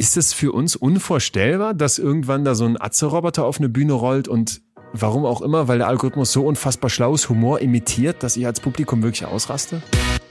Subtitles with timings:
[0.00, 4.28] Ist es für uns unvorstellbar, dass irgendwann da so ein Atze-Roboter auf eine Bühne rollt
[4.28, 4.62] und
[4.94, 8.60] warum auch immer, weil der Algorithmus so unfassbar schlau ist, Humor imitiert, dass ich als
[8.60, 9.82] Publikum wirklich ausraste?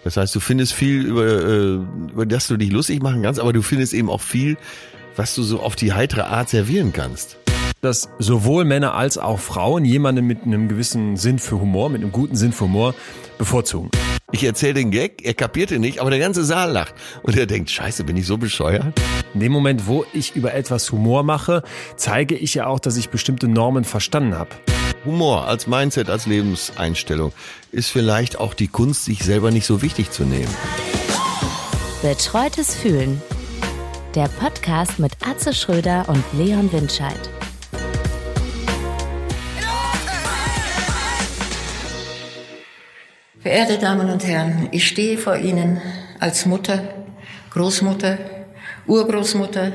[0.04, 1.74] Das heißt, du findest viel, über, äh,
[2.12, 4.58] über das du dich lustig machen kannst, aber du findest eben auch viel,
[5.16, 7.38] was du so auf die heitere Art servieren kannst.
[7.82, 12.12] Dass sowohl Männer als auch Frauen jemanden mit einem gewissen Sinn für Humor, mit einem
[12.12, 12.96] guten Sinn für Humor
[13.38, 13.91] bevorzugen.
[14.32, 16.94] Ich erzähle den Gag, er kapiert ihn nicht, aber der ganze Saal lacht.
[17.24, 19.00] Und er denkt, scheiße, bin ich so bescheuert?
[19.34, 21.64] In dem Moment, wo ich über etwas Humor mache,
[21.96, 24.52] zeige ich ja auch, dass ich bestimmte Normen verstanden habe.
[25.04, 27.34] Humor als Mindset, als Lebenseinstellung
[27.71, 30.54] ist vielleicht auch die Kunst, sich selber nicht so wichtig zu nehmen.
[32.04, 33.21] Betreutes Fühlen.
[34.14, 37.30] Der Podcast mit Atze Schröder und Leon Windscheid.
[43.41, 45.79] Verehrte Damen und Herren, ich stehe vor Ihnen
[46.20, 46.84] als Mutter,
[47.51, 48.18] Großmutter,
[48.85, 49.71] Urgroßmutter,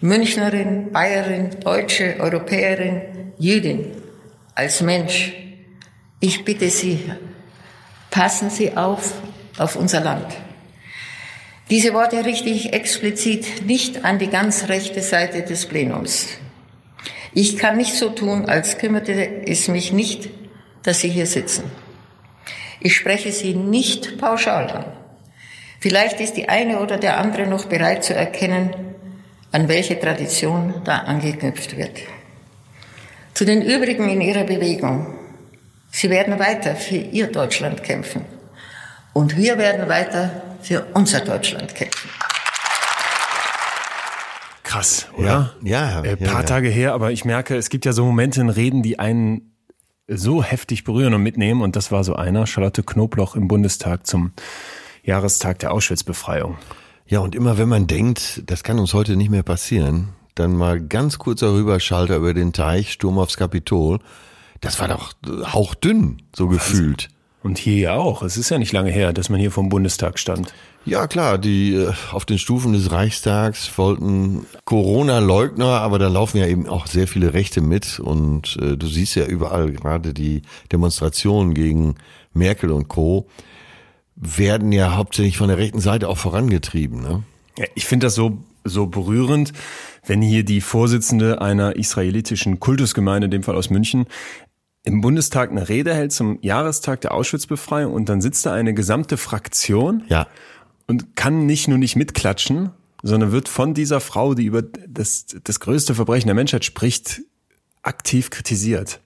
[0.00, 3.90] Münchnerin, Bayerin, Deutsche, Europäerin, Jüdin,
[4.54, 5.32] als Mensch.
[6.20, 7.00] Ich bitte Sie,
[8.12, 9.14] passen Sie auf
[9.58, 10.26] auf unser Land.
[11.70, 16.28] Diese Worte richte ich explizit nicht an die ganz rechte Seite des Plenums.
[17.34, 20.30] Ich kann nicht so tun, als kümmerte es mich nicht,
[20.84, 21.81] dass Sie hier sitzen.
[22.84, 24.84] Ich spreche Sie nicht pauschal an.
[25.78, 28.74] Vielleicht ist die eine oder der andere noch bereit zu erkennen,
[29.52, 32.00] an welche Tradition da angeknüpft wird.
[33.34, 35.14] Zu den übrigen in Ihrer Bewegung.
[35.92, 38.24] Sie werden weiter für Ihr Deutschland kämpfen.
[39.12, 42.10] Und wir werden weiter für unser Deutschland kämpfen.
[44.64, 45.54] Krass, oder?
[45.62, 46.02] Ja, ja.
[46.02, 46.46] Äh, ja, paar ja.
[46.46, 49.51] Tage her, aber ich merke, es gibt ja so Momente in Reden, die einen
[50.08, 51.62] so heftig berühren und mitnehmen.
[51.62, 54.32] Und das war so einer, Charlotte Knobloch im Bundestag zum
[55.02, 56.56] Jahrestag der Auschwitz-Befreiung.
[57.06, 60.80] Ja, und immer wenn man denkt, das kann uns heute nicht mehr passieren, dann mal
[60.80, 63.98] ganz kurzer Rüberschalter über den Teich, Sturm aufs Kapitol.
[64.60, 65.12] Das war doch
[65.52, 67.08] hauchdünn, so gefühlt.
[67.42, 68.22] Und hier ja auch.
[68.22, 70.54] Es ist ja nicht lange her, dass man hier vom Bundestag stand.
[70.84, 76.46] Ja, klar, die äh, auf den Stufen des Reichstags wollten Corona-Leugner, aber da laufen ja
[76.46, 80.42] eben auch sehr viele Rechte mit und äh, du siehst ja überall gerade die
[80.72, 81.96] Demonstrationen gegen
[82.32, 83.28] Merkel und Co.
[84.16, 87.00] werden ja hauptsächlich von der rechten Seite auch vorangetrieben.
[87.00, 87.22] Ne?
[87.58, 89.52] Ja, ich finde das so, so berührend,
[90.04, 94.06] wenn hier die Vorsitzende einer israelitischen Kultusgemeinde, in dem Fall aus München,
[94.84, 99.16] im Bundestag eine Rede hält zum Jahrestag der Auschwitz-Befreiung und dann sitzt da eine gesamte
[99.16, 100.26] Fraktion Ja,
[100.86, 102.70] und kann nicht nur nicht mitklatschen,
[103.02, 107.22] sondern wird von dieser Frau, die über das, das größte Verbrechen der Menschheit spricht,
[107.82, 109.00] aktiv kritisiert.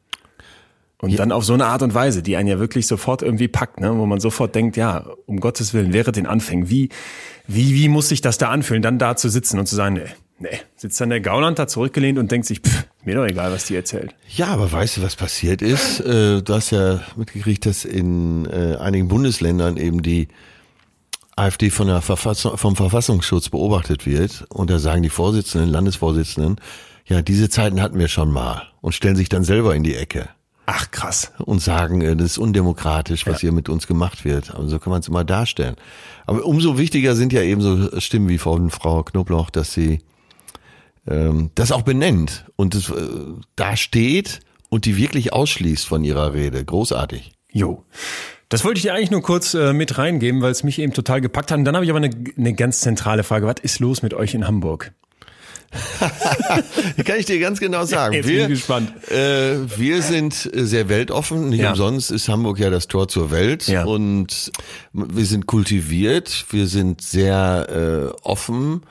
[0.98, 3.81] Und dann auf so eine Art und Weise, die einen ja wirklich sofort irgendwie packt,
[3.81, 3.98] ne?
[3.98, 6.88] wo man sofort denkt, ja, um Gottes Willen, wäre den Anfängen, wie,
[7.47, 10.09] wie, wie muss sich das da anfühlen, dann da zu sitzen und zu sagen, nee,
[10.38, 13.66] nee, sitzt dann der Gauland da zurückgelehnt und denkt sich, pff, mir doch egal, was
[13.66, 14.14] die erzählt.
[14.28, 16.00] Ja, aber weißt du, was passiert ist?
[16.00, 20.28] Äh, du hast ja mitgekriegt, dass in äh, einigen Bundesländern eben die
[21.36, 24.47] AfD von der Verfassung, vom Verfassungsschutz beobachtet wird.
[24.48, 26.56] Und da sagen die Vorsitzenden, Landesvorsitzenden,
[27.04, 30.28] ja, diese Zeiten hatten wir schon mal und stellen sich dann selber in die Ecke
[30.64, 31.32] Ach krass.
[31.38, 34.54] und sagen, äh, das ist undemokratisch, was hier mit uns gemacht wird.
[34.54, 35.76] Aber so kann man es immer darstellen.
[36.26, 40.00] Aber umso wichtiger sind ja eben so Stimmen wie von Frau Knobloch, dass sie
[41.09, 42.94] ähm, das auch benennt und es äh,
[43.56, 46.65] da steht und die wirklich ausschließt von ihrer Rede.
[46.65, 47.33] Großartig.
[47.53, 47.84] Jo.
[48.49, 51.21] Das wollte ich dir eigentlich nur kurz äh, mit reingeben, weil es mich eben total
[51.21, 51.59] gepackt hat.
[51.59, 53.47] Und dann habe ich aber eine, eine ganz zentrale Frage.
[53.47, 54.93] Was ist los mit euch in Hamburg?
[57.04, 58.15] Kann ich dir ganz genau sagen.
[58.15, 58.92] Jetzt bin wir, ich gespannt.
[59.10, 61.48] Äh, wir sind äh, sehr weltoffen.
[61.51, 61.71] Nicht Ja.
[61.71, 63.66] umsonst ist Hamburg ja das Tor zur Welt.
[63.66, 63.84] Ja.
[63.84, 64.53] Und
[64.92, 68.83] wir sind kultiviert, wir sind sehr äh, offen.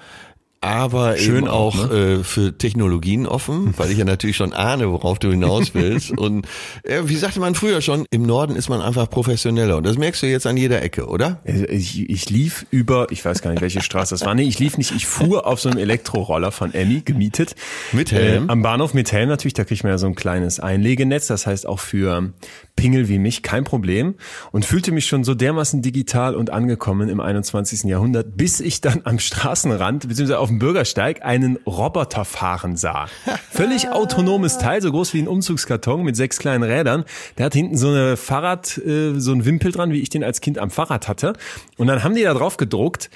[0.65, 4.91] Aber Schön eben auch, auch, äh, für Technologien offen, weil ich ja natürlich schon ahne,
[4.91, 6.09] worauf du hinaus willst.
[6.17, 6.47] Und
[6.81, 9.77] äh, wie sagte man früher schon, im Norden ist man einfach professioneller.
[9.77, 11.39] Und das merkst du jetzt an jeder Ecke, oder?
[11.45, 14.33] Also Ich, ich lief über, ich weiß gar nicht, welche Straße das war.
[14.33, 17.55] Nee, ich lief nicht, ich fuhr auf so einem Elektroroller von Emmy, gemietet.
[17.91, 18.47] Mit Helm?
[18.47, 21.45] Äh, am Bahnhof mit Helm natürlich, da kriegt man ja so ein kleines Einlegenetz, das
[21.45, 22.33] heißt auch für
[22.75, 24.15] Pingel wie mich kein Problem.
[24.51, 27.83] Und fühlte mich schon so dermaßen digital und angekommen im 21.
[27.83, 33.07] Jahrhundert, bis ich dann am Straßenrand, beziehungsweise auf dem dem Bürgersteig einen Roboter fahren sah.
[33.51, 37.03] Völlig autonomes Teil, so groß wie ein Umzugskarton mit sechs kleinen Rädern.
[37.37, 40.41] Der hat hinten so eine Fahrrad, äh, so ein Wimpel dran, wie ich den als
[40.41, 41.33] Kind am Fahrrad hatte.
[41.77, 43.09] Und dann haben die da drauf gedruckt,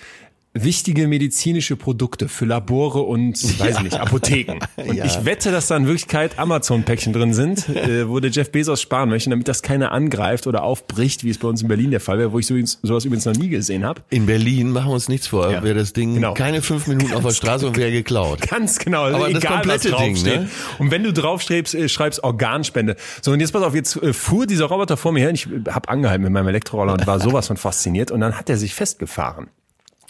[0.53, 4.59] wichtige medizinische Produkte für Labore und, weiß ich nicht, Apotheken.
[4.77, 5.05] Und Ja.
[5.05, 9.09] ich wette, dass da in Wirklichkeit Amazon-Päckchen drin sind, äh, wo der Jeff Bezos sparen
[9.09, 12.17] möchte, damit das keiner angreift oder aufbricht, wie es bei uns in Berlin der Fall
[12.17, 14.01] wäre, wo ich so, sowas übrigens noch nie gesehen habe.
[14.09, 15.61] In Berlin machen wir uns nichts vor, Ja.
[15.63, 16.33] wäre das Ding Genau.
[16.33, 18.41] keine fünf Minuten auf der Straße und wäre geklaut.
[18.49, 20.41] Ganz genau, also Aber das egal was komplette Ding, draufsteht.
[20.41, 20.49] ne?
[20.79, 22.95] Und wenn du draufschreibst, äh, schreibst Organspende.
[23.21, 25.47] So, und jetzt pass auf, jetzt äh, fuhr dieser Roboter vor mir her und ich
[25.71, 28.73] habe angehalten mit meinem Elektroroller und war sowas von fasziniert und dann hat er sich
[28.73, 29.47] festgefahren.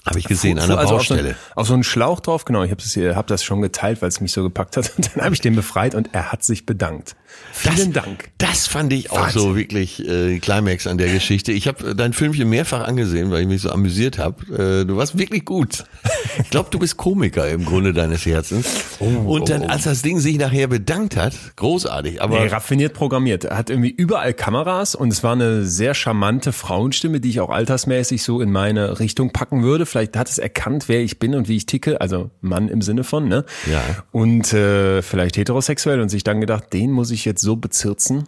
[0.09, 1.29] Habe ich gesehen, an der also auf so, Baustelle.
[1.29, 2.63] einen- auf so einen Schlauch drauf, genau.
[2.63, 4.91] Ich habe das, hier- hab das schon geteilt, weil es mich so gepackt hat.
[4.97, 7.15] Und dann habe ich den befreit und er hat sich bedankt.
[7.51, 8.29] Vielen Dank.
[8.37, 9.41] Das fand ich auch Wahnsinn.
[9.41, 11.51] so wirklich äh, Climax an der Geschichte.
[11.51, 14.81] Ich habe dein Filmchen mehrfach angesehen, weil ich mich so amüsiert habe.
[14.81, 15.83] Äh, du warst wirklich gut.
[16.41, 18.65] Ich glaube, du bist Komiker im Grunde deines Herzens.
[18.99, 22.21] Und dann, als das Ding sich nachher bedankt hat, großartig.
[22.21, 23.43] Aber Nee, raffiniert programmiert.
[23.45, 27.49] Er hat irgendwie überall Kameras und es war eine sehr charmante Frauenstimme, die ich auch
[27.49, 29.85] altersmäßig so in meine Richtung packen würde.
[29.85, 33.03] Vielleicht hat es erkannt, wer ich bin und wie ich ticke, also Mann im Sinne
[33.03, 33.43] von, ne?
[33.69, 33.81] Ja.
[34.11, 38.25] Und äh, vielleicht heterosexuell und sich dann gedacht, den muss ich jetzt so bezirzen,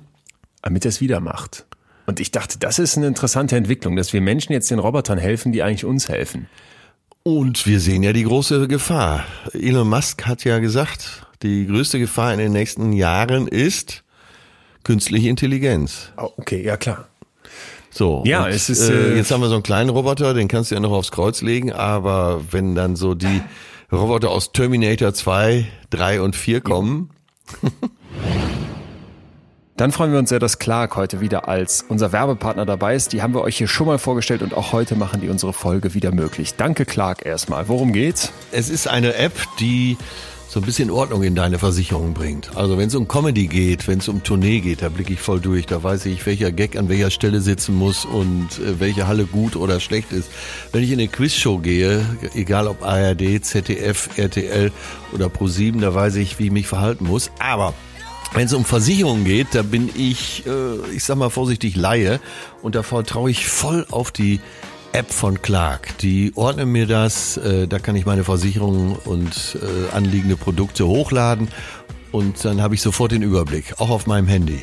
[0.61, 1.65] damit er es wieder macht.
[2.05, 5.51] Und ich dachte, das ist eine interessante Entwicklung, dass wir Menschen jetzt den Robotern helfen,
[5.51, 6.47] die eigentlich uns helfen.
[7.23, 9.25] Und wir sehen ja die große Gefahr.
[9.53, 14.03] Elon Musk hat ja gesagt, die größte Gefahr in den nächsten Jahren ist
[14.83, 16.11] künstliche Intelligenz.
[16.17, 17.07] Oh, okay, ja klar.
[17.91, 18.23] So.
[18.25, 20.71] Ja, und, es ist, äh, äh, jetzt haben wir so einen kleinen Roboter, den kannst
[20.71, 23.41] du ja noch aufs Kreuz legen, aber wenn dann so die
[23.91, 27.09] Roboter aus Terminator 2, 3 und 4 kommen,
[29.81, 33.13] Dann freuen wir uns sehr, dass Clark heute wieder als unser Werbepartner dabei ist.
[33.13, 35.95] Die haben wir euch hier schon mal vorgestellt und auch heute machen die unsere Folge
[35.95, 36.53] wieder möglich.
[36.53, 37.67] Danke Clark erstmal.
[37.67, 38.31] Worum geht's?
[38.51, 39.97] es ist eine App, die
[40.47, 42.55] so ein bisschen Ordnung in deine Versicherung bringt.
[42.55, 45.39] Also wenn es um Comedy geht, wenn es um Tournee geht, da blicke ich voll
[45.39, 45.65] durch.
[45.65, 49.55] Da weiß ich, welcher Gag an welcher Stelle sitzen muss und äh, welche Halle gut
[49.55, 50.29] oder schlecht ist.
[50.71, 52.05] Wenn ich in eine Quizshow gehe,
[52.35, 54.71] egal ob ARD, ZDF, RTL
[55.11, 57.31] oder Pro7, da weiß ich, wie ich mich verhalten muss.
[57.39, 57.73] Aber
[58.33, 62.19] wenn es um Versicherungen geht, da bin ich, äh, ich sag mal vorsichtig, Laie
[62.61, 64.39] und da vertraue ich voll auf die
[64.93, 65.97] App von Clark.
[65.99, 71.49] Die ordnen mir das, äh, da kann ich meine Versicherungen und äh, anliegende Produkte hochladen
[72.11, 74.61] und dann habe ich sofort den Überblick, auch auf meinem Handy.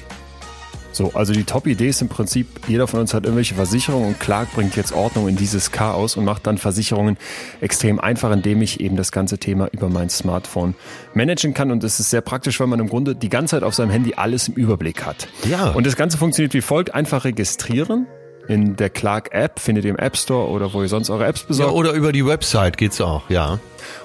[0.93, 4.53] So, also die Top-Idee ist im Prinzip, jeder von uns hat irgendwelche Versicherungen und Clark
[4.55, 7.19] bringt jetzt Ordnung in dieses Chaos und macht dann Versicherungen
[7.61, 10.75] extrem einfach, indem ich eben das ganze Thema über mein Smartphone
[11.15, 11.71] managen kann.
[11.71, 14.15] Und es ist sehr praktisch, weil man im Grunde die ganze Zeit auf seinem Handy
[14.17, 15.29] alles im Überblick hat.
[15.49, 15.71] Ja.
[15.71, 16.95] Und das Ganze funktioniert wie folgt.
[16.95, 18.07] Einfach registrieren.
[18.49, 21.47] In der Clark-App findet ihr im App Store oder wo ihr sonst eure Apps Ja,
[21.49, 21.75] besorgt.
[21.75, 23.59] oder über die Website geht's auch, ja.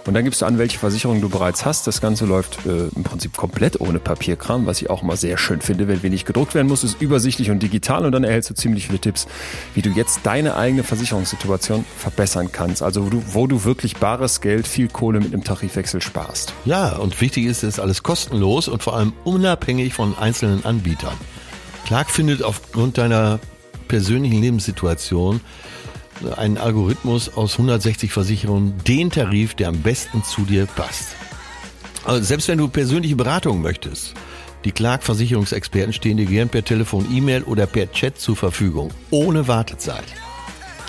[0.06, 1.88] Und dann gibst du an, welche Versicherung du bereits hast.
[1.88, 5.62] Das Ganze läuft äh, im Prinzip komplett ohne Papierkram, was ich auch immer sehr schön
[5.62, 6.84] finde, wenn wenig gedruckt werden muss.
[6.84, 9.28] Ist übersichtlich und digital und dann erhältst du ziemlich viele Tipps,
[9.76, 12.84] wie du jetzt deine eigene Versicherungssituation verbessern kannst.
[12.84, 16.54] Also wo du, wo du wirklich bares Geld, viel Kohle mit einem Tarifwechsel sparst.
[16.66, 21.16] Ja, und wichtig ist, es ist alles kostenlos und vor allem unabhängig von einzelnen Anbietern.
[21.86, 23.40] Clark findet aufgrund deiner
[23.94, 25.40] persönlichen Lebenssituation
[26.36, 31.10] einen Algorithmus aus 160 Versicherungen den Tarif, der am besten zu dir passt.
[32.04, 34.16] Also selbst wenn du persönliche Beratung möchtest,
[34.66, 39.48] die Clark Versicherungsexperten stehen dir gern per Telefon, E-Mail oder per Chat zur Verfügung, ohne
[39.48, 40.06] Wartezeit.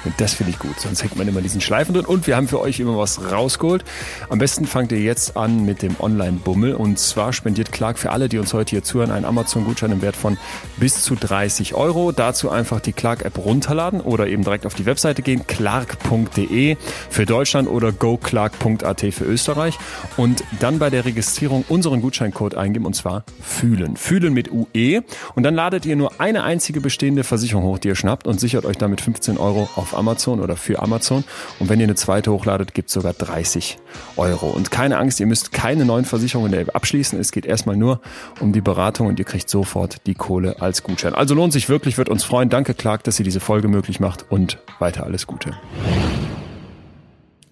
[0.04, 2.04] Und das finde ich gut, sonst hängt man immer diesen Schleifen drin.
[2.04, 3.84] Und wir haben für euch immer was rausgeholt.
[4.28, 6.74] Am besten fangt ihr jetzt an mit dem Online-Bummel.
[6.74, 10.16] Und zwar spendiert Clark für alle, die uns heute hier zuhören, einen Amazon-Gutschein im Wert
[10.16, 10.36] von
[10.76, 12.12] bis zu 30 Euro.
[12.12, 16.76] Dazu einfach die Clark-App runterladen oder eben direkt auf die Webseite gehen, clark.de
[17.10, 19.78] für Deutschland oder goclark.at für Österreich.
[20.16, 23.96] Und dann bei der Registrierung unseren Gutscheincode eingeben, und zwar fühlen.
[23.96, 25.02] Fühlen mit UE.
[25.34, 28.64] Und dann ladet ihr nur eine einzige bestehende Versicherung hoch, die ihr schnappt und sichert
[28.64, 31.24] euch damit 15 Euro auf Amazon oder für Amazon.
[31.58, 33.78] Und wenn ihr eine zweite hochladet, gibt's sogar 30
[34.16, 34.50] Euro.
[34.50, 37.18] Und keine Angst, ihr müsst keine neuen Versicherungen in der App abschließen.
[37.18, 38.00] Es geht erstmal nur
[38.40, 41.14] um die Beratung und ihr kriegt sofort die Kohle als Gutschein.
[41.14, 42.48] Also lohnt sich wirklich, wird uns freuen.
[42.48, 45.54] Danke Clark, dass ihr diese Folge möglich macht und weiter alles Gute.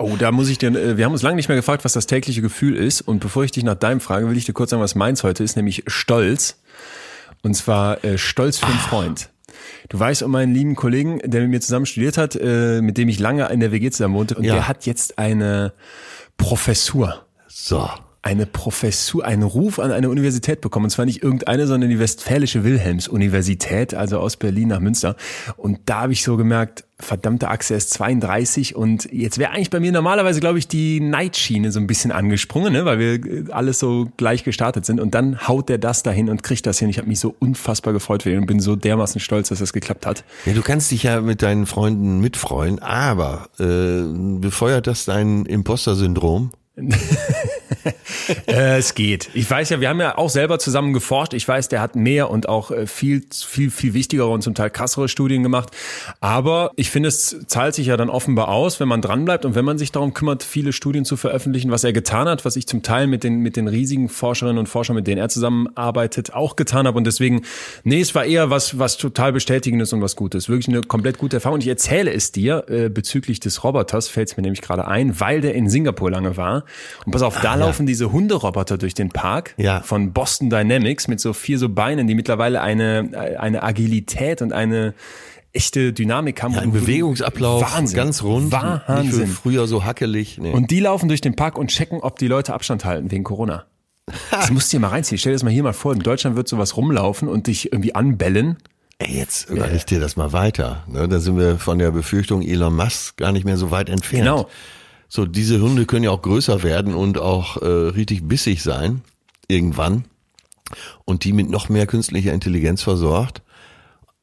[0.02, 2.06] Oh, da muss ich dir, äh, wir haben uns lange nicht mehr gefragt, was das
[2.06, 3.02] tägliche Gefühl ist.
[3.02, 5.44] Und bevor ich dich nach deinem frage, will ich dir kurz sagen, was meins heute
[5.44, 6.60] ist, nämlich Stolz.
[7.42, 9.31] Und zwar äh, Stolz für einen Freund.
[9.88, 13.08] Du weißt um meinen lieben Kollegen, der mit mir zusammen studiert hat, äh, mit dem
[13.08, 14.34] ich lange in der WG zusammen wohnte.
[14.34, 14.54] Und Ja.
[14.54, 15.72] der hat jetzt eine
[16.36, 17.26] Professur.
[17.48, 17.88] So.
[18.24, 20.84] Eine Professur, einen Ruf an eine Universität bekommen.
[20.84, 25.16] Und zwar nicht irgendeine, sondern die Westfälische Wilhelms-Universität, also aus Berlin nach Münster.
[25.56, 29.80] Und da habe ich so gemerkt, verdammte Achse ist 32 und jetzt wäre eigentlich bei
[29.80, 32.84] mir normalerweise, glaube ich, die Neitschiene so ein bisschen angesprungen, ne?
[32.84, 36.66] weil wir alles so gleich gestartet sind und dann haut der das dahin und kriegt
[36.66, 36.88] das hin.
[36.88, 39.72] Ich habe mich so unfassbar gefreut für ihn und bin so dermaßen stolz, dass das
[39.72, 40.24] geklappt hat.
[40.46, 44.02] Ja, du kannst dich ja mit deinen Freunden mitfreuen, aber äh,
[44.38, 46.52] befeuert das dein Imposter-Syndrom?
[48.46, 49.30] äh, es geht.
[49.34, 51.34] Ich weiß ja, wir haben ja auch selber zusammen geforscht.
[51.34, 54.70] Ich weiß, der hat mehr und auch äh, viel, viel, viel wichtigere und zum Teil
[54.70, 55.70] krassere Studien gemacht.
[56.20, 59.64] Aber ich finde, es zahlt sich ja dann offenbar aus, wenn man dranbleibt und wenn
[59.64, 62.82] man sich darum kümmert, viele Studien zu veröffentlichen, was er getan hat, was ich zum
[62.82, 66.86] Teil mit den, mit den riesigen Forscherinnen und Forschern, mit denen er zusammenarbeitet, auch getan
[66.86, 66.98] habe.
[66.98, 67.42] Und deswegen,
[67.84, 70.48] nee, es war eher was, was total Bestätigendes und was Gutes.
[70.48, 71.54] Wirklich eine komplett gute Erfahrung.
[71.54, 75.18] Und ich erzähle es dir äh, bezüglich des Roboters, fällt es mir nämlich gerade ein,
[75.20, 76.64] weil der in Singapur lange war.
[77.04, 79.80] Und pass auf, da laufen diese Hunderoboter durch den Park ja.
[79.80, 84.94] von Boston Dynamics mit so vier so Beinen, die mittlerweile eine, eine Agilität und eine
[85.52, 86.54] echte Dynamik haben.
[86.54, 87.96] Ja, ein Bewegungsablauf, Wahnsinn.
[87.96, 88.52] ganz rund.
[88.52, 89.28] Wahnsinn.
[89.28, 90.38] Früher so hackelig.
[90.38, 90.52] Nee.
[90.52, 93.66] Und die laufen durch den Park und checken, ob die Leute Abstand halten wegen Corona.
[94.30, 95.18] Das musst du dir mal reinziehen.
[95.18, 95.92] Stell dir das mal hier mal vor.
[95.92, 98.56] In Deutschland wird sowas rumlaufen und dich irgendwie anbellen.
[98.98, 100.84] Ey, jetzt überleg dir das mal weiter.
[100.86, 101.08] Ne?
[101.08, 104.24] Da sind wir von der Befürchtung Elon Musk gar nicht mehr so weit entfernt.
[104.24, 104.48] Genau.
[105.14, 109.02] So, diese Hunde können ja auch größer werden und auch äh, richtig bissig sein,
[109.46, 110.06] irgendwann.
[111.04, 113.42] Und die mit noch mehr künstlicher Intelligenz versorgt.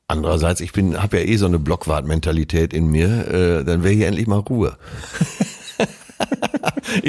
[0.07, 4.07] Andererseits, ich bin, habe ja eh so eine Blockwart-Mentalität in mir, äh, dann wäre hier
[4.07, 4.79] endlich mal Ruhe.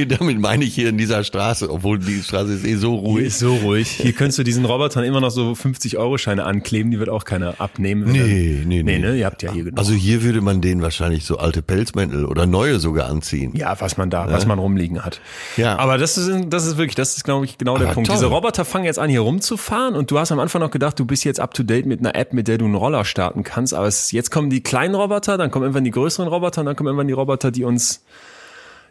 [0.09, 3.19] Damit meine ich hier in dieser Straße, obwohl die Straße ist eh so ruhig.
[3.19, 3.89] Hier ist so ruhig.
[3.89, 8.11] Hier könntest du diesen Robotern immer noch so 50-Euro-Scheine ankleben, die wird auch keiner abnehmen.
[8.11, 8.99] Nee, nee, nee, nee.
[8.99, 9.17] ne?
[9.17, 9.79] Ihr habt ja hier genug.
[9.79, 13.53] Also hier würde man denen wahrscheinlich so alte Pelzmäntel oder neue sogar anziehen.
[13.55, 14.33] Ja, was man da, ja.
[14.33, 15.21] was man rumliegen hat.
[15.57, 15.79] Ja.
[15.79, 18.09] Aber das ist, das ist wirklich, das ist glaube ich genau der Aber Punkt.
[18.09, 18.17] Toll.
[18.17, 21.05] Diese Roboter fangen jetzt an hier rumzufahren und du hast am Anfang noch gedacht, du
[21.05, 23.75] bist jetzt up to date mit einer App, mit der du einen Roller starten kannst.
[23.75, 26.77] Aber es, jetzt kommen die kleinen Roboter, dann kommen irgendwann die größeren Roboter und dann
[26.77, 28.03] kommen irgendwann die Roboter, die uns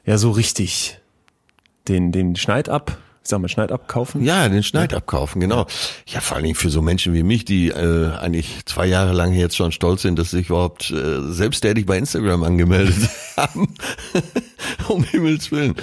[0.09, 0.97] ja so richtig
[1.87, 4.23] den, den Schneid ab, ich sag mal, Schneid abkaufen?
[4.23, 4.97] Ja, den Schneid ja.
[4.97, 5.67] abkaufen, genau.
[6.07, 9.33] Ja, vor allen Dingen für so Menschen wie mich, die äh, eigentlich zwei Jahre lang
[9.33, 13.75] jetzt schon stolz sind, dass sie sich überhaupt äh, selbsttätig bei Instagram angemeldet haben.
[14.87, 15.75] um Himmels Willen.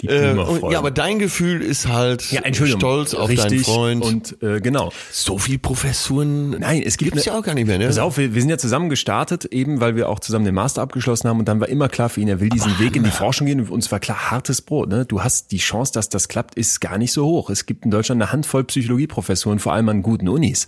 [0.00, 4.04] Die äh, und, ja, aber dein Gefühl ist halt ja, stolz auf deinen Freund.
[4.04, 4.92] Und äh, genau.
[5.10, 6.50] So viel Professuren.
[6.50, 7.78] Nein, es gibt gibt's ja auch gar nicht mehr.
[7.78, 7.86] Ne?
[7.86, 10.82] Pass auf, wir, wir sind ja zusammen gestartet, eben weil wir auch zusammen den Master
[10.82, 13.02] abgeschlossen haben und dann war immer klar für ihn, er will diesen aber Weg in
[13.02, 14.88] die Forschung gehen und uns war klar hartes Brot.
[14.88, 15.04] Ne?
[15.04, 17.50] Du hast die Chance, dass das klappt, ist gar nicht so hoch.
[17.50, 20.66] Es gibt in Deutschland eine Handvoll Psychologieprofessoren, vor allem an guten Unis.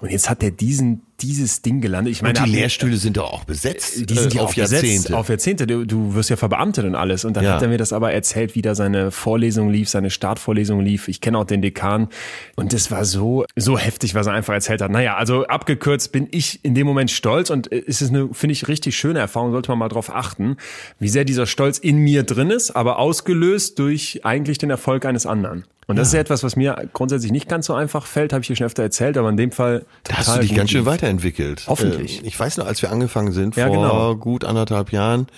[0.00, 2.12] Und jetzt hat er diesen dieses Ding gelandet.
[2.12, 4.08] Ich meine, und die Lehrstühle sind doch auch besetzt.
[4.08, 4.86] Die sind ja äh, auf Jahrzehnte.
[4.86, 5.66] Besetzt, auf Jahrzehnte.
[5.66, 7.24] Du, du wirst ja verbeamtet und alles.
[7.24, 7.54] Und dann ja.
[7.54, 11.08] hat er mir das aber erzählt, wie da seine Vorlesung lief, seine Startvorlesung lief.
[11.08, 12.08] Ich kenne auch den Dekan.
[12.56, 14.90] Und das war so, so heftig, was er einfach erzählt hat.
[14.90, 18.68] Naja, also abgekürzt bin ich in dem Moment stolz und es ist eine, finde ich,
[18.68, 20.56] richtig schöne Erfahrung, sollte man mal drauf achten,
[20.98, 25.26] wie sehr dieser Stolz in mir drin ist, aber ausgelöst durch eigentlich den Erfolg eines
[25.26, 25.64] anderen.
[25.88, 26.18] Und das ja.
[26.18, 28.82] ist etwas, was mir grundsätzlich nicht ganz so einfach fällt, habe ich dir schon öfter
[28.82, 29.86] erzählt, aber in dem Fall.
[30.04, 31.64] Da hast du dich ganz schön weiterentwickelt.
[31.66, 32.22] Hoffentlich.
[32.22, 34.14] Äh, ich weiß noch, als wir angefangen sind, ja, vor genau.
[34.14, 35.28] gut anderthalb Jahren,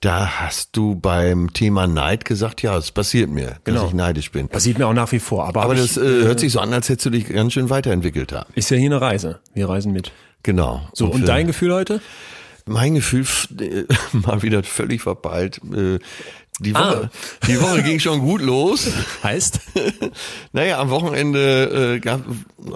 [0.00, 3.82] da hast du beim Thema Neid gesagt, ja, es passiert mir, genau.
[3.82, 4.48] dass ich neidisch bin.
[4.48, 5.46] Passiert mir auch nach wie vor.
[5.46, 7.68] Aber, aber das ich, äh, hört sich so an, als hättest du dich ganz schön
[7.68, 8.46] weiterentwickelt da.
[8.54, 9.40] Ist ja hier eine Reise.
[9.52, 10.12] Wir reisen mit.
[10.42, 10.80] Genau.
[10.94, 12.00] So, und, und dein Gefühl heute?
[12.66, 13.26] Mein Gefühl
[13.60, 15.60] äh, mal wieder völlig verpeilt.
[15.74, 15.98] Äh,
[16.60, 17.46] die Woche, ah.
[17.46, 18.90] die Woche ging schon gut los.
[19.22, 19.60] Heißt?
[20.52, 22.22] naja, am Wochenende äh, gab,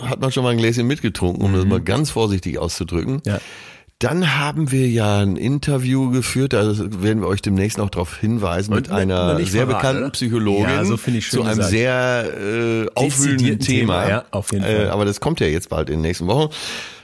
[0.03, 1.57] hat man schon mal ein Gläschen mitgetrunken, um mhm.
[1.57, 3.21] das mal ganz vorsichtig auszudrücken.
[3.27, 3.41] Ja.
[4.05, 8.75] Dann haben wir ja ein Interview geführt, da werden wir euch demnächst noch darauf hinweisen,
[8.75, 11.71] mit einer sehr verraten, bekannten Psychologin ja, so ich zu einem gesagt.
[11.71, 14.03] sehr äh, aufwühlenden Thema.
[14.03, 14.09] Thema.
[14.11, 14.87] Ja, auf jeden äh, Fall.
[14.89, 16.53] Äh, aber das kommt ja jetzt bald in den nächsten Wochen.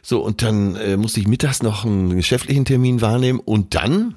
[0.03, 4.17] So, und dann äh, musste ich mittags noch einen geschäftlichen Termin wahrnehmen und dann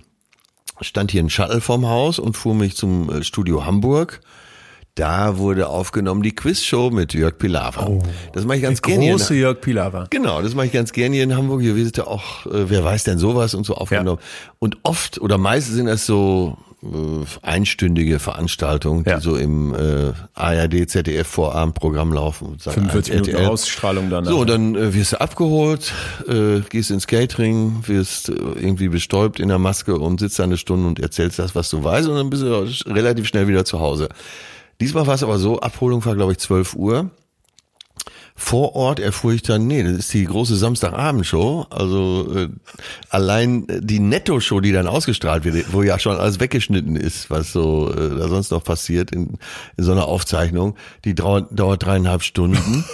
[0.82, 4.20] stand hier ein Shuttle vorm Haus und fuhr mich zum äh, Studio Hamburg.
[4.96, 7.88] Da wurde aufgenommen die Quizshow mit Jörg Pilawa.
[7.88, 9.10] Oh, das mache ich ganz gerne.
[9.10, 10.06] Große Jörg Pilawa.
[10.12, 11.62] Genau, das mache ich ganz gerne hier in Hamburg.
[11.62, 14.20] Hier wird ja auch, äh, wer weiß denn sowas und so aufgenommen.
[14.22, 14.54] Ja.
[14.60, 19.20] Und oft oder meistens sind das so äh, einstündige Veranstaltungen, die ja.
[19.20, 22.60] so im äh, ARD, ZDF Vorabendprogramm laufen.
[22.60, 23.48] 45 Minuten RTL.
[23.48, 24.26] Ausstrahlung dann.
[24.26, 25.92] So, dann äh, wirst du abgeholt,
[26.28, 30.58] äh, gehst ins Catering, wirst äh, irgendwie bestäubt in der Maske und sitzt da eine
[30.58, 33.80] Stunde und erzählst das, was du weißt und dann bist du relativ schnell wieder zu
[33.80, 34.10] Hause.
[34.84, 37.12] Diesmal war es aber so, Abholung war glaube ich 12 Uhr
[38.36, 41.68] vor Ort erfuhr ich dann, nee, das ist die große Samstagabendshow.
[41.70, 42.50] Also äh,
[43.10, 47.92] allein die Netto-Show, die dann ausgestrahlt wird, wo ja schon alles weggeschnitten ist, was so
[47.92, 49.38] äh, da sonst noch passiert in,
[49.78, 50.76] in so einer Aufzeichnung,
[51.06, 52.84] die dauert, dauert dreieinhalb Stunden.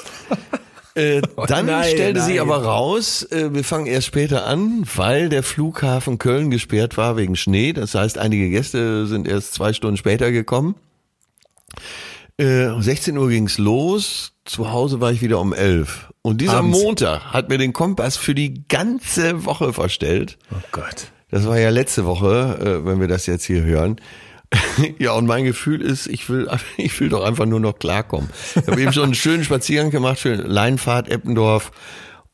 [0.95, 2.41] Äh, dann nein, stellte sie nein.
[2.41, 7.35] aber raus, äh, wir fangen erst später an, weil der Flughafen Köln gesperrt war wegen
[7.35, 7.73] Schnee.
[7.73, 10.75] Das heißt, einige Gäste sind erst zwei Stunden später gekommen.
[12.37, 14.33] Äh, um 16 Uhr ging's los.
[14.45, 16.11] Zu Hause war ich wieder um 11.
[16.21, 16.81] Und dieser Abends.
[16.81, 20.37] Montag hat mir den Kompass für die ganze Woche verstellt.
[20.51, 21.11] Oh Gott.
[21.31, 23.97] Das war ja letzte Woche, äh, wenn wir das jetzt hier hören.
[24.99, 28.29] ja, und mein Gefühl ist, ich will, ich will doch einfach nur noch klarkommen.
[28.55, 31.71] Ich habe eben schon einen schönen Spaziergang gemacht, schön Leinfahrt, Eppendorf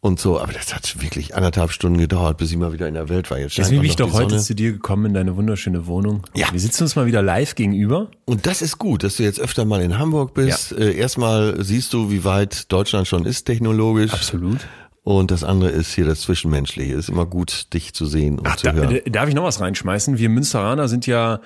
[0.05, 0.39] und so.
[0.39, 3.39] Aber das hat wirklich anderthalb Stunden gedauert, bis ich mal wieder in der Welt war.
[3.39, 6.21] Jetzt Deswegen bin ich doch heute zu dir gekommen in deine wunderschöne Wohnung.
[6.35, 6.47] Ja.
[6.51, 8.12] Wir sitzen uns mal wieder live gegenüber.
[8.25, 10.74] Und das ist gut, dass du jetzt öfter mal in Hamburg bist.
[10.74, 14.13] Äh, erstmal siehst du, wie weit Deutschland schon ist technologisch.
[14.13, 14.59] Absolut.
[15.05, 16.93] Und das andere ist hier das Zwischenmenschliche.
[16.95, 18.89] Ist immer gut, dich zu sehen und Ach, zu da, hören.
[18.89, 20.17] d- darf ich noch was reinschmeißen?
[20.17, 21.41] Wir Münsteraner sind ja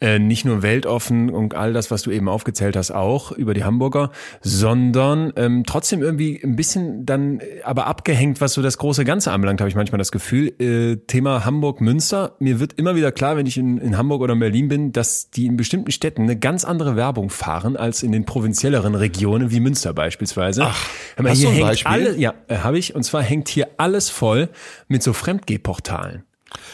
[0.00, 3.64] äh, nicht nur weltoffen und all das, was du eben aufgezählt hast, auch über die
[3.64, 9.04] Hamburger, sondern ähm, trotzdem irgendwie ein bisschen dann äh, aber abgehängt, was so das große
[9.04, 10.54] Ganze anbelangt, habe ich manchmal das Gefühl.
[10.60, 12.36] Äh, Thema Hamburg-Münster.
[12.38, 15.30] Mir wird immer wieder klar, wenn ich in, in Hamburg oder in Berlin bin, dass
[15.30, 19.58] die in bestimmten Städten eine ganz andere Werbung fahren als in den provinzielleren Regionen wie
[19.60, 20.62] Münster beispielsweise.
[20.64, 20.86] Ach,
[21.18, 21.90] hast hier du ein hängt Beispiel?
[21.92, 22.94] alle, ja, äh, habe ich.
[23.00, 24.50] Und zwar hängt hier alles voll
[24.86, 26.24] mit so Fremdgehportalen.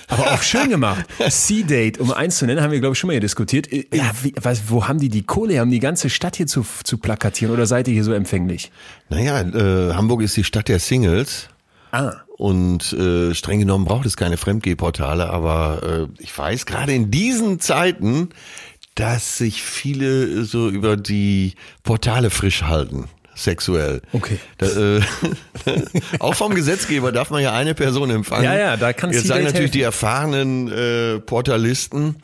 [0.08, 1.06] Aber auch schön gemacht.
[1.28, 3.72] C-Date, um eins zu nennen, haben wir, glaube ich, schon mal hier diskutiert.
[3.72, 3.84] Äh,
[4.24, 5.60] Wie, was, wo haben die die Kohle?
[5.60, 8.72] Haben die ganze Stadt hier zu, zu plakatieren oder seid ihr hier so empfänglich?
[9.08, 11.48] Naja, äh, Hamburg ist die Stadt der Singles.
[11.92, 12.14] Ah.
[12.36, 17.60] Und äh, streng genommen braucht es keine Fremdgehportale, aber äh, ich weiß gerade in diesen
[17.60, 18.30] Zeiten,
[18.96, 21.54] dass sich viele so über die
[21.84, 23.04] Portale frisch halten.
[23.36, 24.00] Sexuell.
[24.12, 24.38] Okay.
[24.58, 25.00] Da, äh,
[26.18, 28.44] auch vom Gesetzgeber darf man ja eine Person empfangen.
[28.44, 29.72] Ja, ja, da kann Jetzt sagen natürlich helfen.
[29.72, 32.16] die erfahrenen äh, Portalisten,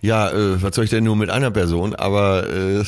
[0.00, 1.94] ja, äh, was soll ich denn nur mit einer Person?
[1.94, 2.84] Aber äh,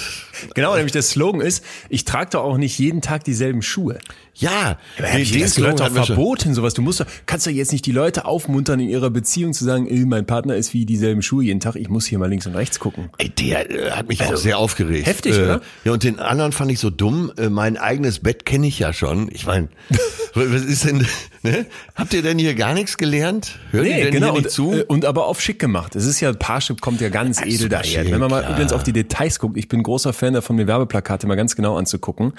[0.55, 3.99] Genau, nämlich der Slogan ist, ich trage doch auch nicht jeden Tag dieselben Schuhe.
[4.41, 6.75] Ja, Ja, nee, den das Slogan gehört doch verboten, sowas.
[6.75, 9.87] Du musst doch, kannst doch jetzt nicht die Leute aufmuntern in ihrer Beziehung zu sagen,
[9.87, 12.55] äh, mein Partner ist wie dieselben Schuhe jeden Tag, ich muss hier mal links und
[12.57, 13.11] rechts gucken.
[13.19, 15.07] Ey, der äh, hat mich auch sehr aufgeregt.
[15.07, 15.61] Also, heftig, äh, oder?
[15.85, 17.33] Ja, und den anderen fand ich so dumm.
[17.37, 19.29] Äh, mein eigenes Bett kenne ich ja schon.
[19.33, 19.69] Ich meine,
[20.35, 21.07] was ist denn,
[21.43, 21.67] ne?
[21.95, 23.59] Habt ihr denn hier gar nichts gelernt?
[23.71, 24.73] Hört ihr denn hier nicht und, zu?
[24.73, 25.95] äh, und aber auf schick gemacht.
[25.97, 28.03] Es ist ja, Parship kommt ja ganz edel super daher.
[28.05, 28.53] schick, Wenn man mal klar.
[28.53, 31.77] übrigens auf die Details guckt, ich bin großer Fan davon, mir Werbeplakate mal ganz genau
[31.77, 32.33] anzugucken,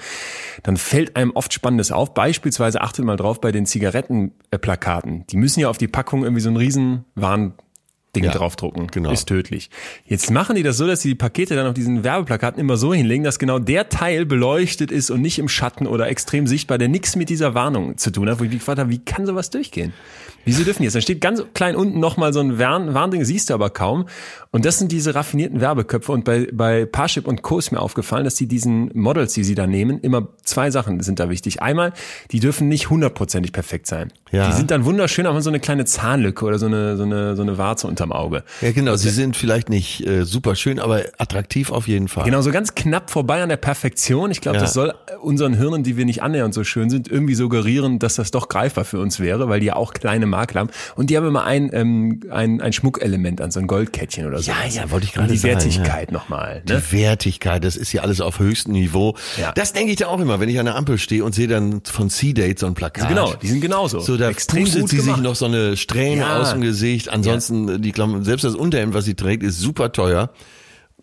[0.62, 2.14] dann fällt einem oft Spannendes auf.
[2.14, 5.26] Beispielsweise achtet mal drauf bei den Zigarettenplakaten.
[5.28, 7.54] Die müssen ja auf die Packung irgendwie so einen riesen Warn
[8.16, 8.88] Ja, draufdrucken.
[8.88, 9.10] genau.
[9.10, 9.70] Ist tödlich.
[10.04, 12.92] Jetzt machen die das so, dass sie die Pakete dann auf diesen Werbeplakaten immer so
[12.92, 16.88] hinlegen, dass genau der Teil beleuchtet ist und nicht im Schatten oder extrem sichtbar, der
[16.88, 19.48] nichts mit dieser Warnung zu tun hat, wo ich mich gefragt habe, wie kann sowas
[19.50, 19.92] durchgehen?
[20.44, 20.94] Wieso dürfen die jetzt?
[20.94, 24.06] Dann steht ganz klein unten nochmal so ein Warn Warnding, siehst du aber kaum.
[24.50, 26.12] Und das sind diese raffinierten Werbeköpfe.
[26.12, 27.58] Und bei, bei Parship und Co.
[27.58, 31.20] ist mir aufgefallen, dass die diesen Models, die sie da nehmen, immer zwei Sachen sind
[31.20, 31.62] da wichtig.
[31.62, 31.92] Einmal,
[32.32, 34.12] die dürfen nicht hundertprozentig perfekt sein.
[34.30, 34.46] Ja.
[34.48, 37.42] Die sind dann wunderschön, aber so eine kleine Zahnlücke oder so eine, so eine, so
[37.42, 38.44] eine Warze unterm Auge.
[38.60, 38.96] ja, genau.
[38.96, 42.24] Sie sind vielleicht nicht äh, super schön, aber attraktiv auf jeden Fall.
[42.24, 44.30] Genau, so ganz knapp vorbei an der Perfektion.
[44.30, 44.62] Ich glaube, Ja.
[44.62, 48.30] das soll unseren Hirnen, die wir nicht annähernd so schön sind, irgendwie suggerieren, dass das
[48.30, 50.70] doch greifbar für uns wäre, weil die ja auch kleine Makel haben.
[50.96, 54.50] Und die haben immer ein, ähm, ein, ein Schmuckelement an so ein Goldkettchen oder so.
[54.50, 56.62] Ja, ja, wollte ich Und gerade die sagen, Wertigkeit nochmal.
[56.66, 56.82] Die Ne?
[56.90, 59.14] Wertigkeit, das ist ja alles auf höchstem Niveau.
[59.38, 59.52] Ja.
[59.52, 61.82] Das denke ich da auch immer, wenn ich an der Ampel stehe und sehe dann
[61.84, 63.08] von C-Date so ein Plakat.
[63.08, 64.00] Genau, die sind genauso.
[64.00, 66.40] So, da Extrem pustet sie sich noch so eine Strähne Ja.
[66.40, 67.08] aus dem Gesicht.
[67.10, 70.30] Ansonsten, die Klamotten, selbst das Unterhemd, was sie trägt, ist super teuer.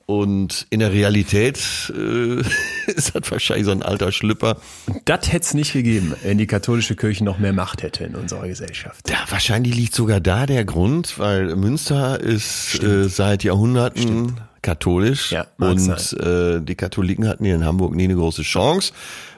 [0.10, 1.60] Und in der Realität
[1.96, 2.40] äh,
[2.88, 4.58] ist das wahrscheinlich so ein alter Schlüpper.
[5.06, 8.48] Das hätte es nicht gegeben, wenn die katholische Kirche noch mehr Macht hätte in unserer
[8.48, 9.08] Gesellschaft.
[9.08, 15.46] Ja, wahrscheinlich liegt sogar da der Grund, weil Münster ist äh, seit Jahrhunderten katholisch Ja,
[15.60, 18.94] und äh, die Katholiken hatten hier in Hamburg nie eine große Chance.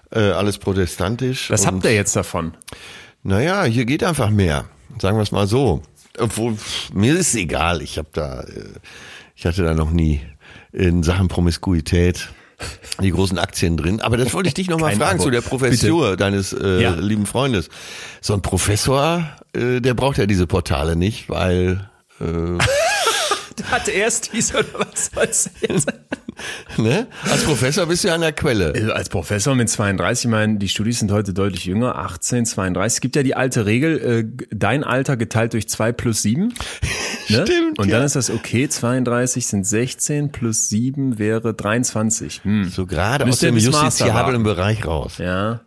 [0.09, 1.49] Äh, alles protestantisch.
[1.49, 2.53] Was habt ihr jetzt davon?
[3.23, 4.63] Naja, hier geht einfach mehr.
[4.99, 5.81] Sagen wir es mal so.
[6.17, 6.55] Obwohl,
[6.93, 7.81] mir ist es egal.
[7.81, 8.69] Ich habe da, äh,
[9.35, 10.21] ich hatte da noch nie
[10.73, 12.29] in Sachen Promiskuität
[13.01, 14.01] die großen Aktien drin.
[14.01, 15.23] Aber das wollte ich dich nochmal fragen Abo.
[15.23, 16.93] zu der Professur deines äh, Ja.
[16.93, 17.69] lieben Freundes.
[18.21, 21.89] So ein Professor, äh, der braucht ja diese Portale nicht, weil
[23.71, 25.91] Hat erst dies oder was soll's jetzt?
[26.77, 27.07] ne?
[27.29, 28.73] als Professor bist du ja an der Quelle.
[28.75, 32.95] Also als Professor mit 32, ich meine, die Studis sind heute deutlich jünger, 18, 32.
[32.97, 36.53] Es gibt ja die alte Regel, äh, dein Alter geteilt durch 2 plus 7.
[37.31, 37.45] Ne?
[37.45, 38.05] Stimmt, Und dann ja.
[38.05, 42.41] ist das okay, 32 sind 16 plus 7 wäre 23.
[42.43, 42.69] Hm.
[42.69, 44.43] So gerade aus dem justiziablen.
[44.43, 45.17] Bereich raus.
[45.17, 45.61] Ja.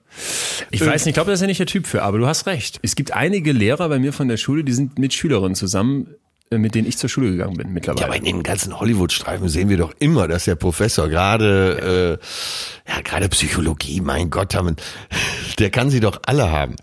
[0.71, 2.47] Ich weiß nicht, ich glaube, das ist ja nicht der Typ für, aber du hast
[2.47, 2.79] recht.
[2.83, 6.15] Es gibt einige Lehrer bei mir von der Schule, die sind mit Schülerinnen zusammen
[6.59, 8.07] mit denen ich zur Schule gegangen bin Ja, mittlerweile.
[8.07, 12.19] aber in den ganzen Hollywood-Streifen sehen wir doch immer, dass der Professor gerade,
[12.87, 14.77] äh, ja, gerade Psychologie, mein Gott, haben,
[15.59, 16.77] der kann sie doch alle haben.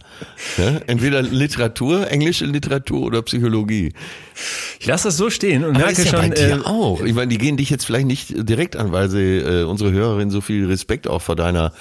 [0.57, 0.77] Ja?
[0.87, 3.93] Entweder Literatur, englische Literatur oder Psychologie.
[4.79, 7.01] ich lasse das so stehen und Aber merke ist ja schon, bei dir äh, auch.
[7.01, 10.29] Ich meine, die gehen dich jetzt vielleicht nicht direkt an, weil sie äh, unsere Hörerin
[10.31, 11.73] so viel Respekt auch vor deiner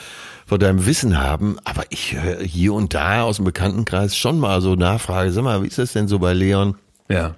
[0.47, 4.61] vor deinem Wissen haben, aber ich höre hier und da aus dem Bekanntenkreis schon mal
[4.61, 6.75] so Nachfrage, sag mal, wie ist das denn so bei Leon?
[7.09, 7.37] ja.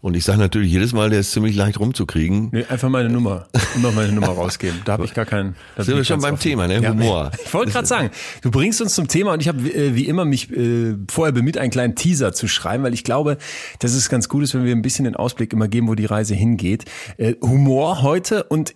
[0.00, 2.50] Und ich sage natürlich jedes Mal, der ist ziemlich leicht rumzukriegen.
[2.52, 3.48] Nee, einfach meine Nummer.
[3.74, 4.80] Immer meine Nummer rausgeben.
[4.84, 5.56] Da habe ich gar keinen.
[5.74, 6.42] da Sind wir schon beim offen.
[6.42, 6.88] Thema, ne?
[6.88, 7.32] Humor.
[7.44, 8.10] Ich wollte gerade sagen,
[8.42, 11.58] du bringst uns zum Thema und ich habe äh, wie immer mich äh, vorher bemüht,
[11.58, 13.38] einen kleinen Teaser zu schreiben, weil ich glaube,
[13.80, 16.04] dass es ganz gut ist, wenn wir ein bisschen den Ausblick immer geben, wo die
[16.04, 16.84] Reise hingeht.
[17.16, 18.74] Äh, Humor heute und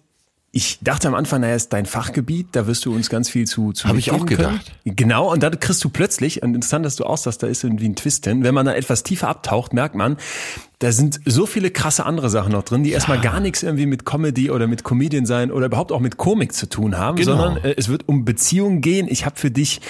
[0.55, 3.73] ich dachte am Anfang, naja, ist dein Fachgebiet, da wirst du uns ganz viel zu,
[3.73, 4.73] zu Hab ich auch gedacht.
[4.85, 4.97] Können.
[4.97, 7.88] Genau, und dann kriegst du plötzlich, und interessant, dass du auch sagst, da ist irgendwie
[7.88, 8.45] ein Twist drin.
[8.45, 10.19] Wenn man da etwas tiefer abtaucht, merkt man,
[10.83, 14.05] da sind so viele krasse andere Sachen noch drin, die erstmal gar nichts irgendwie mit
[14.05, 17.37] Comedy oder mit Comedian sein oder überhaupt auch mit Komik zu tun haben, Genau.
[17.37, 19.07] sondern äh, es wird um Beziehungen gehen.
[19.09, 19.81] Ich habe für dich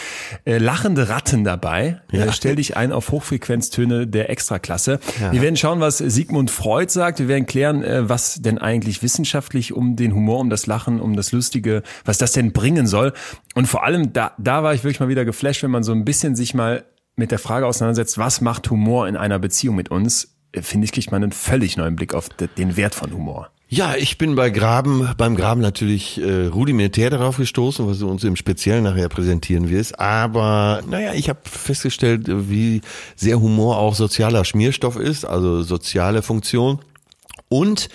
[0.44, 2.02] äh, lachende Ratten dabei.
[2.12, 5.00] Äh, stell dich ein auf Hochfrequenztöne der Extraklasse.
[5.30, 7.20] Wir werden schauen, was Sigmund Freud sagt.
[7.20, 11.16] Wir werden klären, äh, was denn eigentlich wissenschaftlich um den Humor, um das Lachen, um
[11.16, 13.14] das Lustige, was das denn bringen soll.
[13.54, 16.04] Und vor allem, da, da war ich wirklich mal wieder geflasht, wenn man so ein
[16.04, 16.84] bisschen sich mal
[17.16, 20.28] mit der Frage auseinandersetzt, was macht Humor in einer Beziehung mit uns?
[20.60, 23.50] Finde ich, kriegt man einen völlig neuen Blick auf de- den Wert von Humor.
[23.68, 28.22] Ja, ich bin bei Graben, beim Graben natürlich äh, rudimentär darauf gestoßen, was du uns
[28.22, 29.98] im Speziellen nachher präsentieren wirst.
[29.98, 32.82] Aber naja, ich habe festgestellt, wie
[33.16, 36.80] sehr Humor auch sozialer Schmierstoff ist, also soziale Funktion.
[37.48, 37.88] Und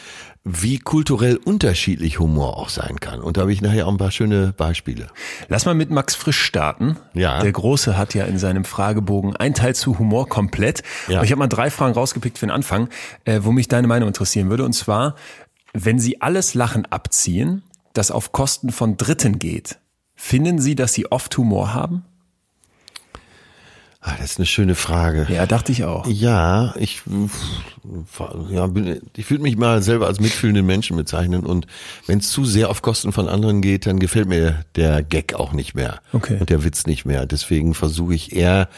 [0.49, 3.19] wie kulturell unterschiedlich Humor auch sein kann.
[3.19, 5.07] Und da habe ich nachher auch ein paar schöne Beispiele.
[5.49, 6.95] Lass mal mit Max Frisch starten.
[7.13, 7.41] Ja.
[7.41, 10.83] Der Große hat ja in seinem Fragebogen ein Teil zu Humor komplett.
[11.09, 11.17] Ja.
[11.17, 12.87] Aber ich habe mal drei Fragen rausgepickt für den Anfang,
[13.25, 14.63] äh, wo mich deine Meinung interessieren würde.
[14.63, 15.15] Und zwar,
[15.73, 19.79] wenn Sie alles Lachen abziehen, das auf Kosten von Dritten geht,
[20.15, 22.05] finden Sie, dass Sie oft Humor haben?
[24.09, 25.27] Ah, das ist eine schöne Frage.
[25.29, 26.07] Ja, dachte ich auch.
[26.07, 27.01] Ja, ich,
[28.49, 31.67] ja, bin, ich würde mich mal selber als mitfühlenden Menschen bezeichnen und
[32.05, 35.51] wenn es zu sehr auf Kosten von anderen geht, dann gefällt mir der Gag auch
[35.51, 36.37] nicht mehr Okay.
[36.39, 37.25] und der Witz nicht mehr.
[37.25, 38.69] Deswegen versuche ich eher,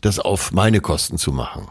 [0.00, 1.68] das auf meine Kosten zu machen.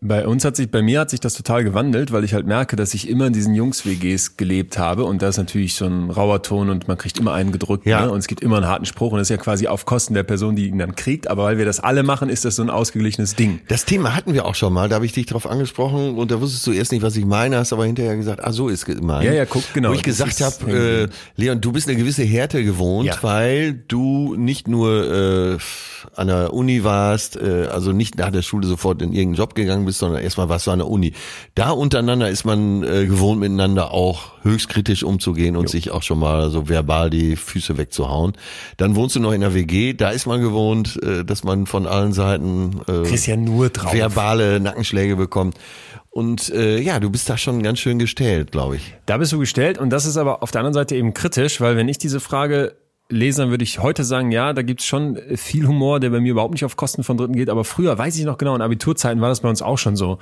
[0.00, 2.76] Bei uns hat sich, bei mir hat sich das total gewandelt, weil ich halt merke,
[2.76, 6.42] dass ich immer in diesen Jungs-WGs gelebt habe und da ist natürlich so ein rauer
[6.42, 8.02] Ton und man kriegt immer einen gedrückt Ja.
[8.06, 8.10] ne?
[8.12, 10.22] und es gibt immer einen harten Spruch und das ist ja quasi auf Kosten der
[10.22, 12.70] Person, die ihn dann kriegt, aber weil wir das alle machen, ist das so ein
[12.70, 13.60] ausgeglichenes Ding.
[13.68, 16.40] Das Thema hatten wir auch schon mal, da habe ich dich drauf angesprochen und da
[16.40, 19.24] wusstest du erst nicht, was ich meine, hast aber hinterher gesagt, ah, so ist gemeint.
[19.24, 21.08] Ja, ja, guck, genau, Wo ich gesagt habe, äh.
[21.36, 23.16] Leon, du bist eine gewisse Härte gewohnt, Ja.
[23.22, 25.58] weil du nicht nur äh,
[26.14, 29.84] an der Uni warst, äh, also nicht nach der Schule sofort in irgendeinen Job gegangen
[29.84, 31.12] bist, sondern erstmal du an der Uni.
[31.54, 36.18] Da untereinander ist man äh, gewohnt, miteinander auch höchst kritisch umzugehen und sich auch schon
[36.18, 38.32] mal so verbal die Füße wegzuhauen.
[38.76, 41.86] Dann wohnst du noch in der WG, da ist man gewohnt, äh, dass man von
[41.86, 45.56] allen Seiten äh, ja verbale Nackenschläge bekommt.
[46.10, 48.94] Und äh, ja, du bist da schon ganz schön gestellt, glaube ich.
[49.06, 51.76] Da bist du gestellt und das ist aber auf der anderen Seite eben kritisch, weil
[51.76, 52.76] wenn ich diese Frage
[53.12, 56.32] lese, dann würde ich heute sagen, ja, da gibt's schon viel Humor, der bei mir
[56.32, 59.20] überhaupt nicht auf Kosten von Dritten geht, aber früher, weiß ich noch genau, in Abiturzeiten
[59.20, 60.18] war das bei uns auch schon so.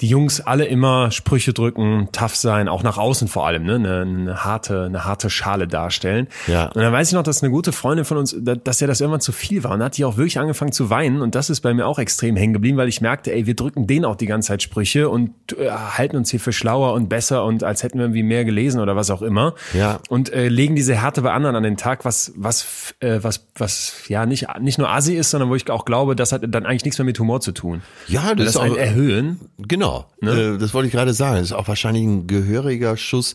[0.00, 4.00] Die Jungs alle immer Sprüche drücken, tough sein, auch nach außen vor allem, ne, eine,
[4.00, 6.28] eine harte, eine harte Schale darstellen.
[6.46, 6.66] Ja.
[6.66, 9.00] Und dann weiß ich noch, dass eine gute Freundin von uns, da- dass ja das
[9.00, 11.60] irgendwann zu viel war und hat die auch wirklich angefangen zu weinen und das ist
[11.60, 14.26] bei mir auch extrem hängen geblieben, weil ich merkte, ey, wir drücken denen auch die
[14.26, 17.98] ganze Zeit Sprüche und äh, halten uns hier für schlauer und besser und als hätten
[17.98, 19.54] wir irgendwie mehr gelesen oder was auch immer.
[19.74, 19.98] Ja.
[20.08, 24.08] Und äh, legen diese Härte bei anderen an den Tag, was was äh, was was
[24.08, 26.84] ja nicht nicht nur Asi ist, sondern wo ich auch glaube, das hat dann eigentlich
[26.84, 27.82] nichts mehr mit Humor zu tun.
[28.08, 29.40] Ja, das, das ist ein auch Erhöhen.
[29.58, 30.06] genau.
[30.22, 31.36] Äh, das wollte ich gerade sagen.
[31.36, 33.34] Das ist auch wahrscheinlich ein gehöriger Schuss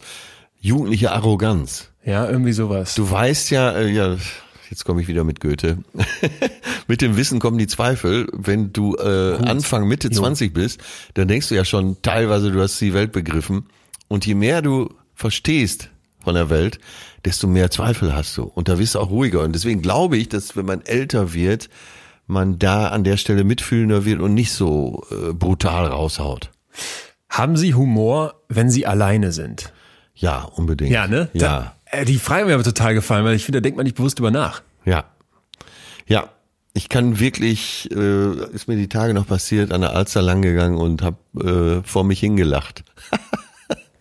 [0.59, 1.91] jugendliche Arroganz.
[2.03, 2.95] Ja, irgendwie sowas.
[2.95, 4.15] Du weißt ja, äh, ja,
[4.69, 5.79] jetzt komme ich wieder mit Goethe.
[6.87, 8.27] mit dem Wissen kommen die Zweifel.
[8.33, 10.79] Wenn du äh, Anfang Mitte 20 bist,
[11.13, 13.65] dann denkst du ja schon teilweise, du hast die Welt begriffen.
[14.07, 15.89] Und je mehr du verstehst
[16.23, 16.79] von der Welt,
[17.25, 18.43] desto mehr Zweifel hast du.
[18.43, 19.41] Und da wirst du auch ruhiger.
[19.41, 21.69] Und deswegen glaube ich, dass wenn man älter wird,
[22.27, 26.51] man da an der Stelle mitfühlender wird und nicht so äh, brutal raushaut.
[27.29, 29.73] Haben Sie Humor, wenn Sie alleine sind?
[30.15, 30.91] Ja, unbedingt.
[30.91, 31.29] Ja, ne?
[31.33, 31.39] Ja.
[31.39, 33.83] Da, äh, die Frage hat mir aber total gefallen, weil ich finde, da denkt man
[33.83, 34.61] nicht bewusst drüber nach.
[34.85, 35.05] Ja.
[36.07, 36.29] Ja.
[36.73, 40.77] Ich kann wirklich, äh, ist mir die Tage noch passiert, an der Alster lang gegangen
[40.77, 42.83] und habe äh, vor mich hingelacht.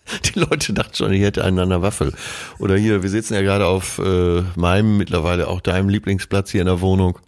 [0.24, 2.12] die Leute dachten schon, ich hätte einen an der Waffel.
[2.58, 6.66] Oder hier, wir sitzen ja gerade auf äh, meinem, mittlerweile auch deinem Lieblingsplatz hier in
[6.66, 7.18] der Wohnung.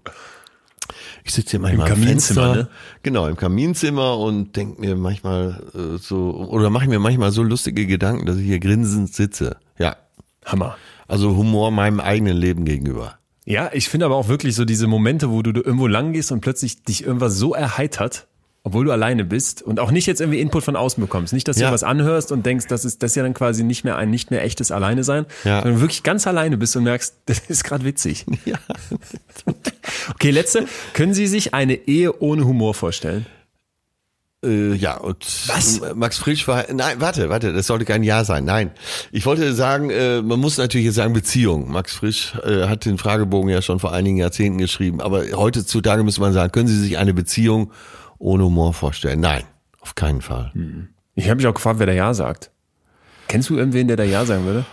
[1.25, 2.69] Ich sitze hier manchmal Im am Kaminzimmer, ne?
[3.03, 7.87] genau im Kaminzimmer und denk mir manchmal äh, so oder mache mir manchmal so lustige
[7.87, 9.57] Gedanken, dass ich hier grinsend sitze.
[9.77, 9.97] Ja,
[10.45, 10.77] Hammer.
[11.09, 13.19] also Humor meinem eigenen Leben gegenüber.
[13.45, 16.41] Ja, ich finde aber auch wirklich so diese Momente, wo du irgendwo lang gehst und
[16.41, 18.29] plötzlich dich irgendwas so erheitert,
[18.67, 21.33] obwohl du alleine bist und auch nicht jetzt irgendwie Input von außen bekommst.
[21.33, 21.69] Nicht, dass Ja.
[21.69, 24.11] du was anhörst und denkst, das ist das ist ja dann quasi nicht mehr ein
[24.11, 25.63] nicht mehr echtes Alleine sein, Ja.
[25.63, 28.27] sondern wirklich ganz alleine bist und merkst, das ist gerade witzig.
[28.45, 28.57] Ja.
[30.11, 30.67] okay, letzte.
[30.95, 33.27] Können Sie sich eine Ehe ohne Humor vorstellen?
[34.45, 35.81] Äh, ja, und Was?
[35.95, 38.71] Max Frisch war, nein, warte, warte, das sollte kein Ja sein, nein.
[39.13, 41.71] Ich wollte sagen, äh, man muss natürlich jetzt sagen Beziehung.
[41.71, 46.21] Max Frisch äh, hat den Fragebogen ja schon vor einigen Jahrzehnten geschrieben, aber heutzutage müsste
[46.21, 47.71] man sagen, können Sie sich eine Beziehung
[48.19, 49.21] ohne Humor vorstellen?
[49.21, 49.45] Nein,
[49.81, 50.53] auf keinen Fall.
[51.15, 52.51] Ich habe mich auch gefragt, wer da Ja sagt.
[53.29, 54.65] Kennst du irgendwen, der da Ja sagen würde?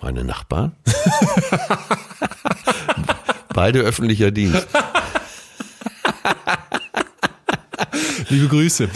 [0.00, 0.72] Meine Nachbarn?
[3.54, 4.68] Beide öffentlicher Dienst.
[8.28, 8.88] Liebe Grüße.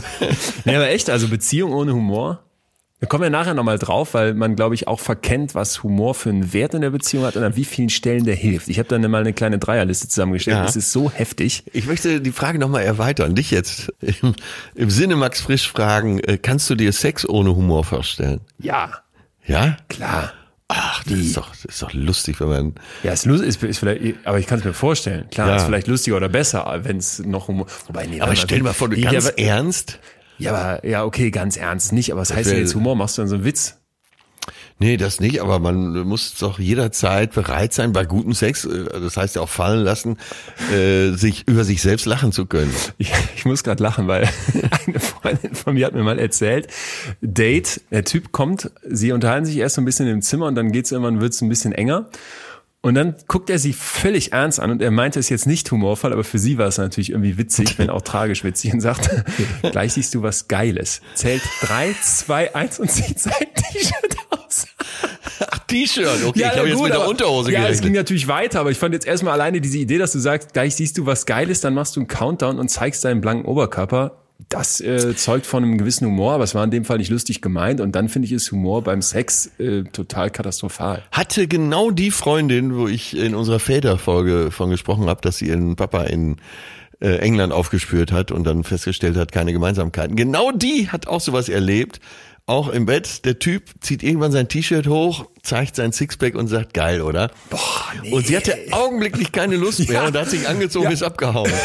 [0.65, 2.45] nee, aber echt, also Beziehung ohne Humor.
[3.03, 6.29] Da kommen wir nachher nochmal drauf, weil man, glaube ich, auch verkennt, was Humor für
[6.31, 8.69] einen Wert in der Beziehung hat und an wie vielen Stellen der hilft.
[8.69, 10.59] Ich habe dann mal eine kleine Dreierliste zusammengestellt.
[10.59, 10.62] Ja.
[10.65, 11.65] Das ist so heftig.
[11.73, 13.35] Ich möchte die Frage nochmal erweitern.
[13.35, 14.37] Dich jetzt im,
[14.77, 18.41] im Sinne Max Frisch fragen, äh, kannst du dir Sex ohne Humor vorstellen?
[18.61, 18.93] Ja,
[19.47, 19.77] Ja?
[19.88, 20.33] klar.
[20.69, 22.75] Ach, das ist doch, das ist doch lustig, wenn man.
[23.03, 25.29] Ja, ist, ist, ist vielleicht, aber ich kann es mir vorstellen.
[25.33, 25.57] Klar, Ja.
[25.57, 27.67] ist vielleicht lustiger oder besser, wenn es noch Humor.
[27.88, 29.99] Wobei, nee, Aber stell dir mal vor, du ja, ganz aber, ernst.
[30.38, 32.11] Ja, aber, ja, okay, ganz ernst nicht.
[32.12, 32.97] Aber was heißt wär- denn jetzt Humor?
[32.97, 33.77] Machst du dann so einen Witz?
[34.79, 39.16] Nee, das nicht, aber man muss doch jederzeit bereit sein, bei gutem Sex, äh, das
[39.16, 40.16] heißt ja auch fallen lassen,
[40.75, 42.75] äh, sich über sich selbst lachen zu können.
[42.99, 44.29] Ich, ich muss gerade lachen, weil
[44.88, 46.66] eine Freundin von mir hat mir mal erzählt,
[47.21, 50.73] Date, der Typ kommt, sie unterhalten sich erst so ein bisschen im Zimmer und dann
[50.73, 52.09] geht's irgendwann, wird's ein bisschen enger.
[52.85, 56.12] Und dann guckt er sie völlig ernst an und er meinte es jetzt nicht humorvoll,
[56.12, 59.09] aber für sie war es natürlich irgendwie witzig, wenn auch tragisch witzig und sagt,
[59.62, 61.01] gleich siehst du was Geiles.
[61.14, 64.66] Zählt drei, zwei, eins und zieht sein T-Shirt aus.
[65.49, 68.59] Ach, T-Shirt, okay, ich habe jetzt mit der aber- Unterhose Ja, es ging natürlich weiter,
[68.59, 71.25] aber ich fand jetzt erstmal alleine diese Idee, dass du sagst, gleich siehst du was
[71.25, 74.22] Geiles, dann machst du einen Countdown und zeigst deinen blanken Oberkörper.
[74.53, 77.41] Das äh, zeugt von einem gewissen Humor, aber es war in dem Fall nicht lustig
[77.41, 77.81] gemeint.
[77.81, 81.03] Und dann finde ich ist Humor beim Sex äh, total katastrophal.
[81.11, 85.75] Hatte genau die Freundin, wo ich in unserer Väterfolge von gesprochen habe, dass sie ihren
[85.77, 86.37] Papa in
[87.01, 90.17] äh, England aufgespürt hat und dann festgestellt hat, keine Gemeinsamkeiten.
[90.17, 92.01] Genau die hat auch sowas erlebt.
[92.47, 96.75] Auch im Bett, der Typ zieht irgendwann sein T-Shirt hoch, zeigt sein Sixpack und sagt,
[96.75, 97.31] geil, oder?
[97.51, 97.61] Boah,
[98.03, 98.11] nee.
[98.13, 101.51] Und sie hatte augenblicklich keine Lust mehr und hat sich angezogen, ist abgehauen.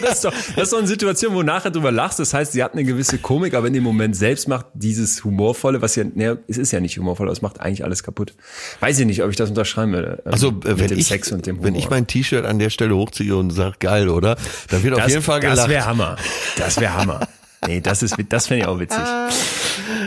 [0.00, 2.20] Das ist doch, das ist doch eine Situation, wo nachher drüber lachst.
[2.20, 5.82] Das heißt, sie hat eine gewisse Komik, aber in dem Moment selbst macht dieses Humorvolle,
[5.82, 8.32] was ja, ne, es ist ja nicht humorvoll, aber es macht eigentlich alles kaputt.
[8.78, 10.22] Weiß ich nicht, ob ich das unterschreiben würde.
[10.24, 11.66] ähm, Also äh, mit wenn dem ich, Sex und dem Humor.
[11.66, 14.36] wenn ich mein T-Shirt an der Stelle hochziehe und sage, geil, oder?
[14.70, 15.68] Dann wird auf das, jeden Fall Das gelacht.
[15.68, 16.16] wäre Hammer.
[16.56, 17.26] Das wäre Hammer.
[17.66, 18.98] Nee, das ist, das fände ich auch witzig.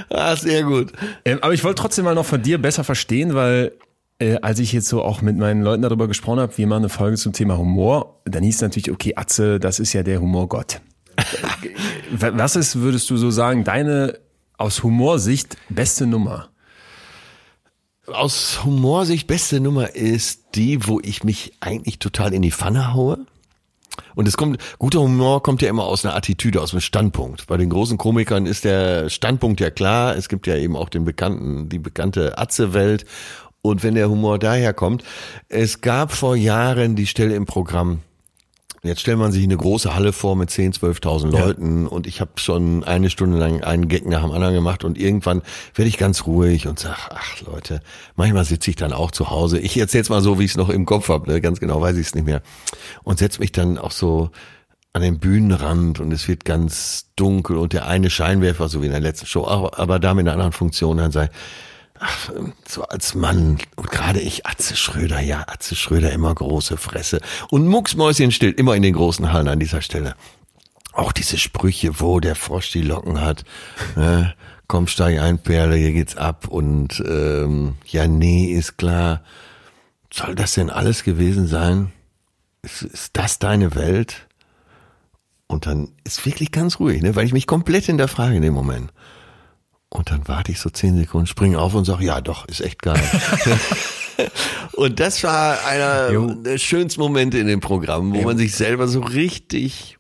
[0.10, 0.91] Ah, sehr gut.
[1.24, 3.72] Ähm, aber ich wollte trotzdem mal noch von dir besser verstehen, weil
[4.20, 6.89] äh, als ich jetzt so auch mit meinen Leuten darüber gesprochen habe, wir machen eine
[6.89, 10.82] Folge zum Thema Humor, dann hieß es natürlich, okay, Atze, das ist ja der Humorgott.
[12.12, 14.20] Was ist, würdest du so sagen, deine
[14.58, 16.50] aus Humorsicht beste Nummer?
[18.08, 23.26] Aus Humorsicht beste Nummer ist die, wo ich mich eigentlich total in die Pfanne haue.
[24.15, 27.47] Und es kommt, guter Humor kommt ja immer aus einer Attitüde, aus einem Standpunkt.
[27.47, 30.15] Bei den großen Komikern ist der Standpunkt ja klar.
[30.15, 33.05] Es gibt ja eben auch den bekannten, die bekannte Atze-Welt.
[33.62, 35.03] Und wenn der Humor daherkommt,
[35.49, 38.01] es gab vor Jahren die Stelle im Programm,
[38.86, 42.32] Jetzt stellt man sich eine große Halle vor mit 10.000, 12.000 Leuten und ich habe
[42.36, 45.41] schon eine Stunde lang einen Gag nach dem anderen gemacht und irgendwann
[45.74, 47.82] werde ich ganz ruhig und sag, ach Leute,
[48.15, 49.60] manchmal sitze ich dann auch zu Hause.
[49.60, 51.41] Ich erzähl's mal so, wie ich es noch im Kopf habe, ne?
[51.41, 52.41] ganz genau weiß ich es nicht mehr.
[53.04, 54.30] Und setz mich dann auch so
[54.93, 58.91] an den Bühnenrand und es wird ganz dunkel und der eine Scheinwerfer, so wie in
[58.91, 61.30] der letzten Show, aber, aber da mit einer anderen Funktion, dann sei,
[62.68, 67.68] so als Mann und gerade ich, Atze Schröder, ja, Atze Schröder, immer große Fresse und
[67.68, 70.15] Mucksmäuschen still, immer in den großen Hallen an dieser Stelle.
[70.94, 73.44] Auch diese Sprüche, wo der Frosch die Locken hat,
[73.96, 74.34] ne?
[74.68, 79.22] komm, steig ein, Perle, hier geht's ab und ähm, ja, nee, ist klar.
[80.12, 81.91] Soll das denn alles gewesen sein?
[82.62, 84.28] Ist, ist das deine Welt?
[85.48, 87.15] Und dann ist wirklich ganz ruhig, ne?
[87.15, 88.91] weil ich mich komplett hinterfrage in dem Moment.
[89.95, 92.81] Und dann warte ich so zehn Sekunden, springe auf und sage, ja doch, ist echt
[92.81, 93.01] geil.
[94.73, 98.99] und das war einer der schönsten Momente in dem Programm, wo man sich selber so
[98.99, 99.97] richtig,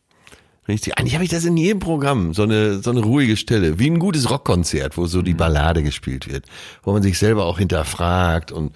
[0.67, 3.89] richtig, eigentlich habe ich das in jedem Programm, so eine, so eine ruhige Stelle, wie
[3.89, 6.45] ein gutes Rockkonzert, wo so die Ballade gespielt wird,
[6.83, 8.75] wo man sich selber auch hinterfragt und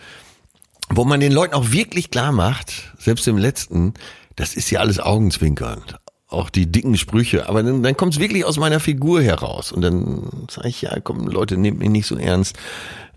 [0.89, 3.93] wo man den Leuten auch wirklich klar macht, selbst im letzten,
[4.37, 5.83] das ist ja alles Augenzwinkern.
[6.29, 7.49] Auch die dicken Sprüche.
[7.49, 9.71] Aber dann, dann kommt es wirklich aus meiner Figur heraus.
[9.71, 12.55] Und dann sage ich, ja, komm, Leute, nehmt mich nicht so ernst.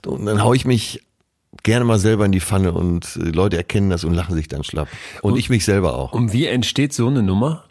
[0.07, 1.03] Und dann hau ich mich
[1.63, 4.65] gerne mal selber in die Pfanne und äh, Leute erkennen das und lachen sich dann
[4.65, 4.89] schlapp.
[5.21, 6.13] Und, ich mich selber auch.
[6.13, 7.65] Und wie entsteht so eine Nummer?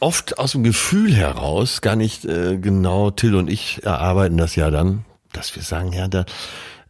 [0.00, 4.70] Oft aus dem Gefühl heraus, gar nicht äh, genau, Till und ich erarbeiten das ja
[4.70, 6.24] dann, dass wir sagen, ja, da,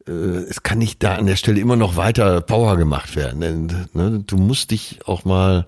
[0.07, 3.89] äh, es kann nicht da an der Stelle immer noch weiter Power gemacht werden.
[3.93, 5.65] Ne, du musst dich auch mal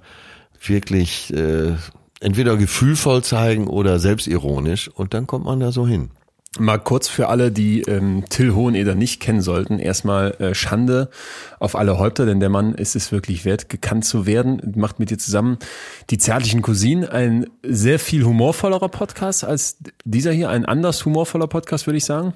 [0.68, 1.74] wirklich äh,
[2.20, 6.10] entweder gefühlvoll zeigen oder selbstironisch und dann kommt man da so hin.
[6.58, 9.78] Mal kurz für alle, die ähm, Till Hoheneder nicht kennen sollten.
[9.78, 11.08] Erstmal äh, Schande
[11.58, 14.74] auf alle Häupter, denn der Mann ist es wirklich wert, gekannt zu werden.
[14.76, 15.56] Macht mit dir zusammen
[16.10, 17.08] die zärtlichen Cousinen.
[17.08, 20.50] Ein sehr viel humorvollerer Podcast als dieser hier.
[20.50, 22.34] Ein anders humorvoller Podcast, würde ich sagen.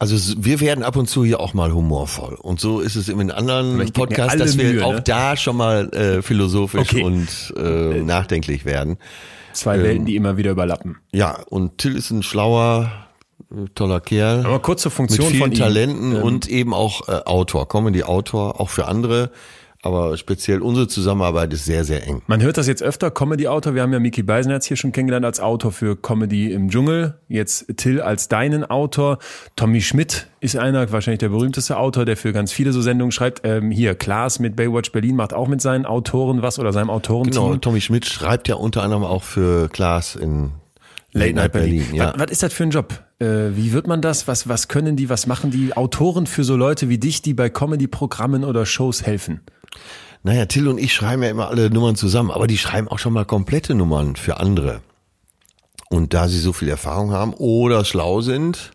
[0.00, 2.34] Also wir werden ab und zu hier auch mal humorvoll.
[2.34, 5.02] Und so ist es in den anderen Podcasts, dass wir Mühe, auch ne?
[5.02, 7.02] da schon mal äh, philosophisch Okay.
[7.02, 8.96] und äh, nachdenklich werden.
[9.52, 10.96] Zwei Welten, die immer wieder überlappen.
[11.12, 12.90] Ja, und Till ist ein schlauer,
[13.50, 14.46] äh, toller Kerl.
[14.46, 15.58] Aber kurz zur mit Funktion vielen von ihm.
[15.58, 19.30] Talenten Ähm, und eben auch äh, Autor, Comedy-Autor, auch für andere.
[19.82, 22.20] Aber speziell unsere Zusammenarbeit ist sehr, sehr eng.
[22.26, 23.74] Man hört das jetzt öfter, Comedy-Autor.
[23.74, 27.14] Wir haben ja Mickey Beisenherz hier schon kennengelernt als Autor für Comedy im Dschungel.
[27.28, 29.18] Jetzt Till als deinen Autor.
[29.56, 33.40] Tommy Schmidt ist einer, wahrscheinlich der berühmteste Autor, der für ganz viele so Sendungen schreibt.
[33.44, 37.42] Ähm, hier, Klaas mit Baywatch Berlin macht auch mit seinen Autoren was oder seinem Autorenteam.
[37.42, 40.50] Genau, Tommy Schmidt schreibt ja unter anderem auch für Klaas in
[41.12, 41.86] Late Night Berlin.
[41.94, 42.12] ja.
[42.12, 43.02] Was, was ist das für ein Job?
[43.18, 44.28] Äh, wie wird man das?
[44.28, 45.08] Was, was können die?
[45.08, 49.40] Was machen die Autoren für so Leute wie dich, die bei Comedy-Programmen oder Shows helfen?
[50.22, 53.12] Naja, Till und ich schreiben ja immer alle Nummern zusammen, aber die schreiben auch schon
[53.12, 54.80] mal komplette Nummern für andere.
[55.88, 58.70] Und da sie so viel Erfahrung haben oder schlau sind,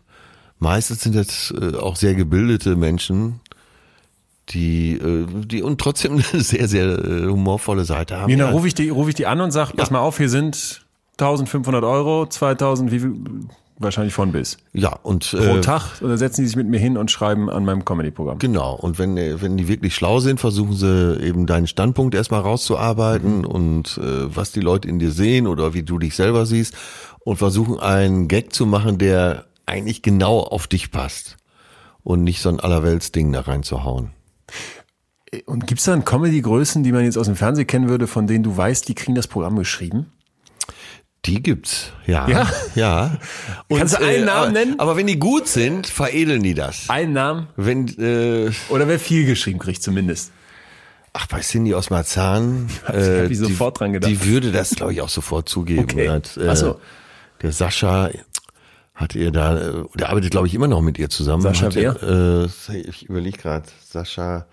[0.60, 3.40] meistens sind das äh, auch sehr gebildete Menschen,
[4.50, 8.30] die, äh, die und trotzdem eine sehr, sehr äh, humorvolle Seite haben.
[8.32, 8.50] Dann Ja.
[8.50, 10.82] rufe ich die, rufe ich die an und sag, pass mal auf, hier sind
[11.20, 13.14] 1500 Euro, 2000, wie viel?
[13.78, 14.58] Wahrscheinlich von bis.
[14.72, 17.66] Ja, und Pro äh, Tag oder setzen die sich mit mir hin und schreiben an
[17.66, 18.40] meinem Comedy-Programm.
[18.40, 22.40] Genau, und wenn, äh, wenn die wirklich schlau sind, versuchen sie eben deinen Standpunkt erstmal
[22.40, 23.46] rauszuarbeiten Mhm.
[23.46, 26.74] und äh, was die Leute in dir sehen oder wie du dich selber siehst
[27.26, 31.36] und versuchen einen Gag zu machen, der eigentlich genau auf dich passt
[32.04, 34.12] und nicht so ein Allerweltsding da reinzuhauen.
[35.48, 38.44] Und gibt's da dann Comedy-Größen, die man jetzt aus dem Fernsehen kennen würde, von denen
[38.44, 40.12] du weißt, die kriegen das Programm geschrieben?
[41.26, 42.28] Die gibt's, ja.
[42.28, 42.48] Ja?
[42.76, 43.18] Ja.
[43.68, 44.80] Und, Kannst du einen Namen aber, nennen?
[44.80, 46.90] Aber wenn die gut sind, veredeln die das.
[46.90, 47.48] Einen Namen?
[47.56, 50.32] Wenn, äh, Oder wer viel geschrieben kriegt zumindest.
[51.14, 54.12] Ach, bei Cindy aus Marzahn, hab äh, ich sofort dran gedacht.
[54.12, 55.84] die würde das, glaube ich, auch sofort zugeben.
[55.84, 56.10] Okay.
[56.10, 56.80] Hat, äh, Ach so.
[57.42, 58.10] Der Sascha
[58.94, 61.42] hat ihr da, äh, der arbeitet, glaube ich, immer noch mit ihr zusammen.
[61.42, 62.46] Sascha hat, Äh,
[62.78, 64.46] ich überlege gerade, Sascha,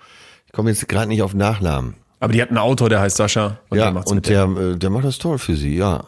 [0.47, 1.97] ich komme jetzt gerade nicht auf Nachnamen.
[2.21, 3.59] Aber die hat einen Autor, der heißt Sascha.
[3.69, 6.05] Und ja, der und der, äh, der macht das toll für sie, ja.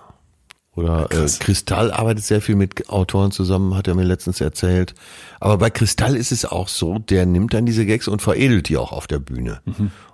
[0.76, 4.94] Oder äh, Kristall arbeitet sehr viel mit Autoren zusammen, hat er mir letztens erzählt.
[5.40, 8.76] Aber bei Kristall ist es auch so, der nimmt dann diese Gags und veredelt die
[8.76, 9.60] auch auf der Bühne.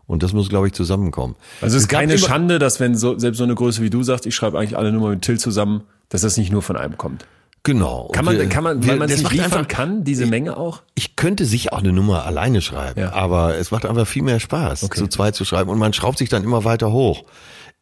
[0.07, 1.35] Und das muss, glaube ich, zusammenkommen.
[1.63, 4.27] Also es ist keine Schande, dass wenn so, selbst so eine Größe wie du sagst,
[4.27, 7.25] ich schreibe eigentlich alle Nummern mit Till zusammen, dass das nicht nur von einem kommt.
[7.63, 8.03] Genau.
[8.07, 10.57] Und Kann man, wir- kann man, weil man es nicht liefern einfach- kann, diese Menge
[10.57, 10.83] auch?
[10.95, 13.13] Ich könnte sich auch eine Nummer alleine schreiben, Ja.
[13.13, 14.99] aber es macht einfach viel mehr Spaß, Okay.
[14.99, 17.25] zu zweit zu schreiben und man schraubt sich dann immer weiter hoch.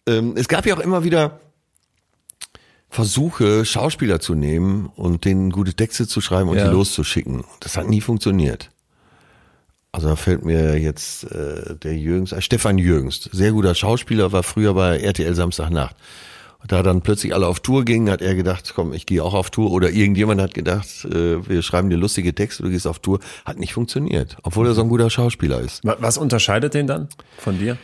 [0.09, 1.38] Ähm, es gab ja auch immer wieder
[2.90, 6.66] Versuche, Schauspieler zu nehmen und denen gute Texte zu schreiben und Ja.
[6.68, 7.44] die loszuschicken.
[7.61, 8.70] Das hat nie funktioniert.
[9.92, 14.42] Also da fällt mir jetzt äh, der Jürgens, äh, Stefan Jürgens, sehr guter Schauspieler, war
[14.42, 15.96] früher bei RTL Samstagnacht.
[16.61, 19.33] Und da dann plötzlich alle auf Tour gingen, hat er gedacht, komm, ich gehe auch
[19.35, 19.70] auf Tour.
[19.70, 23.20] Oder irgendjemand hat gedacht, äh, wir schreiben dir lustige Texte, du gehst auf Tour.
[23.44, 25.85] Hat nicht funktioniert, obwohl er so ein guter Schauspieler ist.
[25.85, 27.79] Wa- Was unterscheidet den dann von dir?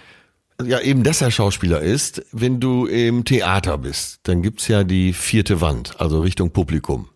[0.62, 2.24] Ja, eben, dass er Schauspieler ist.
[2.30, 7.08] Wenn du im Theater bist, dann gibt's ja die vierte Wand, also Richtung Publikum.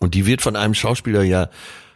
[0.00, 1.50] Und die wird von einem Schauspieler ja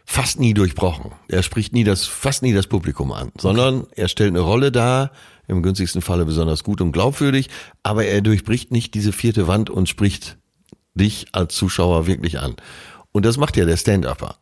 [0.05, 1.11] fast nie durchbrochen.
[1.27, 5.11] Er spricht nie das, fast nie das Publikum an, sondern er stellt eine Rolle dar,
[5.47, 7.49] im günstigsten Falle besonders gut und glaubwürdig,
[7.83, 10.37] aber er durchbricht nicht diese vierte Wand und spricht
[10.93, 12.55] dich als Zuschauer wirklich an.
[13.11, 14.37] Und das macht ja der Stand-Upper.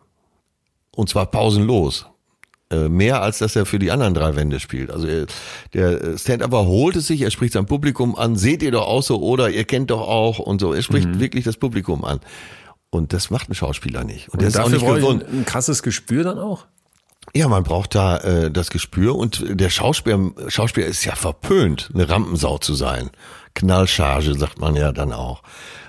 [0.91, 2.05] Und zwar pausenlos.
[2.71, 4.91] Äh, Mehr als dass er für die anderen drei Wände spielt.
[4.91, 5.25] Also er,
[5.73, 9.19] der Stand-Upper holt es sich, er spricht sein Publikum an, seht ihr doch auch so
[9.21, 10.74] oder ihr kennt doch auch und so.
[10.74, 12.20] Er spricht wirklich das Publikum an.
[12.91, 14.30] Und das macht ein Schauspieler nicht.
[14.30, 15.24] Und, der ist auch nicht gewohnt.
[15.28, 16.65] ein, ein krasses Gespür dann auch?
[17.36, 22.09] Ja, man braucht da äh, das Gespür und der Schauspieler, Schauspieler ist ja verpönt, eine
[22.09, 23.09] Rampensau zu sein.
[23.55, 25.41] Knallcharge, sagt man ja dann auch.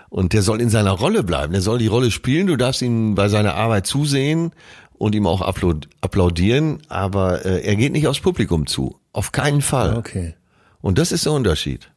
[0.09, 3.15] Und der soll in seiner Rolle bleiben, der soll die Rolle spielen, du darfst ihm
[3.15, 4.53] bei seiner Arbeit zusehen
[5.01, 9.01] und ihm auch applaud applaudieren, aber äh, er geht nicht aufs Publikum zu.
[9.15, 9.97] Auf keinen Fall.
[9.97, 10.35] Okay.
[10.83, 11.91] Und das ist der Unterschied.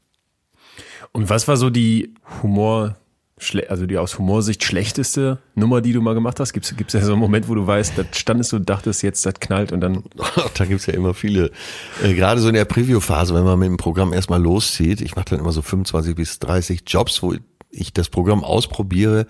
[1.11, 2.95] Und was war so die Humor,
[3.67, 6.53] also die aus Humorsicht schlechteste Nummer, die du mal gemacht hast?
[6.53, 9.25] Gibt's gibt's ja so einen Moment, wo du weißt, da standest du und dachtest, jetzt
[9.25, 10.05] das knallt und dann
[10.53, 11.51] da gibt's ja immer viele.
[12.01, 15.31] Äh, Gerade so in der Preview-Phase, wenn man mit dem Programm erstmal loszieht, ich mache
[15.31, 17.35] dann immer so 25 bis 30 Jobs, wo
[17.69, 19.27] ich das Programm ausprobiere.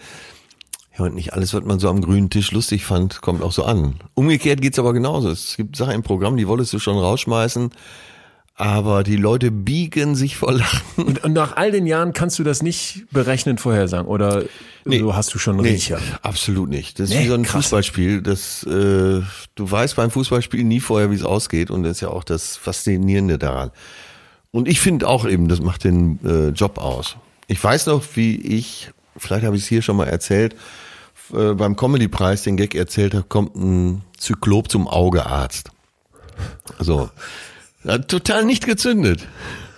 [0.97, 3.63] Ja, und nicht alles, was man so am grünen Tisch lustig fand, kommt auch so
[3.63, 3.95] an.
[4.13, 5.29] Umgekehrt geht's aber genauso.
[5.29, 7.71] Es gibt Sachen im Programm, die wolltest du schon rausschmeißen,
[8.55, 10.81] aber die Leute biegen sich vor Lachen.
[11.07, 14.43] Und, und nach all den Jahren kannst du das nicht berechnend vorhersagen oder
[14.85, 15.99] so hast du schon einen Riecher?
[16.21, 16.99] absolut nicht.
[16.99, 17.63] Das ist Nee, wie so ein krass.
[17.65, 18.21] Fußballspiel.
[18.21, 19.25] Das, äh, du
[19.57, 23.39] weißt beim Fußballspiel nie vorher, wie es ausgeht und das ist ja auch das Faszinierende
[23.39, 23.71] daran.
[24.51, 27.17] Und ich finde auch eben, das macht den äh, Job aus.
[27.47, 30.55] Ich weiß noch, wie ich, vielleicht habe ich es hier schon mal erzählt,
[31.33, 35.71] äh, beim Comedy-Preis den Gag erzählt habe, kommt ein Zyklop zum Augearzt.
[37.87, 39.25] Hat total nicht gezündet.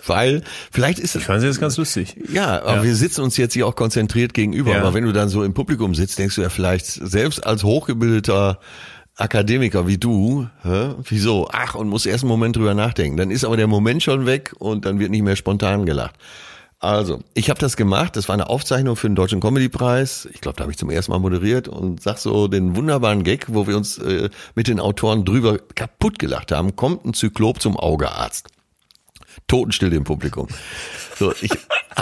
[0.08, 2.16] Weil, vielleicht ist es, Ich fand das ganz lustig.
[2.32, 2.82] ja, aber Ja.
[2.84, 4.70] wir sitzen uns jetzt hier auch konzentriert gegenüber.
[4.72, 4.80] Ja.
[4.80, 8.60] Aber wenn du dann so im Publikum sitzt, denkst du ja vielleicht, selbst als hochgebildeter
[9.16, 11.48] Akademiker wie du, hä, wieso?
[11.50, 13.16] Ach, und muss erst einen Moment drüber nachdenken.
[13.16, 16.14] Dann ist aber der Moment schon weg und dann wird nicht mehr spontan gelacht.
[16.78, 18.16] Also, ich habe das gemacht.
[18.16, 20.28] Das war eine Aufzeichnung für den Deutschen Comedy-Preis.
[20.32, 23.46] Ich glaube, da habe ich zum ersten Mal moderiert und sag so den wunderbaren Gag,
[23.48, 26.76] wo wir uns äh, mit den Autoren drüber kaputt gelacht haben.
[26.76, 28.48] Kommt ein Zyklop zum Augearzt.
[29.46, 30.48] Totenstille im Publikum.
[31.18, 31.50] So, ich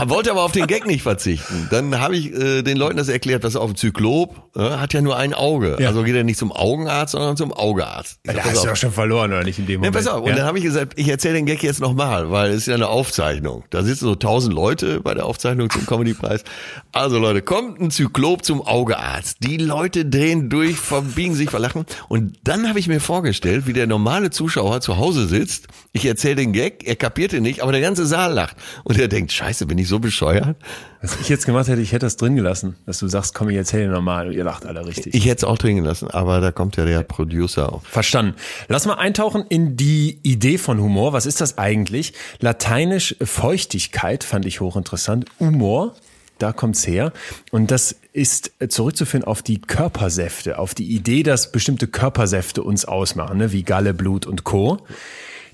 [0.07, 1.69] wollte aber auf den Gag nicht verzichten.
[1.71, 5.01] Dann habe ich äh, den Leuten das erklärt, dass auf ein Zyklop äh, hat ja
[5.01, 5.77] nur ein Auge.
[5.79, 5.89] Ja.
[5.89, 8.19] Also geht er nicht zum Augenarzt, sondern zum Augearzt.
[8.25, 9.95] Ich sag, Da pass hast du auch schon verloren, oder nicht in dem Ja, Moment?
[9.95, 10.25] pass auf.
[10.25, 12.75] Und dann habe ich gesagt, ich erzähle den Gag jetzt nochmal, weil es ist ja
[12.75, 13.63] eine Aufzeichnung.
[13.71, 16.43] Da sitzen so tausend Leute bei der Aufzeichnung zum Comedy-Preis.
[16.91, 19.39] Also Leute, kommt ein Zyklop zum Augearzt.
[19.45, 21.87] Die Leute drehen durch, verbiegen sich, verlachen.
[22.09, 25.69] Und dann habe ich mir vorgestellt, wie der normale Zuschauer zu Hause sitzt.
[25.93, 28.57] Ich erzähle den Gag, er kapierte nicht, aber der ganze Saal lacht.
[28.85, 30.57] Und er denkt, scheiße, bin ich so bescheuert?
[31.01, 33.57] Was ich jetzt gemacht hätte, ich hätte das drin gelassen, dass du sagst, komm, ich
[33.57, 35.15] erzähle normal und ihr lacht alle richtig.
[35.15, 37.83] Ich hätte es auch dringen lassen, aber da kommt ja der Producer auf.
[37.87, 38.35] Verstanden.
[38.69, 41.15] Lass mal eintauchen in die Idee von Humor.
[41.15, 42.13] Was ist das eigentlich?
[42.41, 45.25] Lateinisch Feuchtigkeit fand ich hochinteressant.
[45.41, 45.95] Humor,
[46.39, 47.13] da kommt's her.
[47.53, 53.39] Und das ist zurückzuführen auf die Körpersäfte, auf die Idee, dass bestimmte Körpersäfte uns ausmachen,
[53.39, 53.53] ne?
[53.53, 54.79] wie Galle, Blut und Co.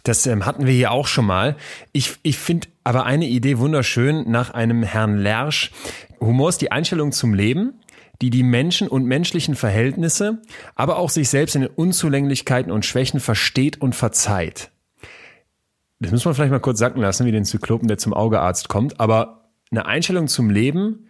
[0.02, 1.56] Das ähm, hatten wir hier auch schon mal.
[1.92, 5.70] Ich, ich finde aber eine Idee wunderschön nach einem Herrn Lersch.
[6.20, 7.80] Humor ist die Einstellung zum Leben,
[8.22, 10.42] die die Menschen und menschlichen Verhältnisse,
[10.74, 14.70] aber auch sich selbst in den Unzulänglichkeiten und Schwächen versteht und verzeiht.
[16.00, 19.00] Das muss man vielleicht mal kurz sacken lassen, wie den Zyklopen, der zum Augearzt kommt.
[19.00, 21.06] Aber eine Einstellung zum Leben,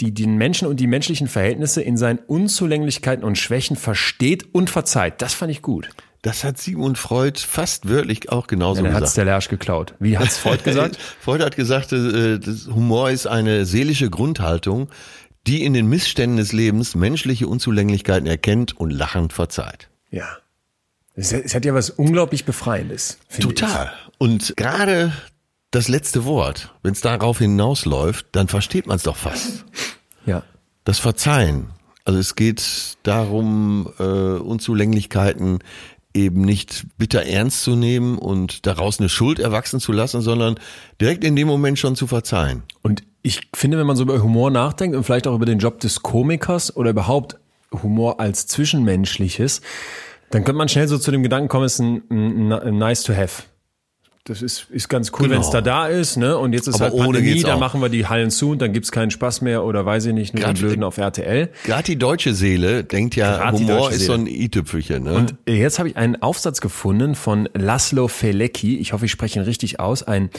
[0.00, 5.22] die den Menschen und die menschlichen Verhältnisse in seinen Unzulänglichkeiten und Schwächen versteht und verzeiht.
[5.22, 5.90] Das fand ich gut.
[6.22, 9.04] Das hat Sigmund Freud fast wörtlich auch genauso Ja, dann gesagt.
[9.06, 9.94] hat's der Lersch geklaut.
[9.98, 10.96] Wie hat's Freud gesagt?
[11.20, 14.88] Freud hat gesagt, äh, das Humor ist eine seelische Grundhaltung,
[15.48, 19.88] die in den Missständen des Lebens menschliche Unzulänglichkeiten erkennt und lachend verzeiht.
[20.10, 20.26] ja.
[21.14, 23.18] Es, es hat ja was unglaublich Befreiendes.
[23.38, 23.92] Total.
[24.16, 25.12] Und gerade
[25.70, 29.66] das letzte Wort, wenn es darauf hinausläuft, dann versteht man es doch fast.
[29.74, 30.28] Ich.
[30.28, 30.42] Ja.
[30.84, 31.66] Das Verzeihen.
[32.06, 35.58] Also es geht darum, äh, Unzulänglichkeiten
[36.14, 40.56] eben nicht bitter ernst zu nehmen und daraus eine Schuld erwachsen zu lassen, sondern
[41.00, 42.62] direkt in dem Moment schon zu verzeihen.
[42.82, 45.80] Und ich finde, wenn man so über Humor nachdenkt und vielleicht auch über den Job
[45.80, 47.38] des Komikers oder überhaupt
[47.82, 49.62] Humor als Zwischenmenschliches,
[50.30, 53.02] dann könnte man schnell so zu dem Gedanken kommen, es ist ein, ein, ein nice
[53.02, 53.44] to have.
[54.24, 55.32] Das ist, ist ganz cool, Genau.
[55.34, 56.38] wenn es da da ist, ne?
[56.38, 58.72] Und jetzt ist Aber halt ohne Pandemie, da machen wir die Hallen zu und dann
[58.72, 61.48] gibt's keinen Spaß mehr oder weiß ich nicht, nur den Grad- Blöden auf RTL.
[61.64, 64.18] Gerade die deutsche Seele denkt ja, Grad Humor ist so Seele.
[64.18, 65.02] ein i-Tüpfelchen.
[65.02, 65.12] Ne?
[65.14, 68.78] Und jetzt habe ich einen Aufsatz gefunden von Laszlo Felecki.
[68.78, 70.04] Ich hoffe, ich spreche ihn richtig aus.
[70.04, 70.30] Ein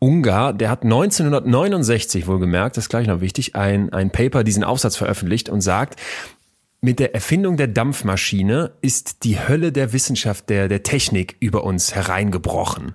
[0.00, 4.96] Ungar, der hat 1969 wohlgemerkt, das ist gleich noch wichtig, ein, ein Paper, diesen Aufsatz
[4.96, 6.00] veröffentlicht und sagt,
[6.80, 11.94] mit der Erfindung der Dampfmaschine ist die Hölle der Wissenschaft, der, der Technik über uns
[11.94, 12.94] hereingebrochen.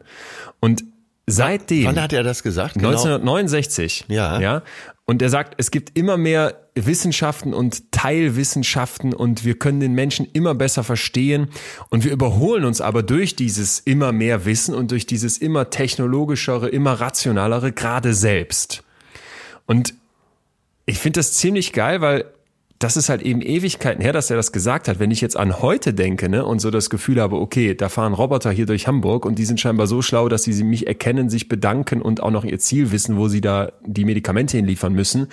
[0.59, 0.83] Und
[1.27, 1.86] seitdem.
[1.86, 2.75] Wann hat er das gesagt?
[2.75, 2.89] Genau.
[2.89, 4.05] 1969.
[4.07, 4.39] Ja.
[4.39, 4.63] ja.
[5.05, 10.27] Und er sagt, es gibt immer mehr Wissenschaften und Teilwissenschaften und wir können den Menschen
[10.33, 11.49] immer besser verstehen
[11.89, 16.69] und wir überholen uns aber durch dieses immer mehr Wissen und durch dieses immer technologischere,
[16.69, 18.83] immer rationalere gerade selbst.
[19.67, 19.93] Und
[20.88, 22.25] ich finde das ziemlich geil, weil
[22.80, 24.99] das ist halt eben Ewigkeiten her, dass er das gesagt hat.
[24.99, 28.13] Wenn ich jetzt an heute denke ne, und so das Gefühl habe, okay, da fahren
[28.13, 31.47] Roboter hier durch Hamburg und die sind scheinbar so schlau, dass sie mich erkennen, sich
[31.47, 35.28] bedanken und auch noch ihr Ziel wissen, wo sie da die Medikamente hinliefern müssen.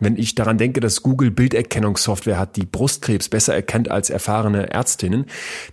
[0.00, 5.26] Wenn ich daran denke, dass Google Bilderkennungssoftware hat, die Brustkrebs besser erkennt als erfahrene Ärztinnen,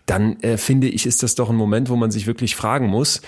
[0.05, 3.21] dann äh, finde ich, ist das doch ein Moment, wo man sich wirklich fragen muss,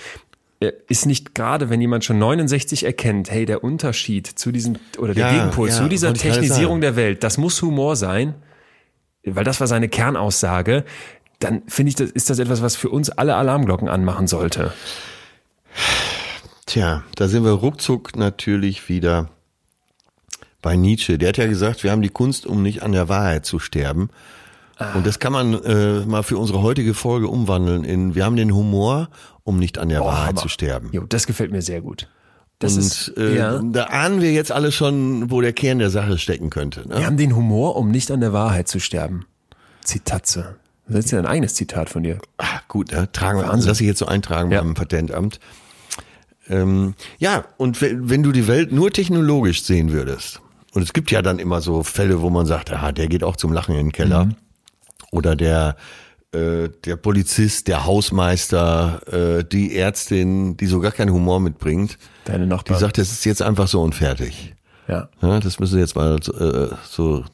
[0.60, 5.26] ist nicht gerade, wenn jemand schon 69 erkennt, hey, der Unterschied zu diesem, oder der
[5.26, 8.34] Ja, Gegenpol ja, zu dieser Technisierung der Welt, das muss Humor sein,
[9.24, 10.84] weil das war seine Kernaussage,
[11.38, 14.74] dann finde ich, das ist das etwas, was für uns alle Alarmglocken anmachen sollte.
[16.66, 19.30] Tja, da sind wir ruckzuck natürlich wieder
[20.60, 21.16] bei Nietzsche.
[21.16, 24.10] Der hat ja gesagt, wir haben die Kunst, um nicht an der Wahrheit zu sterben.
[24.94, 28.54] Und das kann man äh, mal für unsere heutige Folge umwandeln in, wir haben den
[28.54, 29.08] Humor,
[29.44, 30.40] um nicht an der Wahrheit Hammer.
[30.40, 30.88] zu sterben.
[30.92, 32.08] Jo, das gefällt mir sehr gut.
[32.58, 33.60] Das und ist, äh, ja.
[33.62, 36.86] da ahnen wir jetzt alle schon, wo der Kern der Sache stecken könnte.
[36.88, 36.98] Ne?
[36.98, 39.26] Wir haben den Humor, um nicht an der Wahrheit zu sterben.
[39.82, 40.56] Zitatze.
[40.86, 42.18] Das ist ja ein eigenes Zitat von dir.
[42.38, 43.10] Ah, gut, ne?
[43.12, 43.60] tragen wir an.
[43.60, 44.60] Lass ich jetzt so eintragen Ja.
[44.60, 45.40] beim Patentamt.
[46.48, 50.40] Ähm, ja, und wenn, wenn du die Welt nur technologisch sehen würdest,
[50.72, 53.36] und es gibt ja dann immer so Fälle, wo man sagt, ah, der geht auch
[53.36, 54.26] zum Lachen in den Keller.
[54.26, 54.36] Mhm.
[55.10, 55.76] Oder der,
[56.32, 59.00] äh, der Polizist, der Hausmeister,
[59.40, 62.78] äh, die Ärztin, die so gar keinen Humor mitbringt, Deine die Nachbarn.
[62.78, 64.54] sagt, das ist jetzt einfach so und fertig.
[64.88, 65.08] ja.
[65.20, 67.24] Ja, das müssen wir jetzt mal äh, so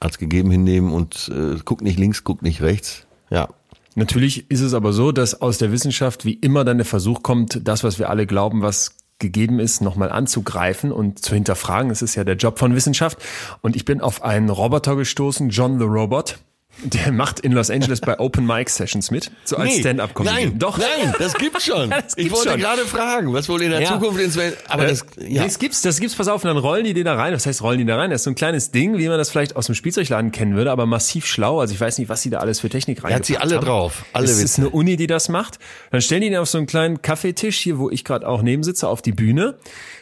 [0.00, 3.06] als gegeben hinnehmen und äh, guck nicht links, guck nicht rechts.
[3.30, 3.48] Ja,
[3.96, 7.60] Natürlich ist es aber so, dass aus der Wissenschaft wie immer dann der Versuch kommt,
[7.66, 11.90] das, was wir alle glauben, was gegeben ist, nochmal anzugreifen und zu hinterfragen.
[11.90, 13.18] Das ist ja der Job von Wissenschaft.
[13.62, 16.38] Und ich bin auf einen Roboter gestoßen, John the Robot.
[16.82, 20.48] Der macht in Los Angeles bei Open Mic Sessions mit, so als Nee, Stand-up-Comedian.
[20.50, 20.76] Nein, Doch.
[20.78, 21.90] nein, das gibt's schon.
[21.94, 22.60] Das ich gibt's wollte schon.
[22.60, 23.92] gerade fragen, was wohl in der Ja.
[23.92, 24.58] Zukunft ins Welt.
[24.68, 25.44] Aber Äh, das, ja.
[25.44, 27.32] Das gibt's, das gibt's, pass auf, und dann rollen die den da rein.
[27.32, 28.10] Was heißt rollen die da rein?
[28.10, 30.70] Das ist so ein kleines Ding, wie man das vielleicht aus dem Spielzeugladen kennen würde,
[30.72, 31.60] aber massiv schlau.
[31.60, 33.58] Also ich weiß nicht, was sie da alles für Technik rein Er hat sie alle
[33.60, 35.58] drauf, alle es ist eine Uni, die das macht.
[35.90, 38.62] Dann stellen die den auf so einen kleinen Kaffeetisch hier, wo ich gerade auch neben
[38.62, 39.56] sitze, auf die Bühne,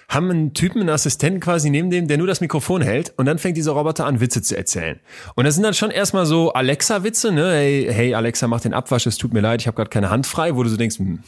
[0.09, 3.39] haben einen Typen, einen Assistenten quasi neben dem, der nur das Mikrofon hält und dann
[3.39, 5.01] fängt dieser Roboter an, Witze zu erzählen.
[5.37, 7.51] Und das sind dann schon erstmal so Alexa-Witze, ne?
[7.53, 10.29] Hey, hey Alexa, mach den Abwasch, es tut mir leid, ich habe gerade keine Hand
[10.29, 11.19] frei, wo du so denkst, hm.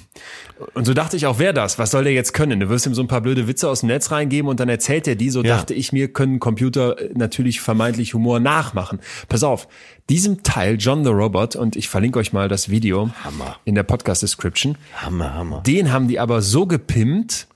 [0.75, 1.77] und so dachte ich auch, wer das?
[1.77, 2.61] Was soll der jetzt können?
[2.61, 5.09] Du wirst ihm so ein paar blöde Witze aus dem Netz reingeben und dann erzählt
[5.09, 5.31] er die.
[5.31, 5.57] So Ja.
[5.57, 9.01] dachte ich mir, können Computer äh, natürlich vermeintlich Humor nachmachen.
[9.29, 9.67] Pass auf,
[10.09, 13.57] diesem Teil John the Robot und ich verlinke euch mal das Video Hammer.
[13.65, 14.79] in der Podcast Description.
[14.95, 15.63] Hammer, Hammer.
[15.67, 17.49] Den haben die aber so gepimpt,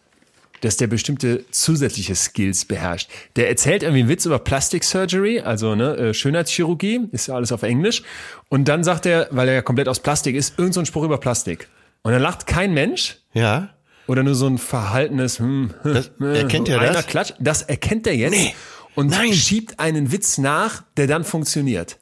[0.63, 3.11] dass der bestimmte zusätzliche Skills beherrscht.
[3.37, 7.53] Der erzählt irgendwie einen Witz über Plastic Surgery, also ne, äh, Schönheitschirurgie, ist ja alles
[7.53, 8.03] auf Englisch.
[8.49, 11.19] Und dann sagt er, weil er ja komplett aus Plastik ist, irgend so Spruch über
[11.19, 11.69] Plastik.
[12.03, 13.71] Und dann lacht kein Mensch Ja.
[14.07, 17.07] oder nur so ein verhaltenes, hm, Das- erkennt er einer das?
[17.07, 17.33] Klatsch.
[17.39, 18.55] Das erkennt er jetzt Nee.
[18.95, 19.33] und Nein.
[19.33, 21.99] schiebt einen Witz nach, der dann funktioniert.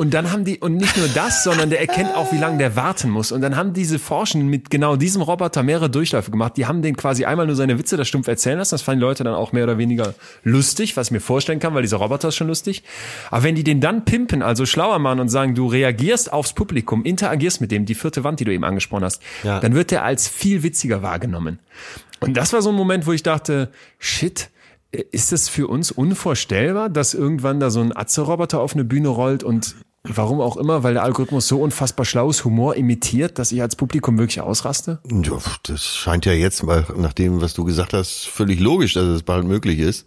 [0.00, 2.74] Und dann haben die, und nicht nur das, sondern der erkennt auch, wie lange der
[2.74, 3.32] warten muss.
[3.32, 6.56] Und dann haben diese Forschenden mit genau diesem Roboter mehrere Durchläufe gemacht.
[6.56, 8.72] Die haben den quasi einmal nur seine Witze da stumpf erzählen lassen.
[8.76, 11.74] Das fanden die Leute dann auch mehr oder weniger lustig, was ich mir vorstellen kann,
[11.74, 12.82] weil dieser Roboter ist schon lustig.
[13.30, 17.04] Aber wenn die den dann pimpen, also schlauer machen und sagen, du reagierst aufs Publikum,
[17.04, 19.60] interagierst mit dem, die vierte Wand, die du eben angesprochen hast, Ja.
[19.60, 21.58] dann wird der als viel witziger wahrgenommen.
[22.20, 24.48] Und das war so ein Moment, wo ich dachte, shit,
[25.12, 29.44] ist es für uns unvorstellbar, dass irgendwann da so ein Atze-Roboter auf eine Bühne rollt
[29.44, 33.62] und warum auch immer, weil der Algorithmus so unfassbar schlau ist, Humor imitiert, dass ich
[33.62, 35.00] als Publikum wirklich ausraste?
[35.10, 39.04] Ja, das scheint ja jetzt, mal nach dem, was du gesagt hast, völlig logisch, dass
[39.04, 40.06] es bald möglich ist.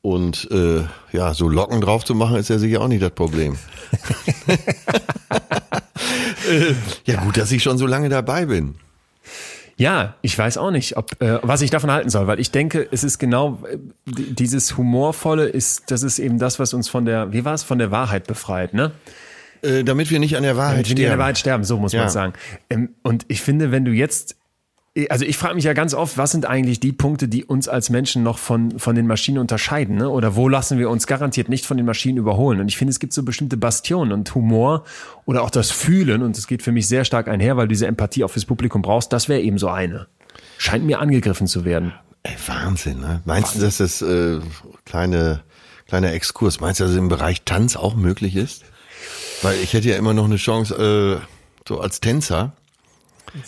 [0.00, 3.58] Und äh, ja, so Locken drauf zu machen, ist ja sicher auch nicht das Problem.
[6.48, 6.74] äh,
[7.04, 8.76] ja, gut, dass ich schon so lange dabei bin.
[9.78, 12.86] Ja, ich weiß auch nicht, ob äh, was ich davon halten soll, weil ich denke,
[12.90, 17.32] es ist genau äh, dieses humorvolle ist, das ist eben das, was uns von der,
[17.32, 18.90] wie war es, von der Wahrheit befreit, ne?
[19.62, 21.20] Äh, damit wir nicht an der Wahrheit Damit wir nicht an der sterben.
[21.20, 22.00] Wahrheit sterben, so muss Ja.
[22.02, 22.32] man sagen.
[22.70, 24.36] Ähm, und ich finde, wenn du jetzt,
[25.08, 27.90] also ich frage mich ja ganz oft, was sind eigentlich die Punkte, die uns als
[27.90, 29.96] Menschen noch von, von den Maschinen unterscheiden?
[29.96, 30.08] Ne?
[30.08, 32.60] Oder wo lassen wir uns garantiert nicht von den Maschinen überholen?
[32.60, 34.84] Und ich finde, es gibt so bestimmte Bastionen und Humor
[35.24, 37.86] oder auch das Fühlen, und es geht für mich sehr stark einher, weil du diese
[37.86, 40.06] Empathie auch fürs Publikum brauchst, das wäre eben so eine.
[40.56, 41.92] Scheint mir angegriffen zu werden.
[42.22, 43.22] Ey, Wahnsinn, ne?
[43.24, 44.40] Meinst du, dass das äh,
[44.84, 45.42] kleine
[45.88, 48.64] kleiner Exkurs, meinst du, dass es im Bereich Tanz auch möglich ist?
[49.42, 51.26] Weil ich hätte ja immer noch eine Chance, äh,
[51.66, 52.52] so als Tänzer.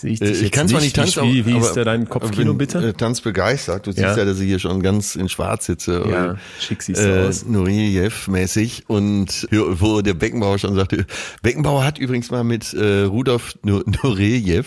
[0.02, 2.78] Ich, Äh, ich kann zwar nicht tanzen, Wie, wie ist da dein Kopfkino bitte?
[2.88, 3.86] Äh, Tanz begeistert.
[3.86, 4.16] Du siehst Ja.
[4.16, 6.04] ja, dass ich hier schon ganz in Schwarz sitze.
[6.10, 7.44] Ja, Und, schick siehst du aus.
[7.46, 8.84] Nureyev-mäßig.
[8.88, 11.06] Und wo der Beckenbauer schon sagte,
[11.42, 14.66] Beckenbauer hat übrigens mal mit äh, Rudolf Nu- Nureyev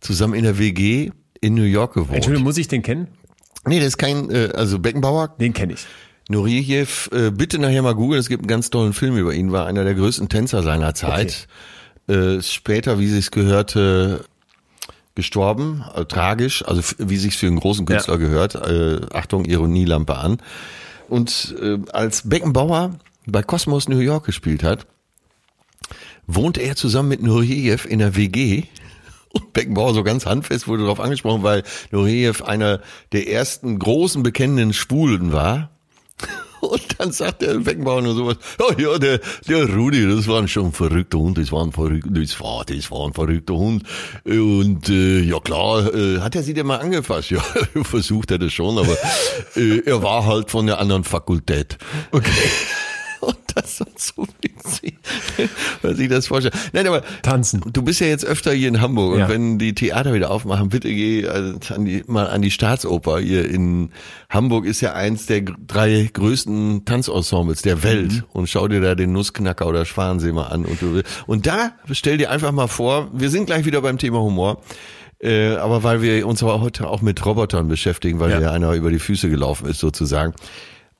[0.00, 2.14] zusammen in der WG in New York gewohnt.
[2.14, 3.08] Entschuldigung, muss ich den kennen?
[3.66, 5.86] Nee, das ist kein, äh, also Beckenbauer, Den kenne ich.
[6.28, 9.66] Nureyev, äh, bitte nachher mal googeln, es gibt einen ganz tollen Film über ihn, war
[9.66, 11.46] einer der größten Tänzer seiner Zeit.
[12.08, 14.24] Äh, ist später, wie sich's gehörte,
[15.14, 18.18] gestorben, äh, tragisch, also wie sich's für einen großen Künstler Ja.
[18.20, 18.54] gehört.
[18.54, 20.38] Äh, Achtung, Ironielampe an.
[21.08, 24.86] Und äh, als Beckenbauer bei Cosmos New York gespielt hat,
[26.26, 28.64] wohnte er zusammen mit Nureyev in der WG
[29.34, 32.80] Und Beckenbauer so ganz handfest wurde darauf angesprochen, weil Nureyev einer
[33.12, 35.70] der ersten großen bekennenden Schwulen war.
[36.62, 40.66] Und dann sagt der Beckenbauer nur sowas, oh ja, der, der Rudi, das war schon
[40.66, 43.82] ein verrückter Hund, das war ein verrückter, das war, das war ein verrückter Hund.
[44.24, 47.30] Und äh, ja klar, äh, hat er sie denn mal angefasst?
[47.32, 47.42] Ja,
[47.82, 48.94] versucht er das schon, aber
[49.56, 51.78] äh, er war halt von der anderen Fakultät.
[52.10, 52.30] Okay.
[53.22, 54.98] Und das ist so witzig,
[55.82, 56.54] weil ich das vorstelle.
[56.72, 57.62] Nein, aber Tanzen.
[57.72, 59.26] Du bist ja jetzt öfter hier in Hamburg Ja.
[59.26, 63.20] und wenn die Theater wieder aufmachen, bitte geh äh, an die, mal an die Staatsoper.
[63.20, 63.90] Hier in
[64.28, 68.22] Hamburg ist ja eins der drei größten Tanzensembles der Welt Mhm.
[68.32, 72.18] und schau dir da den Nussknacker oder Schwanensee mal an und du und da stell
[72.18, 74.60] dir einfach mal vor, wir sind gleich wieder beim Thema Humor.
[75.20, 78.40] Äh, aber weil wir uns aber heute auch mit Robotern beschäftigen, weil Ja.
[78.40, 80.34] ja einer über die Füße gelaufen ist sozusagen.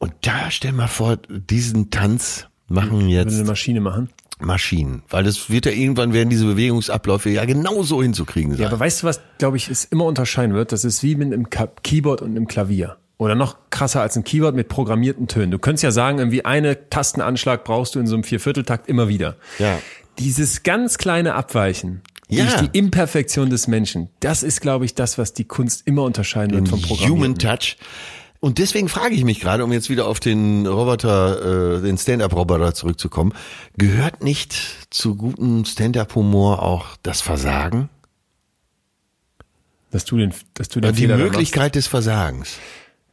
[0.03, 4.11] Und da stell mal vor, diesen Tanz machen jetzt eine Maschine machen.
[4.41, 8.63] Maschinen, weil das wird ja irgendwann werden diese Bewegungsabläufe ja genauso hinzukriegen sein.
[8.63, 10.73] Ja, aber weißt du, was, glaube ich, es immer unterscheiden wird?
[10.73, 12.97] Das ist wie mit einem Ka- Keyboard und einem Klavier.
[13.19, 15.53] Oder noch krasser als ein Keyboard mit programmierten Tönen.
[15.53, 19.37] Du könntest ja sagen, irgendwie eine Tastenanschlag brauchst du in so einem Viervierteltakt immer wieder.
[19.61, 19.79] Ja.
[20.19, 22.47] Dieses ganz kleine Abweichen Ja.
[22.47, 26.53] durch die Imperfektion des Menschen, das ist, glaube ich, das, was die Kunst immer unterscheiden
[26.57, 27.13] wird vom Programmieren.
[27.17, 27.77] Human Touch.
[28.45, 32.75] Und deswegen frage ich mich gerade, um jetzt wieder auf den Roboter, äh, den Stand-up-Roboter
[32.75, 33.33] zurückzukommen,
[33.79, 34.53] gehört nicht
[34.91, 37.89] zu gutem Stand-up-Humor auch das Versagen?
[39.93, 41.19] Dass du den, dass du den Ja, die Fehler.
[41.19, 42.57] Möglichkeit des Versagens.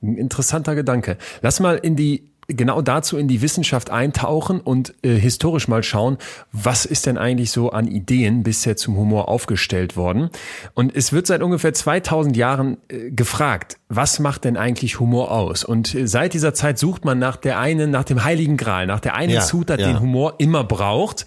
[0.02, 1.20] Ein interessanter Gedanke.
[1.44, 6.18] Lass mal in die genau dazu in die Wissenschaft eintauchen und äh, historisch mal schauen,
[6.52, 10.30] was ist denn eigentlich so an Ideen bisher zum Humor aufgestellt worden.
[10.74, 15.64] Und es wird seit ungefähr 2000 Jahren äh, gefragt, was macht denn eigentlich Humor aus?
[15.64, 19.00] Und äh, seit dieser Zeit sucht man nach der einen, nach dem heiligen Gral, nach
[19.00, 19.88] der einen Ja, Zutat, ja.
[19.88, 21.26] den Humor immer braucht.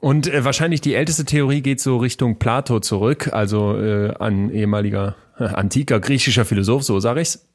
[0.00, 5.16] Und äh, wahrscheinlich die älteste Theorie geht so Richtung Plato zurück, also äh, an ehemaliger
[5.38, 7.46] äh, antiker griechischer Philosoph, so sage ich's.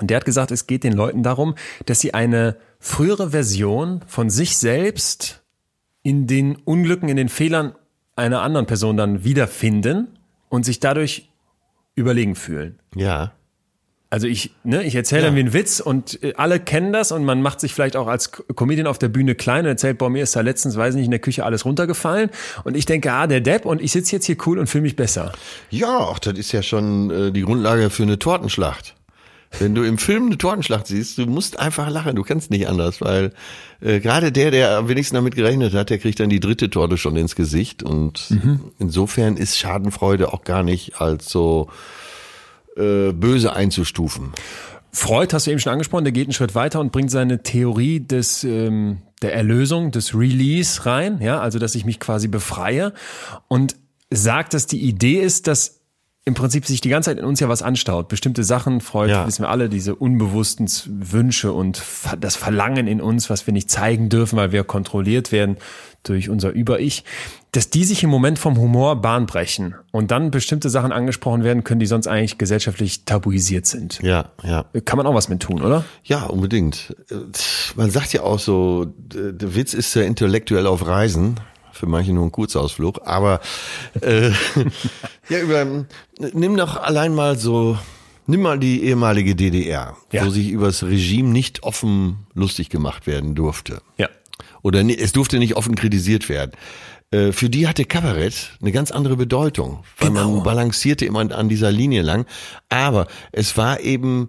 [0.00, 1.54] Und der hat gesagt, es geht den Leuten darum,
[1.86, 5.42] dass sie eine frühere Version von sich selbst
[6.02, 7.74] in den Unglücken, in den Fehlern
[8.16, 11.28] einer anderen Person dann wiederfinden und sich dadurch
[11.94, 12.78] überlegen fühlen.
[12.94, 13.32] Ja.
[14.12, 17.42] Also ich, ne, ich erzähle irgendwie einen Witz und äh, alle kennen das und man
[17.42, 20.34] macht sich vielleicht auch als Comedian auf der Bühne klein und erzählt, boah, mir ist
[20.34, 22.30] da letztens, weiß nicht, in der Küche alles runtergefallen
[22.64, 24.96] und ich denke, ah, der Depp und ich sitze jetzt hier cool und fühle mich
[24.96, 25.30] besser.
[25.70, 28.96] Ja, ach, das ist ja schon äh, die Grundlage für eine Tortenschlacht.
[29.58, 33.00] Wenn du im Film eine Tortenschlacht siehst, du musst einfach lachen, du kannst nicht anders,
[33.00, 33.32] weil
[33.80, 36.96] äh, gerade der, der am wenigsten damit gerechnet hat, der kriegt dann die dritte Torte
[36.96, 38.30] schon ins Gesicht und
[38.78, 41.68] insofern ist Schadenfreude auch gar nicht als so
[42.76, 44.32] äh, böse einzustufen.
[44.92, 48.00] Freud hast du eben schon angesprochen, der geht einen Schritt weiter und bringt seine Theorie
[48.00, 52.92] des ähm, der Erlösung, des Release rein, ja, also dass ich mich quasi befreie
[53.48, 53.76] und
[54.10, 55.79] sagt, dass die Idee ist, dass
[56.30, 58.08] im Prinzip sich die ganze Zeit in uns ja was anstaut.
[58.08, 59.26] Bestimmte Sachen, Freud, Ja.
[59.26, 61.82] wissen wir alle, diese unbewussten Wünsche und
[62.20, 65.56] das Verlangen in uns, was wir nicht zeigen dürfen, weil wir kontrolliert werden
[66.04, 67.04] durch unser Über-Ich,
[67.52, 71.62] dass die sich im Moment vom Humor Bahn brechen und dann bestimmte Sachen angesprochen werden
[71.64, 73.98] können, die sonst eigentlich gesellschaftlich tabuisiert sind.
[74.02, 74.64] Ja, ja.
[74.86, 75.84] Kann man auch was mit tun, oder?
[76.04, 76.96] Ja, unbedingt.
[77.10, 77.16] Äh,
[77.76, 81.38] Man sagt ja auch so, der Witz ist ja intellektuell auf Reisen.
[81.80, 83.00] Für manche nur ein Kurzausflug.
[83.06, 83.40] Aber
[84.02, 84.28] äh,
[85.30, 85.86] ja, über,
[86.34, 87.78] nimm doch allein mal so,
[88.26, 90.26] nimm mal die ehemalige DDR, Ja.
[90.26, 93.80] wo sich über das Regime nicht offen lustig gemacht werden durfte.
[93.96, 94.10] Ja.
[94.60, 96.52] Oder es durfte nicht offen kritisiert werden.
[97.12, 100.30] Äh, Für die hatte Kabarett eine ganz andere Bedeutung, weil Genau.
[100.34, 102.26] man balancierte immer an dieser Linie lang.
[102.68, 104.28] Aber es war eben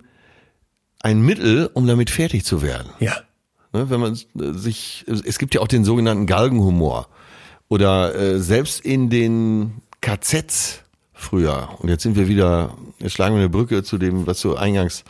[1.01, 2.89] ein Mittel, um damit fertig zu werden.
[3.01, 3.17] Ja.
[3.73, 7.07] Ne, wenn man sich, es gibt ja auch den sogenannten Galgenhumor.
[7.71, 10.81] Oder äh, selbst in den KZs
[11.13, 14.57] früher, und jetzt sind wir wieder, jetzt schlagen wir eine Brücke zu dem, was du
[14.57, 15.05] eingangs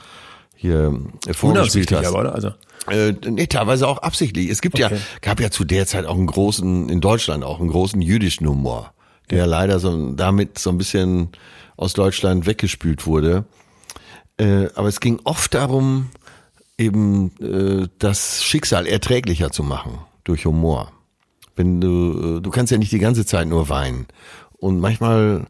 [0.56, 0.94] hier
[1.26, 2.08] äh, vorgespielt Unabsichtlich hast.
[2.10, 2.36] aber, oder?
[2.36, 2.50] Also,
[2.88, 4.48] Äh, nee, teilweise auch absichtlich.
[4.52, 4.94] Es gibt Okay.
[4.94, 8.48] ja, gab ja zu der Zeit auch einen großen, in Deutschland auch einen großen jüdischen
[8.48, 8.94] Humor,
[9.32, 11.30] der leider so damit so ein bisschen
[11.78, 13.46] aus Deutschland weggespült wurde.
[14.38, 16.12] Äh, aber es ging oft darum,
[16.78, 20.92] eben äh, das Schicksal erträglicher zu machen durch Humor.
[21.56, 24.08] Wenn du, äh, du kannst ja nicht die ganze Zeit nur weinen.
[24.58, 25.48] Und manchmal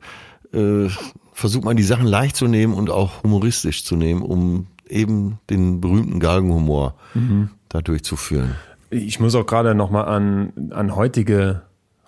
[0.53, 0.87] äh,
[1.33, 5.81] versucht man die Sachen leicht zu nehmen und auch humoristisch zu nehmen, um eben den
[5.81, 6.95] berühmten Galgenhumor
[7.69, 8.55] da durchzuführen.
[8.89, 11.61] ich muss auch gerade noch mal an, an heutige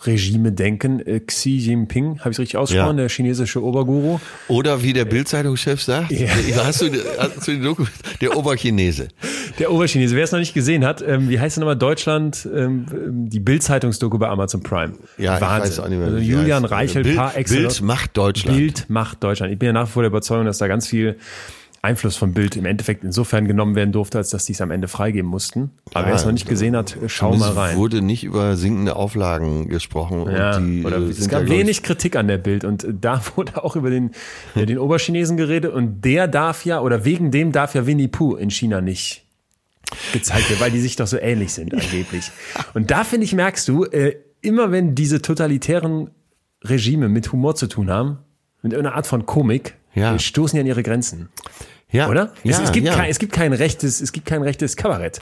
[0.05, 0.99] Regime denken.
[1.05, 3.03] Äh, Xi Jinping, habe ich richtig ausgesprochen, Ja.
[3.03, 4.19] der chinesische Oberguru.
[4.47, 6.11] Oder wie der Bildzeitungschef sagt,
[6.57, 7.85] hast du, hast du den Doku,
[8.21, 9.07] der Oberchinese.
[9.59, 11.75] Der Oberchinese, wer es noch nicht gesehen hat, ähm, wie heißt er nochmal?
[11.77, 12.85] Deutschland, ähm,
[13.29, 14.93] die Bild-Zeitungsdoku bei Amazon Prime.
[15.17, 15.71] Ja, ich Wahnsinn.
[15.71, 16.71] weiß auch nicht mehr, Also Julian heißt.
[16.71, 17.75] Reichelt, Bild- par excellence.
[17.79, 18.57] Bild macht Deutschland.
[18.57, 19.53] Bild macht Deutschland.
[19.53, 21.17] Ich bin ja nach wie vor der Überzeugung, dass da ganz viel
[21.83, 24.87] Einfluss von Bild im Endeffekt insofern genommen werden durfte, als dass die es am Ende
[24.87, 25.71] freigeben mussten.
[25.93, 27.77] Aber wer es noch nicht gesehen hat, schau mal Es rein.
[27.77, 30.25] wurde nicht über sinkende Auflagen gesprochen.
[30.31, 32.93] Ja, und die, oder äh, es gab ja, wenig Kritik an der Bild und äh,
[32.99, 34.11] da wurde auch über den,
[34.55, 38.35] ja, den Oberchinesen geredet und der darf ja, oder wegen dem darf ja Winnie Pooh
[38.35, 39.25] in China nicht
[40.13, 42.31] gezeigt werden, weil die sich doch so ähnlich sind angeblich.
[42.73, 46.09] Und da finde ich, merkst du, äh, immer wenn diese totalitären
[46.63, 48.19] Regime mit Humor zu tun haben,
[48.61, 50.15] mit irgendeiner Art von Komik, Ja.
[50.15, 51.27] äh, stoßen die an ihre Grenzen.
[51.93, 52.33] Ja, Oder?
[52.43, 52.95] Ja, es, es, gibt ja.
[52.95, 55.19] kein, es gibt kein rechtes, es gibt kein rechtes Kabarett.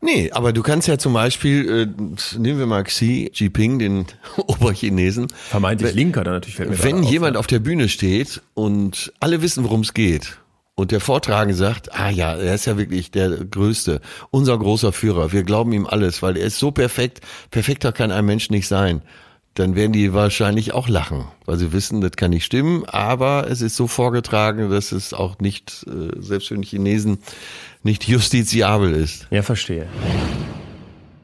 [0.00, 4.06] Nee, aber du kannst ja zum Beispiel, äh, nehmen wir mal Xi Jinping, den
[4.36, 5.28] Oberchinesen.
[5.50, 6.56] Vermeintlich linker dann natürlich.
[6.56, 7.40] Fällt mir Wenn auf, jemand ja.
[7.40, 10.38] auf der Bühne steht und alle wissen, worum es geht
[10.74, 14.00] und der Vortragende sagt, ah ja, er ist ja wirklich der Größte,
[14.30, 18.24] unser großer Führer, wir glauben ihm alles, weil er ist so perfekt, perfekter kann ein
[18.24, 19.02] Mensch nicht sein,
[19.60, 23.60] dann werden die wahrscheinlich auch lachen, weil sie wissen, das kann nicht stimmen, aber es
[23.60, 27.18] ist so vorgetragen, dass es auch nicht, äh, selbst für den Chinesen,
[27.82, 29.26] nicht justiziabel ist.
[29.30, 29.86] Ja, verstehe.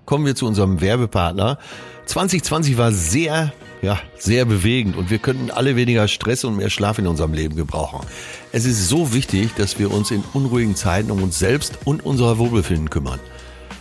[0.05, 1.59] Kommen wir zu unserem Werbepartner.
[2.05, 6.99] 2020 war sehr, ja, sehr bewegend und wir könnten alle weniger Stress und mehr Schlaf
[6.99, 8.07] in unserem Leben gebrauchen.
[8.53, 12.37] Es ist so wichtig, dass wir uns in unruhigen Zeiten um uns selbst und unser
[12.37, 13.19] Wohlbefinden kümmern.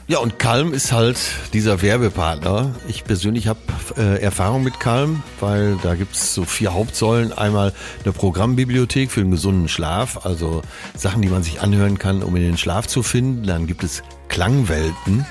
[0.07, 1.17] Ja, und Calm ist halt
[1.53, 2.75] dieser Werbepartner.
[2.87, 3.59] Ich persönlich habe
[3.97, 7.33] äh, Erfahrung mit Calm, weil da gibt's so vier Hauptsäulen.
[7.33, 10.61] Einmal eine Programmbibliothek für einen gesunden Schlaf, also
[10.95, 13.47] Sachen, die man sich anhören kann, um in den Schlaf zu finden.
[13.47, 15.25] Dann gibt es Klangwelten,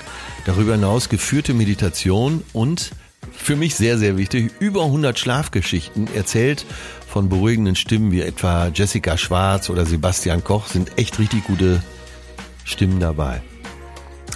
[0.45, 2.91] darüber hinaus geführte Meditation und
[3.31, 6.65] für mich sehr, sehr wichtig, über 100 Schlafgeschichten erzählt
[7.07, 11.81] von beruhigenden Stimmen wie etwa Jessica Schwarz oder Sebastian Koch, sind echt richtig gute
[12.65, 13.41] Stimmen dabei.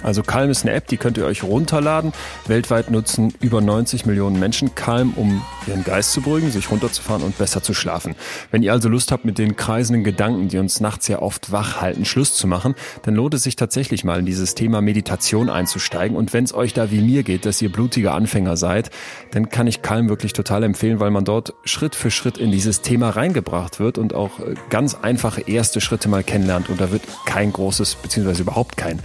[0.02, 2.12] Also Calm ist eine App, die könnt ihr euch runterladen.
[2.46, 7.36] Weltweit nutzen über 90 Millionen Menschen Calm, um ihren Geist zu beruhigen, sich runterzufahren und
[7.36, 8.14] besser zu schlafen.
[8.50, 11.80] Wenn ihr also Lust habt, mit den kreisenden Gedanken, die uns nachts ja oft wach
[11.80, 16.16] halten, Schluss zu machen, dann lohnt es sich tatsächlich mal in dieses Thema Meditation einzusteigen.
[16.16, 18.90] Und wenn es euch da wie mir geht, dass ihr blutige Anfänger seid,
[19.32, 22.80] dann kann ich Calm wirklich total empfehlen, weil man dort Schritt für Schritt in dieses
[22.80, 26.70] Thema reingebracht wird und auch äh, ganz einfache erste Schritte mal kennenlernt.
[26.70, 29.00] Und da wird kein großes, beziehungsweise überhaupt kein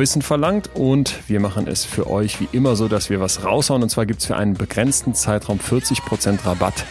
[0.00, 0.70] Vorwissen verlangt.
[0.72, 3.82] Und wir machen es für euch wie immer so, dass wir was raushauen.
[3.82, 6.86] Und zwar gibt's für einen begrenzten Zeitraum 40% Rabatt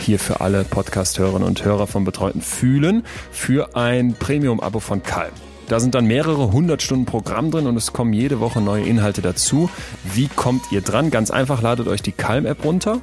[0.00, 5.32] hier für alle Podcast-Hörerinnen und Hörer von Betreuten Fühlen für ein Premium-Abo von Calm.
[5.68, 9.22] Da sind dann mehrere hundert Stunden Programm drin und es kommen jede Woche neue Inhalte
[9.22, 9.70] dazu.
[10.12, 11.10] Wie kommt ihr dran?
[11.10, 13.00] Ganz einfach, ladet euch die Calm-App runter.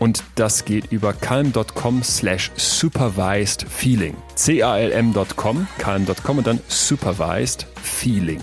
[0.00, 4.16] Und das geht über calm.com slash supervised feeling.
[4.34, 8.40] C-A-L-M.com, calm.com und dann supervised feeling.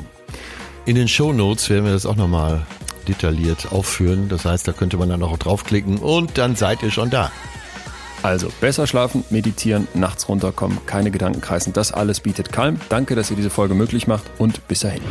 [0.87, 2.65] In den Show Notes werden wir das auch nochmal
[3.09, 4.29] detailliert aufführen.
[4.29, 7.29] Das heißt, da könnte man dann auch draufklicken und dann seid ihr schon da.
[8.23, 11.73] Also besser schlafen, meditieren, nachts runterkommen, keine Gedanken kreisen.
[11.73, 12.79] Das alles bietet Calm.
[12.87, 15.01] Danke, dass ihr diese Folge möglich macht und bis dahin.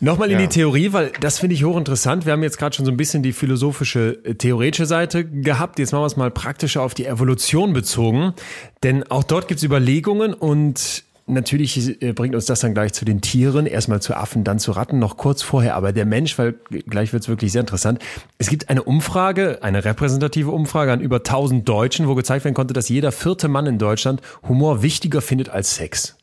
[0.00, 2.26] Nochmal in die Theorie, weil das finde ich hochinteressant.
[2.26, 5.78] Wir haben jetzt gerade schon so ein bisschen die philosophische, äh, theoretische Seite gehabt.
[5.78, 8.34] Jetzt machen wir es mal praktischer auf die Evolution bezogen.
[8.82, 13.04] Denn auch dort gibt es Überlegungen und natürlich äh, bringt uns das dann gleich zu
[13.04, 13.66] den Tieren.
[13.66, 15.74] Erstmal zu Affen, dann zu Ratten, noch kurz vorher.
[15.76, 18.00] Aber der Mensch, weil gleich wird es wirklich sehr interessant.
[18.38, 22.74] Es gibt eine Umfrage, eine repräsentative Umfrage an über 1000 Deutschen, wo gezeigt werden konnte,
[22.74, 26.16] dass jeder vierte Mann in Deutschland Humor wichtiger findet als Sex.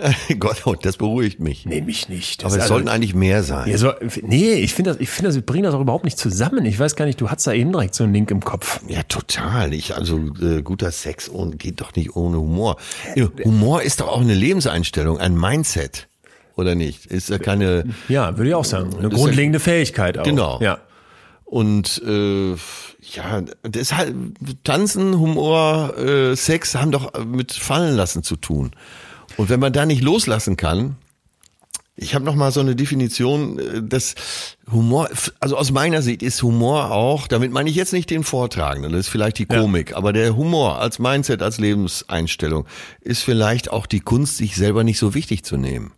[0.38, 1.66] Gott, oh, das beruhigt mich.
[1.66, 2.44] Nee, mich nicht.
[2.44, 3.68] Aber Das es ist sollten also- eigentlich mehr sein.
[3.70, 3.92] Ja, so,
[4.22, 6.64] nee, ich finde das, ich finde das, wir bringen das auch überhaupt nicht zusammen.
[6.66, 8.80] Ich weiß gar nicht, du hast da eben direkt so einen Link im Kopf.
[8.88, 9.72] Ja, total.
[9.74, 12.76] Ich, also äh, guter Sex und geht doch nicht ohne Humor.
[13.14, 16.08] Ja, Humor ist doch auch eine Lebenseinstellung, ein Mindset.
[16.56, 17.06] Oder nicht?
[17.06, 17.84] Ist ja keine.
[18.08, 18.94] Ja, würde ich auch sagen.
[18.98, 20.24] Eine grundlegende Fähigkeit auch.
[20.24, 20.60] Genau.
[20.60, 20.78] Ja.
[21.44, 24.14] Und äh, ja, deshalb
[24.62, 28.70] Tanzen, Humor, äh, Sex haben doch mit Fallen lassen zu tun.
[29.36, 30.96] Und wenn man da nicht loslassen kann,
[31.96, 34.14] ich habe noch mal so eine Definition, äh, dass
[34.72, 38.92] Humor, also aus meiner Sicht ist Humor auch, damit meine ich jetzt nicht den Vortragenden,
[38.92, 42.66] das ist vielleicht die Komik, aber der Humor als Mindset, als Lebenseinstellung
[43.02, 45.92] ist vielleicht auch die Kunst, sich selber nicht so wichtig zu nehmen.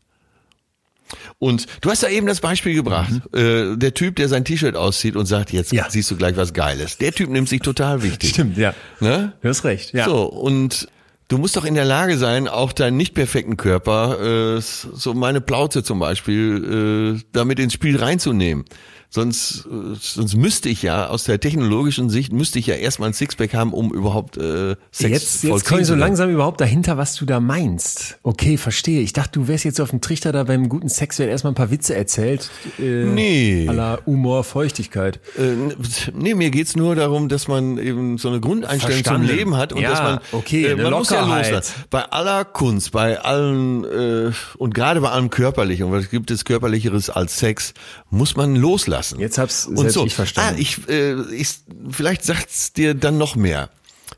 [1.38, 3.12] Und du hast ja eben das Beispiel gebracht.
[3.34, 5.78] Äh, der Typ, der sein T-Shirt auszieht und sagt, jetzt Mhm.
[5.78, 5.90] Ja.
[5.90, 6.96] siehst du gleich was Geiles.
[6.98, 8.30] Der Typ nimmt sich total wichtig.
[8.30, 8.74] Stimmt, ja.
[9.00, 9.34] Ne?
[9.42, 10.04] Du hast recht, ja.
[10.06, 10.88] So, und
[11.32, 15.40] du musst doch in der Lage sein, auch deinen nicht perfekten Körper, äh, so meine
[15.40, 18.66] Plauze zum Beispiel, äh, damit ins Spiel reinzunehmen.
[19.14, 19.68] Sonst,
[20.00, 23.74] sonst müsste ich ja aus der technologischen Sicht müsste ich ja erstmal ein Sixpack haben,
[23.74, 27.38] um überhaupt äh, Sex Jetzt, jetzt komme ich so langsam überhaupt dahinter, was du da
[27.38, 28.16] meinst.
[28.22, 29.02] Okay, verstehe.
[29.02, 31.56] Ich dachte, du wärst jetzt auf dem Trichter da beim guten Sex, werden erstmal ein
[31.56, 32.50] paar Witze erzählt.
[32.78, 33.66] Äh, Nee.
[33.66, 35.20] La Humor, Feuchtigkeit.
[35.36, 35.74] Äh,
[36.14, 39.28] nee, mir geht's nur darum, dass man eben so eine Grundeinstellung Verstanden.
[39.28, 41.84] zum Leben hat und Ja, dass man, okay, äh, man muss ja loslassen.
[41.90, 46.46] Bei aller Kunst, bei allen äh, und gerade bei allem Körperlichen, und was gibt es
[46.46, 47.74] Körperlicheres als Sex,
[48.12, 49.18] muss man loslassen.
[49.18, 50.06] Jetzt hab's und selbst so.
[50.06, 50.54] ich verstanden.
[50.56, 51.48] Ah, ich, äh, ich,
[51.90, 53.70] vielleicht sagt's dir dann noch mehr.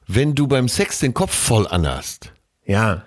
[0.08, 2.32] Wenn du beim Sex den Kopf voll anhast,
[2.66, 3.04] Ja,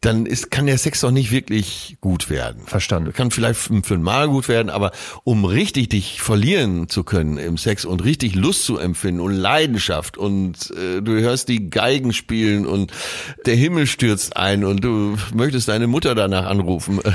[0.00, 2.62] dann ist, kann der Sex doch nicht wirklich gut werden.
[2.64, 3.12] Verstanden.
[3.12, 4.92] Kann vielleicht für ein Mal gut werden, aber
[5.24, 10.16] um richtig dich verlieren zu können im Sex und richtig Lust zu empfinden und Leidenschaft
[10.16, 12.92] und äh, du hörst die Geigen spielen und
[13.44, 17.00] der Himmel stürzt ein und du möchtest deine Mutter danach anrufen.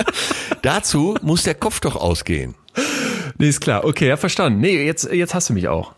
[0.62, 2.54] Dazu muss der Kopf doch ausgehen.
[3.38, 3.84] nee, ist klar.
[3.84, 4.60] Okay, ja, verstanden.
[4.60, 5.94] Nee, jetzt, jetzt hast du mich auch.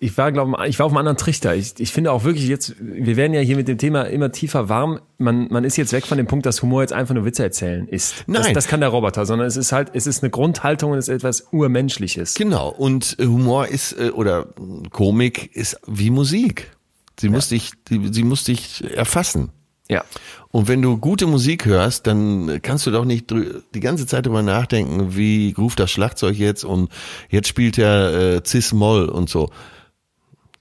[0.00, 1.54] Ich war, glaube ich, war auf einem anderen Trichter.
[1.54, 4.68] Ich, ich finde auch wirklich jetzt, wir werden ja hier mit dem Thema immer tiefer
[4.68, 5.00] warm.
[5.16, 7.88] Man, man ist jetzt weg von dem Punkt, dass Humor jetzt einfach nur Witze erzählen
[7.88, 8.24] ist.
[8.26, 8.54] Das, Nein.
[8.54, 11.14] das kann der Roboter, sondern es ist halt, es ist eine Grundhaltung und es ist
[11.14, 12.34] etwas Urmenschliches.
[12.34, 12.68] Genau.
[12.68, 14.48] Und äh, Humor ist äh, oder
[14.90, 16.70] Komik ist wie Musik.
[17.18, 19.50] Sie muss dich, sie muss dich erfassen.
[19.88, 20.04] Ja.
[20.50, 24.26] Und wenn du gute Musik hörst, dann kannst du doch nicht drü- die ganze Zeit
[24.26, 26.90] drüber nachdenken, wie ruft das Schlagzeug jetzt und
[27.28, 29.50] jetzt spielt er äh, Cis-Moll und so.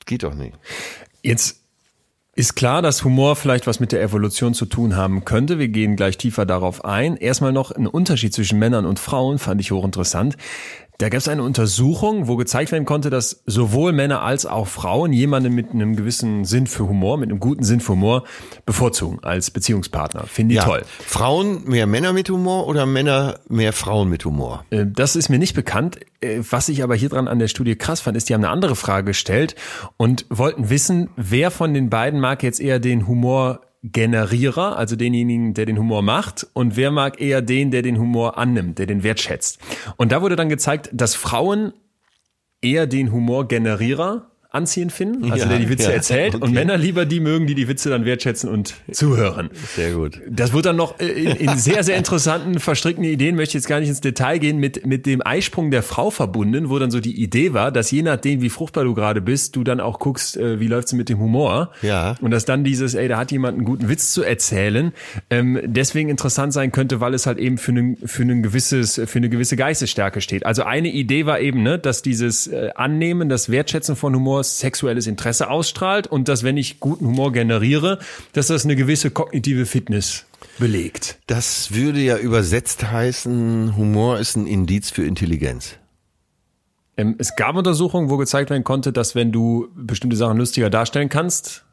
[0.06, 0.56] Geht doch nicht.
[1.24, 1.62] Jetzt
[2.36, 5.58] ist klar, dass Humor vielleicht was mit der Evolution zu tun haben könnte.
[5.58, 7.16] Wir gehen gleich tiefer darauf ein.
[7.16, 10.36] Erstmal noch ein Unterschied zwischen Männern und Frauen, fand ich hochinteressant.
[10.98, 15.12] Da gab es eine Untersuchung, wo gezeigt werden konnte, dass sowohl Männer als auch Frauen
[15.12, 18.24] jemanden mit einem gewissen Sinn für Humor, mit einem guten Sinn für Humor
[18.66, 20.26] bevorzugen als Beziehungspartner.
[20.26, 20.84] Finde ich toll.
[21.06, 24.64] Frauen mehr Männer mit Humor oder Männer mehr Frauen mit Humor?
[24.70, 26.00] Äh, Das ist mir nicht bekannt.
[26.22, 28.54] Äh, Was ich aber hier dran an der Studie krass fand, ist, die haben eine
[28.54, 29.56] andere Frage gestellt
[29.98, 33.08] und wollten wissen, wer von den beiden mag jetzt eher den
[33.86, 38.38] Humorgenerierer, also denjenigen, der den Humor macht, und wer mag eher den, der den Humor
[38.38, 39.60] annimmt, der den wertschätzt.
[39.98, 41.74] Und da wurde dann gezeigt, dass Frauen
[42.62, 46.54] eher den Humorgenerierer anziehen finden, also Ja, der die Witze ja, erzählt, und okay.
[46.54, 49.50] Männer lieber die mögen, die die Witze dann wertschätzen und zuhören.
[49.76, 50.22] Sehr gut.
[50.30, 53.68] Das wird dann noch äh, in, in sehr, sehr interessanten, verstrickten Ideen, möchte ich jetzt
[53.68, 57.00] gar nicht ins Detail gehen, mit, mit dem Eisprung der Frau verbunden, wo dann so
[57.00, 60.38] die Idee war, dass je nachdem, wie fruchtbar du gerade bist, du dann auch guckst,
[60.38, 61.72] äh, wie läuft's mit dem Humor.
[61.82, 62.16] Ja.
[62.22, 64.94] Und dass dann dieses, ey, da hat jemand einen guten Witz zu erzählen,
[65.30, 69.20] ähm, deswegen interessant sein könnte, weil es halt eben für, ein, für, ein gewisses, für
[69.20, 70.46] eine gewisse Geistesstärke steht.
[70.46, 75.08] Also eine Idee war eben, ne, dass dieses äh, Annehmen, das Wertschätzen von Humor sexuelles
[75.08, 78.00] Interesse ausstrahlt und dass, wenn ich guten Humor generiere,
[78.34, 80.26] dass das eine gewisse kognitive Fitness
[80.58, 81.18] belegt.
[81.28, 85.76] Das würde ja übersetzt heißen, Humor ist ein Indiz für Intelligenz.
[86.98, 91.10] Ähm, es gab Untersuchungen, wo gezeigt werden konnte, dass wenn du bestimmte Sachen lustiger darstellen
[91.10, 91.66] kannst,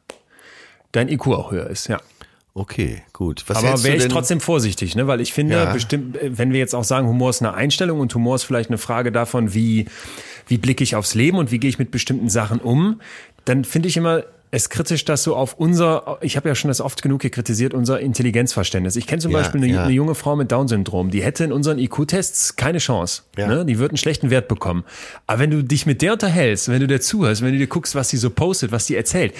[0.91, 1.99] dein IQ auch höher ist, ja.
[2.55, 3.43] Okay, gut.
[3.47, 5.07] Was Aber wäre ich trotzdem vorsichtig, ne?
[5.07, 5.73] weil ich finde, Ja.
[5.73, 8.69] bestimmt, äh, wenn wir jetzt auch sagen, Humor ist eine Einstellung und Humor ist vielleicht
[8.69, 9.87] eine Frage davon, wie,
[10.47, 13.01] wie blicke ich aufs Leben und wie gehe ich mit bestimmten Sachen um,
[13.45, 14.23] dann finde ich immer
[14.55, 17.73] es kritisch, dass so auf unser, ich habe ja schon das oft genug hier kritisiert,
[17.73, 18.95] unser Intelligenzverständnis.
[18.95, 19.83] Ich kenne zum Ja, Beispiel eine, ja.
[19.85, 23.23] eine junge Frau mit Down-Syndrom, die hätte in unseren IQ-Tests keine Chance.
[23.35, 23.47] Ja.
[23.47, 23.65] Ne?
[23.65, 24.83] Die wird einen schlechten Wert bekommen.
[25.25, 27.95] Aber wenn du dich mit der unterhältst, wenn du der zuhörst, wenn du dir guckst,
[27.95, 29.33] was sie so postet, was die erzählt,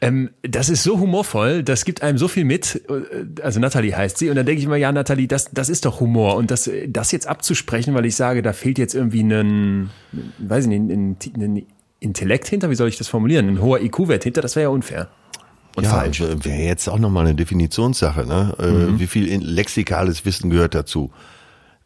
[0.00, 2.82] ähm, das ist so humorvoll, das gibt einem so viel mit.
[2.88, 4.30] äh, Also Natalie heißt sie.
[4.30, 6.36] Und dann denke ich immer, ja, Natalie, das, das ist doch Humor.
[6.36, 9.90] Und das, das jetzt abzusprechen, weil ich sage, da fehlt jetzt irgendwie ein,
[10.38, 11.66] weiß ich nicht, ein, ein
[12.04, 13.48] Intellekt hinter, wie soll ich das formulieren?
[13.48, 15.08] Ein hoher IQ-Wert hinter, das wäre ja unfair.
[15.76, 16.20] Und ja, falsch.
[16.20, 18.54] Wäre jetzt auch nochmal eine Definitionssache, ne?
[18.58, 21.10] Äh, Wie viel lexikales Wissen gehört dazu?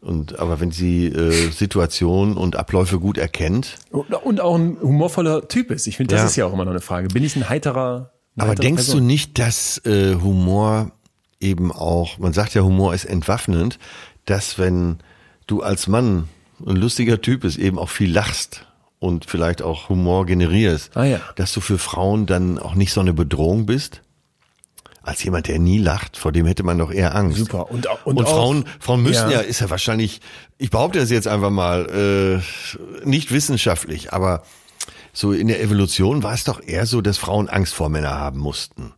[0.00, 5.48] Und aber wenn sie äh, Situationen und Abläufe gut erkennt, Und, und auch ein humorvoller
[5.48, 5.86] Typ ist.
[5.86, 6.26] Ich finde, das Ja.
[6.28, 7.08] ist ja auch immer noch eine Frage.
[7.08, 8.12] Bin ich ein heiterer.
[8.36, 9.00] eine aber heitere denkst Person?
[9.00, 10.92] du nicht, dass äh, Humor
[11.40, 13.78] eben auch, man sagt ja, Humor ist entwaffnend,
[14.26, 14.98] dass wenn
[15.46, 16.28] du als Mann
[16.66, 18.66] ein lustiger Typ bist, eben auch viel lachst
[19.00, 21.20] und vielleicht auch Humor generierst, Ah, ja.
[21.36, 24.02] dass du für Frauen dann auch nicht so eine Bedrohung bist?
[25.02, 27.38] Als jemand, der nie lacht, vor dem hätte man doch eher Angst.
[27.38, 27.70] Super.
[27.70, 29.36] Und auch- Und, und auch- Frauen, Frauen müssen Ja.
[29.36, 29.40] ja.
[29.40, 30.20] ist ja wahrscheinlich,
[30.58, 34.42] ich behaupte das jetzt einfach mal, äh, nicht wissenschaftlich, aber
[35.14, 38.38] so in der Evolution war es doch eher so, dass Frauen Angst vor Männern haben
[38.38, 38.92] mussten.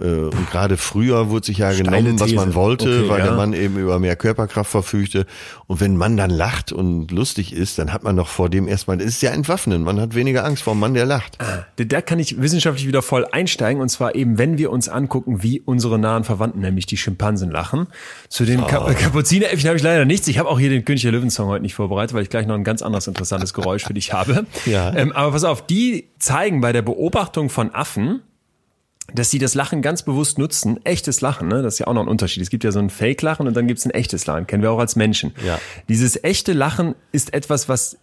[0.00, 3.24] Äh, Und gerade früher wurde sich ja Steile genommen, was man wollte, Okay, weil ja.
[3.26, 5.26] der Mann eben über mehr Körperkraft verfügte.
[5.66, 8.98] Und wenn Mann dann lacht und lustig ist, dann hat man doch vor dem erstmal,
[8.98, 9.82] das ist ja entwaffnen.
[9.82, 11.38] Man hat weniger Angst vor einem Mann, der lacht.
[11.76, 15.42] Da- Da kann ich wissenschaftlich wieder voll einsteigen und zwar eben, wenn wir uns angucken,
[15.42, 17.86] wie unsere nahen Verwandten, nämlich die Schimpansen, lachen.
[18.28, 20.28] Zu den Ka Kapuzineräffchen habe ich leider nichts.
[20.28, 22.54] Ich habe auch hier den König der Löwen-Song heute nicht vorbereitet, weil ich gleich noch
[22.54, 24.46] ein ganz anderes interessantes Geräusch für dich habe.
[24.66, 24.92] Ja.
[24.94, 28.20] Ähm, aber pass auf, die zeigen bei der Beobachtung von Affen,
[29.12, 30.84] dass sie das Lachen ganz bewusst nutzen.
[30.84, 31.62] Echtes Lachen, ne?
[31.62, 32.42] das ist ja auch noch ein Unterschied.
[32.42, 34.46] Es gibt ja so ein Fake-Lachen und dann gibt es ein echtes Lachen.
[34.46, 35.34] Kennen wir auch als Menschen.
[35.44, 35.60] Ja.
[35.88, 37.98] Dieses echte Lachen ist etwas, was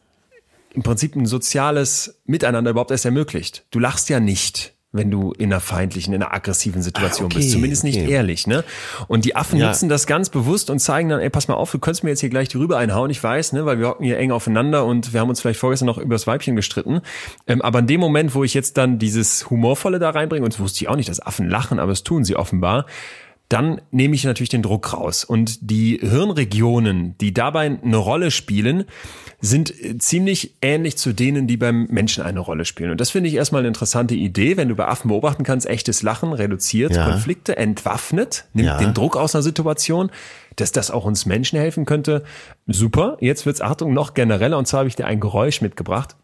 [0.74, 3.66] im Prinzip ein soziales Miteinander überhaupt erst ermöglicht.
[3.72, 7.38] Du lachst ja nicht, wenn du in einer feindlichen, in einer aggressiven Situation Ah, okay,
[7.40, 7.52] bist.
[7.52, 8.12] Zumindest nicht okay.
[8.12, 8.64] ehrlich, ne?
[9.08, 9.68] Und die Affen Ja.
[9.70, 12.20] nutzen das ganz bewusst und zeigen dann, ey, pass mal auf, du könntest mir jetzt
[12.20, 15.12] hier gleich die Rübe einhauen, ich weiß, ne, weil wir hocken hier eng aufeinander und
[15.12, 17.02] wir haben uns vielleicht vorgestern noch übers Weibchen gestritten.
[17.48, 20.60] Ähm, aber in dem Moment, wo ich jetzt dann dieses Humorvolle da reinbringe, und das
[20.60, 22.86] wusste ich auch nicht, dass Affen lachen, aber es tun sie offenbar,
[23.50, 25.24] dann nehme ich natürlich den Druck raus.
[25.24, 28.86] Und die Hirnregionen, die dabei eine Rolle spielen,
[29.46, 32.92] sind äh, ziemlich ähnlich zu denen, die beim Menschen eine Rolle spielen.
[32.92, 36.02] Und das finde ich erstmal eine interessante Idee, wenn du bei Affen beobachten kannst, echtes
[36.02, 37.10] Lachen reduziert Ja.
[37.10, 38.78] Konflikte, entwaffnet, nimmt Ja.
[38.78, 40.12] den Druck aus einer Situation,
[40.56, 42.24] dass das auch uns Menschen helfen könnte.
[42.68, 43.18] Super.
[43.20, 46.16] Jetzt wird's Achtung noch genereller und zwar habe ich dir ein Geräusch mitgebracht.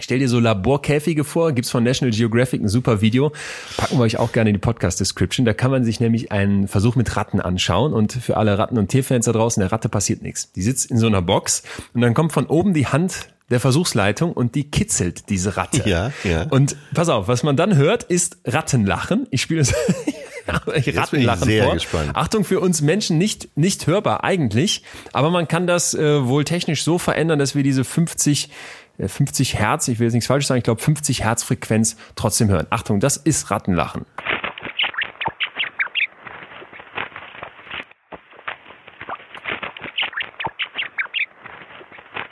[0.00, 3.32] Stell dir so Laborkäfige vor, gibt's von National Geographic ein super Video,
[3.76, 5.44] packen wir euch auch gerne in die Podcast-Description.
[5.44, 8.88] Da kann man sich nämlich einen Versuch mit Ratten anschauen und für alle Ratten- und
[8.88, 10.52] Tierfans da draußen, der Ratte passiert nichts.
[10.52, 11.62] Die sitzt in so einer Box
[11.94, 15.88] und dann kommt von oben die Hand der Versuchsleitung und die kitzelt diese Ratte.
[15.88, 16.42] Ja, ja.
[16.50, 19.26] Und pass auf, was man dann hört, ist Rattenlachen.
[19.30, 19.74] Ich spiele es
[20.46, 21.74] Rattenlachen sehr vor.
[21.74, 22.10] gespannt.
[22.14, 24.82] Achtung, für uns Menschen nicht, nicht hörbar eigentlich,
[25.12, 28.50] aber man kann das äh, wohl technisch so verändern, dass wir diese 50, äh,
[29.06, 32.66] 50 Hertz, ich will jetzt nichts falsch sagen, ich glaube 50 Hertz Frequenz trotzdem hören.
[32.70, 34.04] Achtung, das ist Rattenlachen.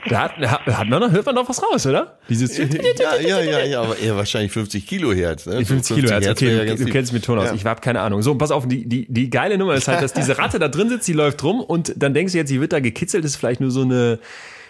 [0.09, 2.19] Da hat, hat man noch, hört man noch was raus, oder?
[2.29, 2.64] Dieses Ja,
[3.17, 5.47] ja, ja, ja, aber eher wahrscheinlich 50 Kilohertz.
[5.47, 5.59] Ne?
[5.59, 7.47] Die 50 Kilohertz, okay, du, du kennst mit Ton aus.
[7.47, 7.55] Ja.
[7.55, 8.23] Ich habe keine Ahnung.
[8.23, 10.89] So, pass auf, die, die, die geile Nummer ist halt, dass diese Ratte da drin
[10.89, 13.61] sitzt, die läuft rum und dann denkst du jetzt, sie wird da gekitzelt, ist vielleicht
[13.61, 14.21] nur so eine,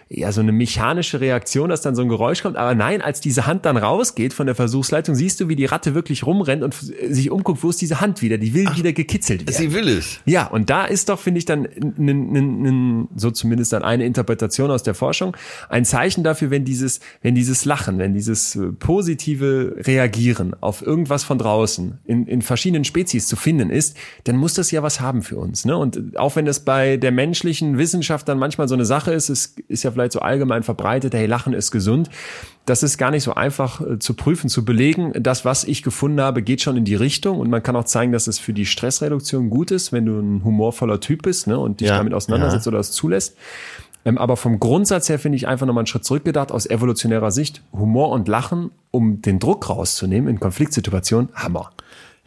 [0.08, 2.56] ja, so eine mechanische Reaktion, dass dann so ein Geräusch kommt.
[2.56, 5.94] Aber nein, als diese Hand dann rausgeht von der Versuchsleitung, siehst du, wie die Ratte
[5.94, 8.38] wirklich rumrennt und f- sich umguckt, wo ist diese Hand wieder?
[8.38, 9.56] Die will wieder gekitzelt werden.
[9.56, 10.20] Sie will es.
[10.24, 11.66] Ja, und da ist doch, finde ich, dann
[13.16, 15.36] so zumindest dann eine Interpretation aus der Forschung,
[15.68, 21.24] ein Zeichen dafür, wenn dieses, wenn dieses Lachen, wenn dieses äh, positive Reagieren auf irgendwas
[21.24, 25.22] von draußen in, in verschiedenen Spezies zu finden ist, dann muss das ja was haben
[25.22, 25.64] für uns.
[25.64, 25.76] Ne?
[25.76, 29.56] Und auch wenn das bei der menschlichen Wissenschaft dann manchmal so eine Sache ist, es
[29.68, 32.10] ist ja vielleicht so allgemein verbreitet, hey, Lachen ist gesund.
[32.66, 35.12] Das ist gar nicht so einfach äh, zu prüfen, zu belegen.
[35.14, 38.12] Das, was ich gefunden habe, geht schon in die Richtung und man kann auch zeigen,
[38.12, 41.80] dass es für die Stressreduktion gut ist, wenn du ein humorvoller Typ bist ne, und
[41.80, 43.36] dich Ja, damit auseinandersetzt oder es zulässt.
[44.04, 47.62] Ähm, aber vom Grundsatz her finde ich einfach nochmal einen Schritt zurückgedacht aus evolutionärer Sicht.
[47.72, 51.70] Humor und Lachen, um den Druck rauszunehmen in Konfliktsituationen, Hammer.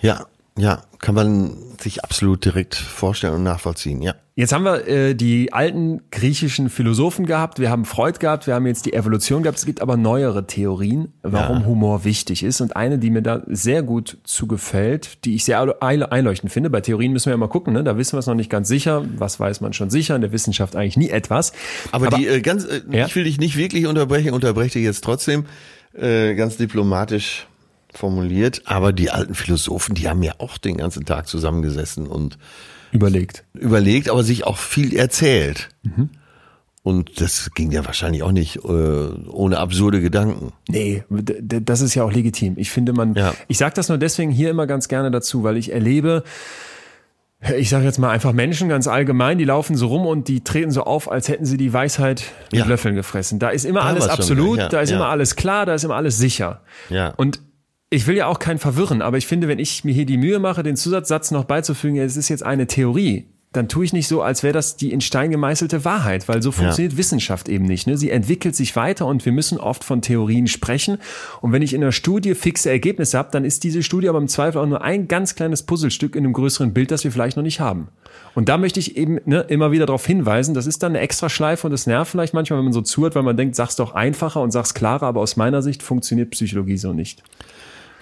[0.01, 0.25] Ja,
[0.59, 4.15] ja, kann man sich absolut direkt vorstellen und nachvollziehen, ja.
[4.35, 8.67] Jetzt haben wir äh, die alten griechischen Philosophen gehabt, wir haben Freud gehabt, wir haben
[8.67, 9.57] jetzt die Evolution gehabt.
[9.57, 11.65] Es gibt aber neuere Theorien, warum Ja.
[11.65, 12.61] Humor wichtig ist.
[12.61, 16.69] Und eine, die mir da sehr gut zugefällt, die ich sehr einleuchtend finde.
[16.69, 17.83] Bei Theorien müssen wir ja mal gucken, ne?
[17.83, 19.03] da wissen wir es noch nicht ganz sicher.
[19.17, 20.15] Was weiß man schon sicher?
[20.15, 21.51] In der Wissenschaft eigentlich nie etwas.
[21.91, 23.07] Aber, die äh, ganz, äh, Ja.
[23.07, 25.47] ich will dich nicht wirklich unterbrechen, unterbreche dich jetzt trotzdem
[25.93, 27.47] äh, ganz diplomatisch
[27.99, 28.61] formuliert.
[28.65, 32.37] Aber die alten Philosophen, die haben ja auch den ganzen Tag zusammengesessen und
[32.91, 33.43] überlegt.
[33.53, 35.69] überlegt, aber sich auch viel erzählt.
[35.83, 36.09] Mhm.
[36.81, 40.53] Und das ging ja wahrscheinlich auch nicht äh, ohne absurde Gedanken.
[40.69, 42.53] Nee, das ist ja auch legitim.
[42.57, 43.33] Ich finde man, Ja.
[43.49, 46.23] ich sage das nur deswegen hier immer ganz gerne dazu, weil ich erlebe,
[47.57, 50.71] ich sage jetzt mal einfach Menschen ganz allgemein, die laufen so rum und die treten
[50.71, 52.65] so auf, als hätten sie die Weisheit mit Ja.
[52.65, 53.39] Löffeln gefressen.
[53.39, 55.83] Da ist immer Da alles schon absolut, ja, da ist immer alles klar, da ist
[55.83, 56.61] immer alles sicher.
[56.89, 57.09] Ja.
[57.17, 57.41] Und
[57.89, 60.39] ich will ja auch keinen verwirren, aber ich finde, wenn ich mir hier die Mühe
[60.39, 64.07] mache, den Zusatzsatz noch beizufügen, ja, es ist jetzt eine Theorie, dann tue ich nicht
[64.07, 67.87] so, als wäre das die in Stein gemeißelte Wahrheit, weil so funktioniert Wissenschaft eben nicht.
[67.87, 67.97] Ne?
[67.97, 70.99] Sie entwickelt sich weiter und wir müssen oft von Theorien sprechen.
[71.41, 74.27] Und wenn ich in einer Studie fixe Ergebnisse habe, dann ist diese Studie aber im
[74.27, 77.43] Zweifel auch nur ein ganz kleines Puzzlestück in einem größeren Bild, das wir vielleicht noch
[77.43, 77.87] nicht haben.
[78.35, 81.27] Und da möchte ich eben ne, immer wieder darauf hinweisen, das ist dann eine extra
[81.27, 83.95] Schleife und das nervt vielleicht manchmal, wenn man so zuhört, weil man denkt, sag's doch
[83.95, 87.23] einfacher und sag's klarer, aber aus meiner Sicht funktioniert Psychologie so nicht.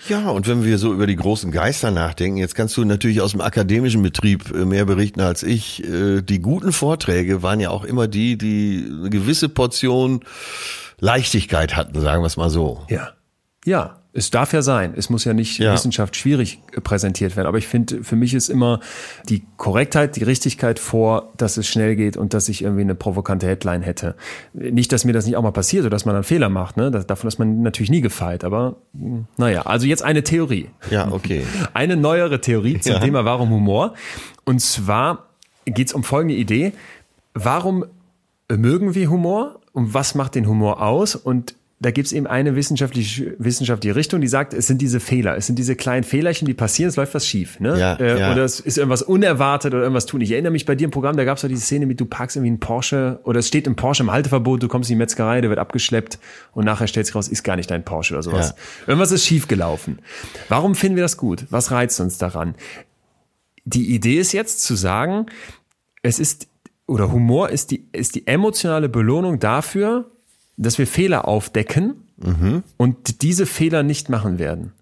[0.07, 3.31] Ja, und wenn wir so über die großen Geister nachdenken, jetzt kannst du natürlich aus
[3.31, 5.83] dem akademischen Betrieb äh, mehr berichten als ich.
[5.83, 10.21] Äh, Die guten Vorträge waren ja auch immer die, die eine gewisse Portion
[10.99, 12.83] Leichtigkeit hatten, sagen wir es mal so.
[12.89, 13.09] Ja.
[13.65, 14.01] Ja.
[14.18, 14.93] Es darf ja sein.
[14.97, 15.74] Es muss ja nicht Ja.
[15.74, 17.47] Wissenschaft schwierig äh, präsentiert werden.
[17.47, 18.80] Aber ich finde, für mich ist immer
[19.30, 23.45] die Korrektheit, die Richtigkeit vor, dass es schnell geht und dass ich irgendwie eine provokante
[23.45, 24.15] Headline hätte.
[24.53, 26.78] Nicht, dass mir das nicht auch mal passiert oder dass man einen Fehler macht.
[26.78, 26.89] Ne?
[26.89, 28.43] Davon ist man natürlich nie gefeit.
[28.43, 30.70] Aber mh, naja, also jetzt eine Theorie.
[30.89, 31.43] Ja, okay.
[31.76, 32.99] Eine neuere Theorie zum Ja.
[32.99, 33.93] Thema Warum Humor.
[34.45, 35.28] Und zwar
[35.65, 36.74] geht es um folgende Idee.
[37.36, 37.86] Warum
[38.49, 41.15] mögen wir Humor und was macht den Humor aus?
[41.15, 45.38] Und da gibt es eben eine wissenschaftliche, wissenschaftliche Richtung, die sagt, es sind diese Fehler,
[45.38, 47.59] es sind diese kleinen Fehlerchen, die passieren, es läuft was schief.
[47.59, 47.80] Ne?
[47.80, 48.32] Ja, äh, ja.
[48.32, 50.21] Oder es ist irgendwas unerwartet oder irgendwas tun.
[50.21, 52.05] Ich erinnere mich bei dir im Programm, da gab es doch diese Szene mit, du
[52.05, 54.97] parkst irgendwie einen Porsche oder es steht im Porsche im Halteverbot, du kommst in die
[54.97, 56.17] Metzgerei, der wird abgeschleppt
[56.53, 58.55] und nachher stellt sich raus, ist gar nicht dein Porsche oder sowas.
[58.57, 58.88] Ja.
[58.88, 59.99] Irgendwas ist schief gelaufen.
[60.49, 61.45] Warum finden wir das gut?
[61.51, 62.55] Was reizt uns daran?
[63.65, 65.28] Die Idee ist jetzt zu sagen,
[66.01, 66.47] es ist,
[66.88, 70.09] oder Humor ist die, ist die emotionale Belohnung dafür,
[70.58, 71.95] dass wir Fehler aufdecken
[72.78, 74.74] und diese Fehler nicht machen werden.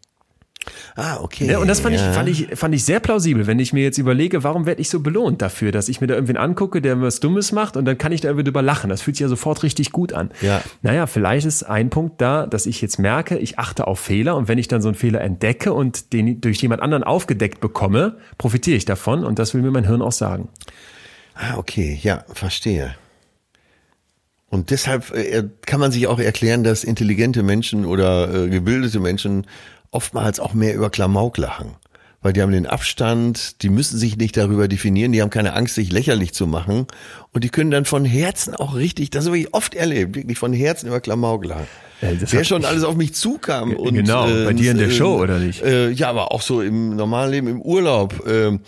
[0.96, 1.46] Ah, okay.
[1.46, 2.10] Ja, und das fand, ja.
[2.10, 4.90] ich, fand, ich, fand ich sehr plausibel, wenn ich mir jetzt überlege, warum werde ich
[4.90, 7.98] so belohnt dafür, dass ich mir da irgendwen angucke, der was Dummes macht und dann
[7.98, 8.90] kann ich da irgendwie drüber lachen.
[8.90, 10.32] Das fühlt sich ja sofort richtig gut an.
[10.42, 10.62] Ja.
[10.82, 14.48] Naja, vielleicht ist ein Punkt da, dass ich jetzt merke, ich achte auf Fehler und
[14.48, 18.78] wenn ich dann so einen Fehler entdecke und den durch jemand anderen aufgedeckt bekomme, profitiere
[18.78, 20.50] ich davon und das will mir mein Hirn auch sagen.
[21.36, 22.96] Ah, okay, ja, verstehe.
[24.50, 29.48] Und deshalb äh, kann man sich auch erklären, dass intelligente Menschen oder äh, gebildete Menschen
[29.92, 31.76] oftmals auch mehr über Klamauk lachen.
[32.22, 35.76] Weil die haben den Abstand, die müssen sich nicht darüber definieren, die haben keine Angst,
[35.76, 36.88] sich lächerlich zu machen.
[37.34, 40.52] Und die können dann von Herzen auch richtig, das habe ich oft erlebt, wirklich von
[40.52, 41.68] Herzen über Klamauk lachen.
[42.02, 43.76] Äh, das Wer schon alles auf mich zukam.
[43.76, 45.62] Und, Genau, bei dir in der Show, oder nicht?
[45.62, 48.24] Äh, ja, aber auch so im normalen Leben, im Urlaub.
[48.28, 48.62] ähm,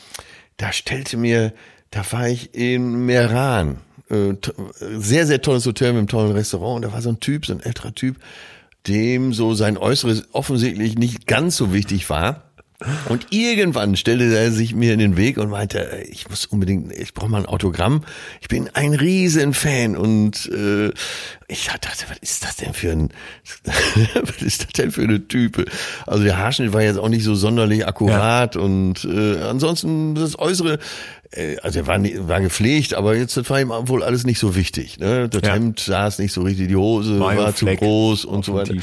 [0.58, 1.54] da stellte mir,
[1.92, 3.78] da war ich in Meran.
[4.10, 4.36] Äh,
[4.80, 6.78] sehr, sehr tolles Hotel mit einem tollen Restaurant.
[6.78, 8.18] Und da war so ein Typ, so ein älterer Typ,
[8.88, 12.48] dem so sein Äußeres offensichtlich nicht ganz so wichtig war.
[13.10, 17.16] Und irgendwann stellte er sich mir in den Weg und meinte, ich muss unbedingt, ich
[17.16, 18.04] brauche mal ein Autogramm.
[18.40, 20.92] Ich bin ein riesen Fan und äh,
[21.48, 23.10] ich dachte, was ist das denn für ein,
[24.22, 25.66] was ist das denn für eine Type?
[26.06, 30.74] Also der Haarschnitt war jetzt auch nicht so sonderlich akkurat und äh, ansonsten das Äußere,
[30.74, 30.78] äh,
[31.62, 34.98] also er war, war gepflegt, aber jetzt das war ihm wohl alles nicht so wichtig.
[35.00, 35.28] Ne?
[35.28, 35.54] Das Ja.
[35.54, 38.74] Hemd saß nicht so richtig, die Hose war zu Mayo-Fleck groß und so weiter.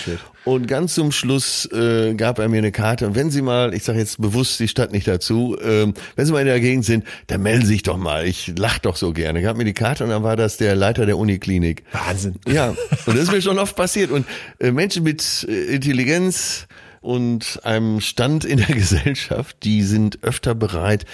[0.44, 3.06] Und ganz zum Schluss äh, gab er mir eine Karte.
[3.06, 6.32] Und wenn Sie mal, ich sage jetzt bewusst die Stadt nicht dazu, ähm, wenn Sie
[6.32, 8.26] mal in der Gegend sind, dann melden Sie sich doch mal.
[8.26, 9.38] Ich lach doch so gerne.
[9.38, 11.84] Er gab mir die Karte und dann war das der Leiter der Uniklinik.
[11.92, 12.34] Wahnsinn.
[12.46, 12.68] Ja,
[13.06, 14.10] und das ist mir schon oft passiert.
[14.10, 14.26] Und
[14.58, 16.66] äh, Menschen mit äh, Intelligenz
[17.00, 21.04] und einem Stand in der Gesellschaft, die sind öfter bereit,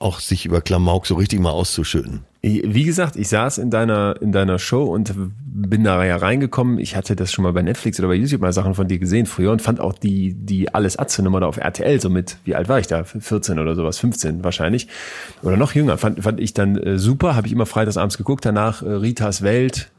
[0.00, 2.24] auch sich über Klamauk so richtig mal auszuschütten.
[2.42, 6.78] Wie gesagt, ich saß in deiner, in deiner Show und bin da ja reingekommen.
[6.78, 9.26] Ich hatte das schon mal bei Netflix oder bei YouTube mal Sachen von dir gesehen
[9.26, 12.54] früher und fand auch die, die Alles Atze Nummer da auf RTL so mit, wie
[12.54, 13.04] alt war ich da?
[13.04, 14.88] 14 oder sowas, 15 wahrscheinlich.
[15.42, 15.98] Oder noch jünger.
[15.98, 17.36] Fand, fand ich dann äh, super.
[17.36, 18.46] Habe ich immer freitagsabends geguckt.
[18.46, 19.90] Danach äh, Ritas Welt,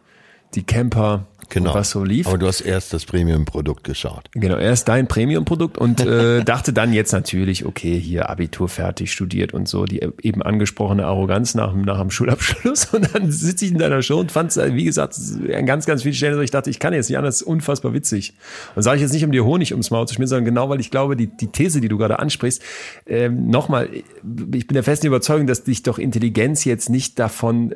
[0.55, 1.73] die Camper, Genau.
[1.75, 2.27] was so lief.
[2.27, 4.29] Aber du hast erst das Premium-Produkt geschaut.
[4.31, 9.53] Genau, erst dein Premium-Produkt und äh, dachte dann jetzt natürlich, okay, hier Abitur fertig, studiert
[9.53, 12.85] und so, die eben angesprochene Arroganz nach, dem- nach dem Schulabschluss.
[12.93, 15.15] Und dann sitze ich in deiner Show und fand es, wie gesagt,
[15.53, 17.93] an ganz, ganz vielen Stellen, ich dachte, ich kann jetzt nicht anders, das ist unfassbar
[17.93, 18.33] witzig.
[18.75, 20.79] Und sage ich jetzt nicht, um dir Honig ums Maul zu schmieren, sondern genau, weil
[20.79, 22.61] ich glaube, die, die These, die du gerade ansprichst,
[23.07, 27.75] ähm, nochmal, ich bin der festen Überzeugung, dass dich doch Intelligenz jetzt nicht davon, äh,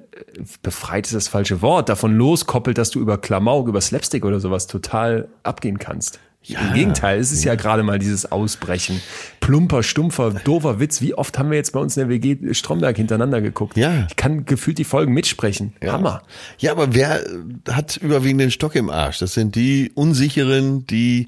[0.63, 4.67] befreit ist das falsche Wort, davon loskoppelt, dass du über Klamauk, über Slapstick oder sowas
[4.67, 6.19] total abgehen kannst.
[6.47, 7.55] Im Gegenteil, es ist ja.
[7.55, 9.01] gerade mal dieses Ausbrechen.
[9.39, 11.01] Plumper, stumpfer, doofer Witz.
[11.01, 13.77] Wie oft haben wir jetzt bei uns in der WG Stromberg hintereinander geguckt?
[13.77, 14.05] Ja.
[14.09, 15.73] Ich kann gefühlt die Folgen mitsprechen.
[15.83, 16.21] Hammer.
[16.59, 17.23] Ja, aber wer
[17.69, 19.19] hat überwiegend den Stock im Arsch?
[19.19, 21.27] Das sind die Unsicheren, die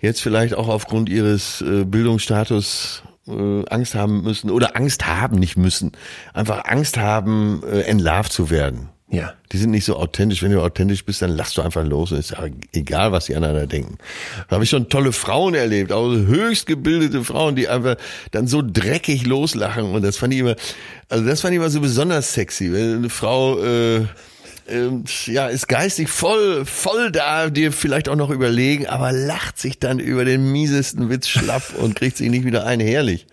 [0.00, 5.56] jetzt vielleicht auch aufgrund ihres äh, Bildungsstatus äh, Angst haben müssen oder Angst haben nicht
[5.56, 5.92] müssen.
[6.34, 8.88] Einfach Angst haben, äh, entlarvt zu werden.
[9.08, 9.34] Ja.
[9.52, 10.42] Die sind nicht so authentisch.
[10.42, 12.10] Wenn du authentisch bist, dann lachst du einfach los.
[12.10, 13.98] Ist ja egal, was die anderen da denken.
[14.48, 17.96] Da habe ich schon tolle Frauen erlebt, auch höchst gebildete Frauen, die einfach
[18.32, 19.84] dann so dreckig loslachen.
[19.84, 20.56] Und das fand ich immer,
[21.08, 22.72] also das fand ich immer so besonders sexy.
[22.72, 24.06] Wenn eine Frau, äh,
[24.68, 29.78] ähm, ja, ist geistig voll, voll da, dir vielleicht auch noch überlegen, aber lacht sich
[29.78, 32.80] dann über den miesesten Witz schlapp und kriegt sich nicht wieder ein.
[32.80, 33.26] Herrlich.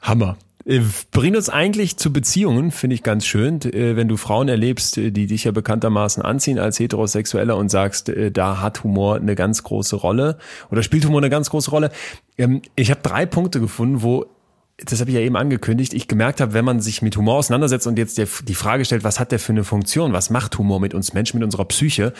[0.00, 0.38] Hammer.
[0.64, 0.80] Äh,
[1.10, 5.10] Bringt uns eigentlich zu Beziehungen, finde ich ganz schön, äh, wenn du Frauen erlebst, äh,
[5.10, 9.96] die dich ja bekanntermaßen anziehen als Heterosexueller und sagst, da hat Humor eine ganz große
[9.96, 10.38] Rolle
[10.70, 11.90] oder spielt Humor eine ganz große Rolle.
[12.38, 14.26] Ähm, Ich habe drei Punkte gefunden, wo
[14.78, 17.86] das habe ich ja eben angekündigt, ich gemerkt habe, wenn man sich mit Humor auseinandersetzt
[17.86, 20.94] und jetzt die Frage stellt, was hat der für eine Funktion, was macht Humor mit
[20.94, 22.12] uns Menschen, mit unserer Psyche,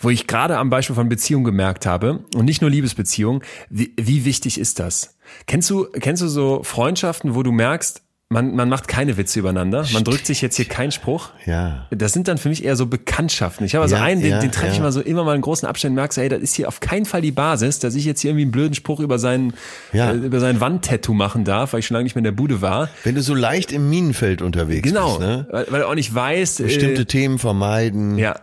[0.00, 4.24] wo ich gerade am Beispiel von Beziehungen gemerkt habe und nicht nur Liebesbeziehungen, wie, wie
[4.24, 5.16] wichtig ist das?
[5.46, 8.02] Kennst du, kennst du so Freundschaften, wo du merkst,
[8.32, 9.84] man, man macht keine Witze übereinander.
[9.92, 11.30] Man drückt sich jetzt hier keinen Spruch.
[11.46, 11.88] Ja.
[11.90, 13.66] Das sind dann für mich eher so Bekanntschaften.
[13.66, 14.84] Ich habe also Ja, einen, den, ja, den treffe ich ja.
[14.84, 17.06] mal so immer mal in großen Abständen, merkst du, ey, das ist hier auf keinen
[17.06, 19.52] Fall die Basis, dass ich jetzt hier irgendwie einen blöden Spruch über sein,
[19.92, 20.12] Ja.
[20.12, 22.62] äh, über sein Wandtattoo machen darf, weil ich schon lange nicht mehr in der Bude
[22.62, 22.88] war.
[23.02, 25.16] Wenn du so leicht im Minenfeld unterwegs Genau.
[25.16, 25.48] bist, ne?
[25.50, 26.58] Weil, weil er auch nicht weiß.
[26.58, 28.16] Bestimmte äh, Themen vermeiden.
[28.16, 28.36] Ja.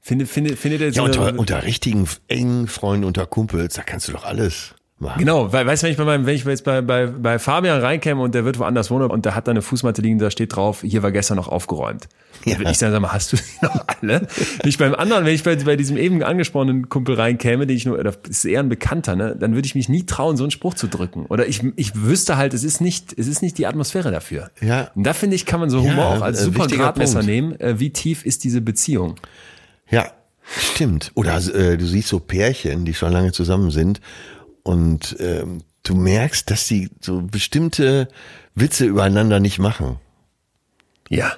[0.00, 3.82] Finde, finde, findet er Ja, so unter, eine- unter richtigen, engen Freunden, unter Kumpels, da
[3.82, 4.73] kannst du doch alles
[5.18, 7.80] Genau, weil, weißt du, wenn ich bei meinem, wenn ich jetzt bei, bei, bei Fabian
[7.80, 10.54] reinkäme und der wird woanders wohnen und der hat da eine Fußmatte liegen, da steht
[10.54, 12.08] drauf, hier war gestern noch aufgeräumt.
[12.44, 12.58] Ja.
[12.58, 14.28] würde ich sagen, sag mal, hast du die noch alle?
[14.64, 18.02] Nicht beim anderen, wenn ich bei, bei diesem eben angesprochenen Kumpel reinkäme, den ich nur,
[18.02, 20.74] das ist eher ein Bekannter, ne, dann würde ich mich nie trauen, so einen Spruch
[20.74, 21.26] zu drücken.
[21.26, 24.50] Oder ich, ich wüsste halt, es ist nicht, es ist nicht die Atmosphäre dafür.
[24.60, 24.90] Ja.
[24.94, 27.26] Und da finde ich, kann man so Humor Ja, auch als äh, super Gradmesser Punkt.
[27.26, 27.60] nehmen.
[27.60, 29.16] Äh, wie tief ist diese Beziehung?
[29.90, 30.06] Ja,
[30.44, 31.12] stimmt.
[31.14, 34.00] Oder äh, du siehst so Pärchen, die schon lange zusammen sind
[34.64, 38.08] und ähm, du merkst, dass sie so bestimmte
[38.56, 39.98] Witze übereinander nicht machen.
[41.08, 41.32] Ja.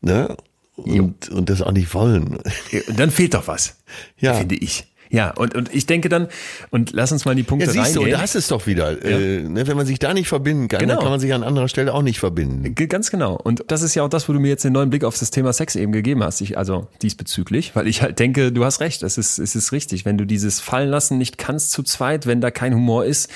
[0.00, 0.36] Ne?
[0.76, 2.36] Und, und das auch nicht wollen.
[2.36, 3.78] Und dann fehlt doch was.
[4.18, 4.34] Ja.
[4.34, 4.86] Finde ich.
[5.10, 6.28] Ja, und, und ich denke dann,
[6.70, 8.16] und lass uns mal die Punkte Ja, siehst du, reingehen.
[8.18, 9.02] da hast es doch wieder.
[9.04, 10.94] Äh, ne, wenn man sich da nicht verbinden kann, Genau.
[10.94, 12.74] dann kann man sich an anderer Stelle auch nicht verbinden.
[12.74, 13.34] Ganz genau.
[13.36, 15.30] Und das ist ja auch das, wo du mir jetzt den neuen Blick auf das
[15.30, 16.40] Thema Sex eben gegeben hast.
[16.42, 19.02] Ich, also diesbezüglich, weil ich halt denke, du hast recht.
[19.02, 20.04] Es ist, es ist richtig.
[20.04, 23.30] Wenn du dieses Fallen lassen nicht kannst zu zweit, wenn da kein Humor ist,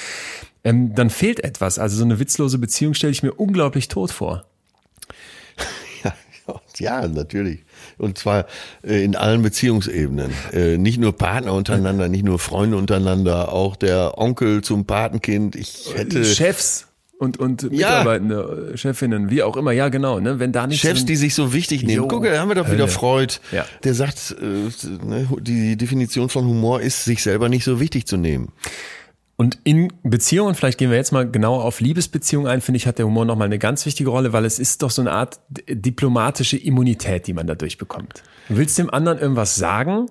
[0.64, 1.78] ähm, dann fehlt etwas.
[1.78, 4.44] Also so eine witzlose Beziehung stelle ich mir unglaublich tot vor.
[6.04, 7.60] Ja, ja, natürlich.
[8.02, 8.46] Und zwar
[8.82, 10.32] äh, in allen Beziehungsebenen.
[10.52, 15.54] Äh, nicht nur Partner untereinander, nicht nur Freunde untereinander, auch der Onkel zum Patenkind.
[15.54, 16.88] Ich hätte Chefs
[17.18, 17.90] und, und Ja.
[18.00, 19.70] Mitarbeitende, äh, Chefinnen, wie auch immer.
[19.70, 20.18] Ja, genau.
[20.18, 20.40] Ne?
[20.40, 22.02] Wenn da nicht Chefs, die sich so wichtig nehmen.
[22.02, 22.88] Jo, Guck, da haben wir doch wieder Hölle.
[22.88, 23.34] Freud.
[23.52, 23.64] Ja.
[23.84, 28.16] Der sagt, äh, ne, die Definition von Humor ist, sich selber nicht so wichtig zu
[28.16, 28.48] nehmen.
[29.42, 32.98] Und in Beziehungen, vielleicht gehen wir jetzt mal genauer auf Liebesbeziehungen ein, finde ich, hat
[32.98, 36.56] der Humor nochmal eine ganz wichtige Rolle, weil es ist doch so eine Art diplomatische
[36.56, 38.22] Immunität, die man dadurch bekommt.
[38.48, 40.06] Du willst dem anderen irgendwas sagen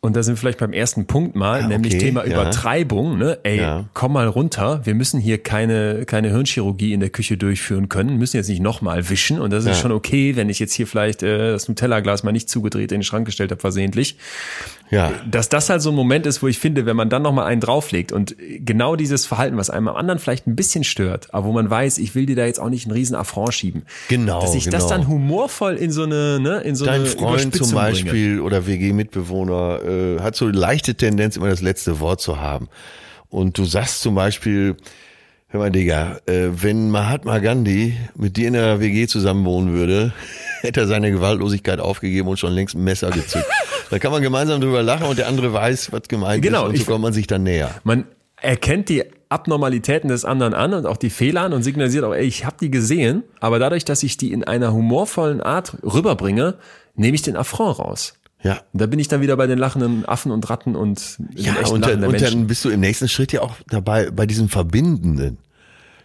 [0.00, 2.32] und da sind wir vielleicht beim ersten Punkt mal, Ja, nämlich okay, Thema ja.
[2.32, 3.18] Übertreibung.
[3.18, 3.38] Ne?
[3.42, 3.84] Ey, Ja.
[3.92, 8.38] komm mal runter, wir müssen hier keine, keine Hirnchirurgie in der Küche durchführen können, müssen
[8.38, 11.52] jetzt nicht nochmal wischen und das ist schon okay, wenn ich jetzt hier vielleicht äh,
[11.52, 14.16] das Nutella-Glas mal nicht zugedreht in den Schrank gestellt habe, versehentlich
[14.90, 15.12] Ja.
[15.30, 17.60] dass das halt so ein Moment ist, wo ich finde, wenn man dann nochmal einen
[17.60, 21.52] drauflegt und genau dieses Verhalten, was einem am anderen vielleicht ein bisschen stört, aber wo
[21.52, 23.82] man weiß, ich will dir da jetzt auch nicht einen riesen Affront schieben.
[24.08, 24.96] Genau, Dass ich das genau.
[24.96, 28.42] dann humorvoll in so eine, ne, in so Dein eine Freund zum Beispiel Bringe.
[28.42, 32.68] oder WG-Mitbewohner äh, hat so leichte Tendenz, immer das letzte Wort zu haben.
[33.28, 34.76] Und du sagst zum Beispiel,
[35.48, 40.12] hör mal, Digga, äh, wenn Mahatma Gandhi mit dir in der WG zusammen wohnen würde,
[40.62, 43.46] hätte er seine Gewaltlosigkeit aufgegeben und schon längst ein Messer gezückt.
[43.90, 46.76] Da kann man gemeinsam drüber lachen und der andere weiß, was gemeint Genau, ist und
[46.76, 47.70] so ich- kommt man sich dann näher.
[47.84, 48.04] Man
[48.40, 52.24] erkennt die Abnormalitäten des anderen an und auch die Fehler an und signalisiert auch, ey,
[52.24, 56.54] ich habe die gesehen, aber dadurch, dass ich die in einer humorvollen Art rüberbringe,
[56.94, 58.14] nehme ich den Affront raus.
[58.42, 58.54] Ja.
[58.72, 61.84] Und da bin ich dann wieder bei den lachenden Affen und Ratten und Ja, und,
[61.84, 65.36] dann, und dann bist du im nächsten Schritt ja auch dabei bei diesem Verbindenden.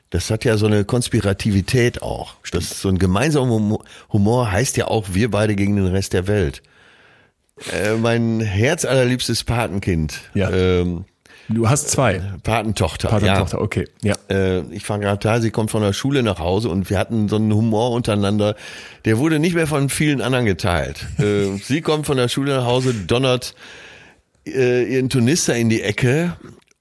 [0.09, 2.35] Das hat ja so eine Konspirativität auch.
[2.51, 3.79] Das ist so ein gemeinsamer
[4.11, 6.61] Humor heißt ja auch wir beide gegen den Rest der Welt.
[7.71, 10.49] Äh, mein herzallerliebstes Patenkind, Ja.
[10.51, 11.05] ähm,
[11.47, 12.23] Du hast zwei.
[12.41, 13.45] Patentochter, Vater ja.
[13.59, 13.87] okay.
[14.01, 14.15] Ja.
[14.31, 17.29] Äh, ich war gerade da, sie kommt von der Schule nach Hause und wir hatten
[17.29, 18.55] so einen Humor untereinander,
[19.05, 21.05] der wurde nicht mehr von vielen anderen geteilt.
[21.19, 23.53] Äh, sie kommt von der Schule nach Hause, donnert
[24.47, 26.35] äh, ihren Turnister in die Ecke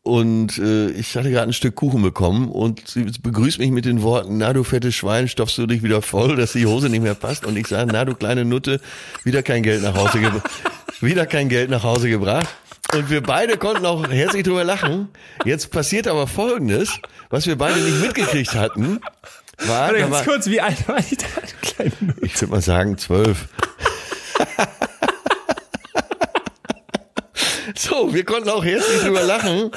[0.04, 4.02] und äh, ich hatte gerade ein Stück Kuchen bekommen und sie begrüßt mich mit den
[4.02, 7.14] Worten, na du fettes Schwein, stopfst du dich wieder voll, dass die Hose nicht mehr
[7.14, 8.80] passt und ich sage, na du kleine Nutte,
[9.24, 10.50] wieder kein Geld nach Hause gebracht.
[11.00, 12.46] wieder kein Geld nach Hause gebracht.
[12.94, 15.08] Und wir beide konnten auch herzlich drüber lachen.
[15.46, 17.00] Jetzt passiert aber Folgendes,
[17.30, 19.00] was wir beide nicht mitgekriegt hatten.
[19.58, 21.26] War, Warte, ganz war kurz, wie alt war ich da?
[21.40, 22.26] Du kleine Nutte?
[22.26, 23.48] ich würde mal sagen zwölf.
[27.84, 29.70] So, wir konnten auch herzlich drüber lachen.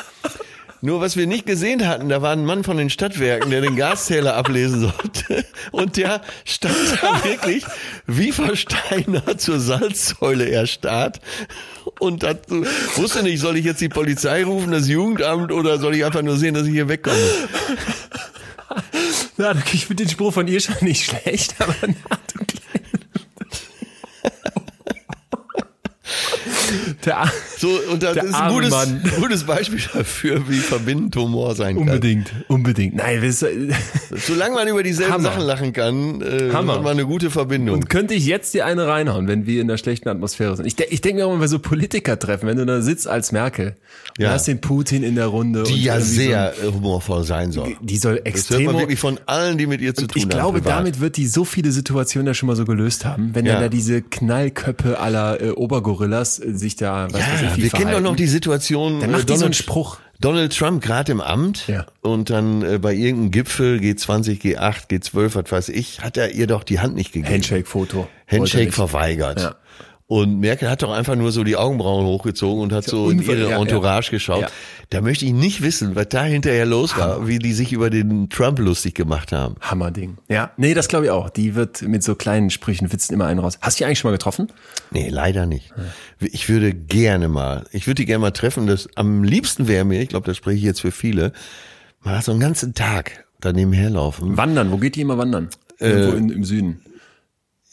[0.81, 3.75] Nur was wir nicht gesehen hatten, da war ein Mann von den Stadtwerken, der den
[3.75, 5.45] Gaszähler ablesen sollte.
[5.71, 7.65] Und der stand da wirklich
[8.05, 11.19] wie versteinert zur Salzsäule erstarrt.
[11.99, 12.49] Und hat,
[12.95, 16.37] wusste nicht, soll ich jetzt die Polizei rufen, das Jugendamt oder soll ich einfach nur
[16.37, 17.17] sehen, dass ich hier wegkomme?
[19.37, 23.27] Na, ich finde den Spruch von ihr schon nicht schlecht, aber na, du kleine Nutte.
[27.05, 29.01] Der, So, und das ist ein gutes, Mann.
[29.19, 31.83] gutes Beispiel dafür, wie verbindend Humor sein kann.
[31.87, 32.95] Unbedingt, unbedingt.
[32.95, 33.33] Nein, wir-
[34.27, 35.23] Solange man über dieselben Hammer.
[35.23, 36.73] Sachen lachen kann, äh, Hammer.
[36.75, 37.75] hat man eine gute Verbindung.
[37.75, 40.65] Und könnte ich jetzt dir eine reinhauen, wenn wir in der schlechten Atmosphäre sind?
[40.65, 43.75] Ich, ich denke mir auch mal bei so Politiker-Treffen, wenn du da sitzt als Merkel,
[44.17, 44.31] und Ja.
[44.31, 45.63] hast den Putin in der Runde.
[45.63, 47.69] die und ja sehr äh, humorvoll sein soll.
[47.69, 48.65] So, die soll Das hört extrem.
[48.65, 50.29] man wirklich von allen, die mit ihr zu Und tun ich haben.
[50.31, 50.79] glaube, privat.
[50.79, 53.53] damit wird die so viele Situationen ja schon mal so gelöst haben, wenn Ja.
[53.53, 57.63] dann da diese Knallköppe aller äh, Obergorillas äh, sich da, was weiß ich, Ja, wie
[57.63, 59.97] wir kennen doch noch die Situation, Dann äh, macht die so einen Donald, Spruch.
[60.19, 61.85] Donald Trump gerade im Amt Ja.
[62.01, 66.47] und dann äh, bei irgendeinem Gipfel G20, G8, G12, was weiß ich, hat er ihr
[66.47, 67.33] doch die Hand nicht gegeben.
[67.33, 68.07] Handshake-Foto.
[68.27, 69.39] Handshake verweigert.
[69.41, 69.55] Ja.
[70.09, 73.51] Und Merkel hat doch einfach nur so die Augenbrauen hochgezogen und hat so in ihre
[73.51, 74.11] Entourage ja.
[74.11, 74.41] geschaut.
[74.43, 74.47] Ja.
[74.89, 78.29] Da möchte ich nicht wissen, was da hinterher los war, wie die sich über den
[78.29, 79.55] Trump lustig gemacht haben.
[79.59, 80.17] Hammerding.
[80.29, 81.29] Ja, nee, das glaube ich auch.
[81.29, 83.57] Die wird mit so kleinen Sprüchen, Witzen immer einen raus.
[83.59, 84.47] Hast du die eigentlich schon mal getroffen?
[84.91, 85.73] Nee, leider nicht.
[86.21, 88.65] Ich würde gerne mal, ich würde die gerne mal treffen.
[88.65, 91.33] Das am liebsten wäre mir, ich glaube, das spreche ich jetzt für viele,
[92.01, 94.37] mal so einen ganzen Tag daneben herlaufen.
[94.37, 95.49] Wandern, wo geht die immer wandern?
[95.79, 96.81] Irgendwo in, im Süden.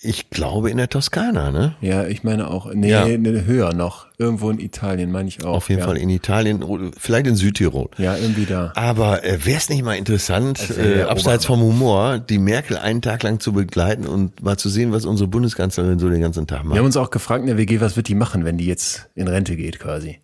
[0.04, 1.74] Ich glaube in der Toskana, ne?
[1.80, 3.06] Ja, ich meine auch, nee, Ja.
[3.06, 4.06] nee, höher noch.
[4.18, 5.54] Irgendwo in Italien, meine ich auch.
[5.54, 5.86] Auf jeden ja.
[5.86, 7.88] Fall in Italien, oder vielleicht in Südtirol.
[7.96, 8.72] Ja, irgendwie da.
[8.76, 13.22] Aber äh, wäre es nicht mal interessant, äh, abseits vom Humor, die Merkel einen Tag
[13.22, 16.68] lang zu begleiten und mal zu sehen, was unsere Bundeskanzlerin so den ganzen Tag Wir
[16.68, 16.78] macht?
[16.78, 19.26] haben uns auch gefragt in der WG, was wird die machen, wenn die jetzt in
[19.26, 20.18] Rente geht quasi.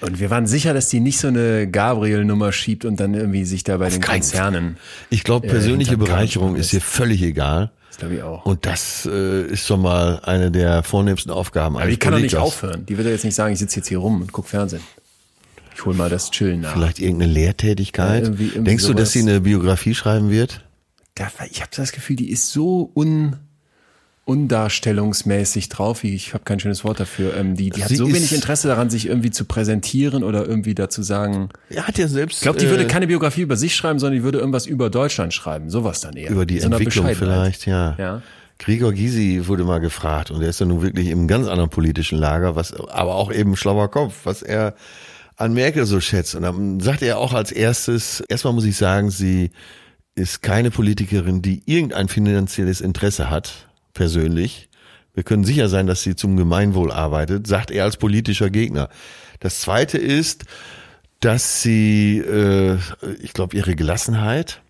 [0.00, 3.62] Und wir waren sicher, dass die nicht so eine Gabriel-Nummer schiebt und dann irgendwie sich
[3.62, 4.76] da bei den keinen Konzernen.
[5.10, 7.70] Ich glaube, äh, persönliche hinterm Bereicherung ist ihr völlig egal.
[7.96, 8.44] Das glaube ich auch.
[8.44, 12.18] Und das äh, ist doch mal eine der vornehmsten Aufgaben Aber die eines kann doch
[12.20, 12.84] nicht aufhören.
[12.84, 14.82] Die wird ja jetzt nicht sagen, ich sitze jetzt hier rum und guck Fernsehen.
[15.74, 16.74] Ich hol mal das Chillen nach.
[16.74, 18.22] Vielleicht irgendeine Lehrtätigkeit.
[18.24, 19.24] Ja, irgendwie- irgendwie Denkst du, dass sowas.
[19.24, 20.62] sie eine Biografie schreiben wird?
[21.14, 23.36] Da, ich habe das Gefühl, die ist so un,
[24.26, 26.02] undarstellungsmäßig drauf.
[26.02, 27.36] wie- Ich habe kein schönes Wort dafür.
[27.36, 30.74] Ähm, die die hat Sie so wenig Interesse daran, sich irgendwie zu präsentieren oder irgendwie
[30.74, 31.48] dazu sagen.
[31.70, 32.36] Er hat ja selbst.
[32.38, 34.90] Ich glaube, die äh, würde keine Biografie über sich schreiben, sondern die würde irgendwas über
[34.90, 35.70] Deutschland schreiben.
[35.70, 36.30] Sowas dann eher.
[36.30, 37.94] über die so Entwicklung vielleicht, ja.
[37.98, 38.22] Ja.
[38.58, 42.18] Gregor Gysi wurde mal gefragt und er ist ja nun wirklich im ganz anderen politischen
[42.18, 44.74] Lager, was aber auch eben schlauer Kopf, was er
[45.36, 46.34] an Merkel so schätzt.
[46.34, 49.50] Und dann sagt er auch als erstes, erstmal muss ich sagen, sie
[50.14, 53.65] ist keine Politikerin, die irgendein finanzielles Interesse hat,
[53.96, 54.68] persönlich.
[55.14, 58.88] Wir können sicher sein, dass sie zum Gemeinwohl arbeitet, sagt er als politischer Gegner.
[59.40, 60.44] Das zweite ist,
[61.20, 62.78] dass sie, äh,
[63.20, 64.60] ich glaube, ihre Gelassenheit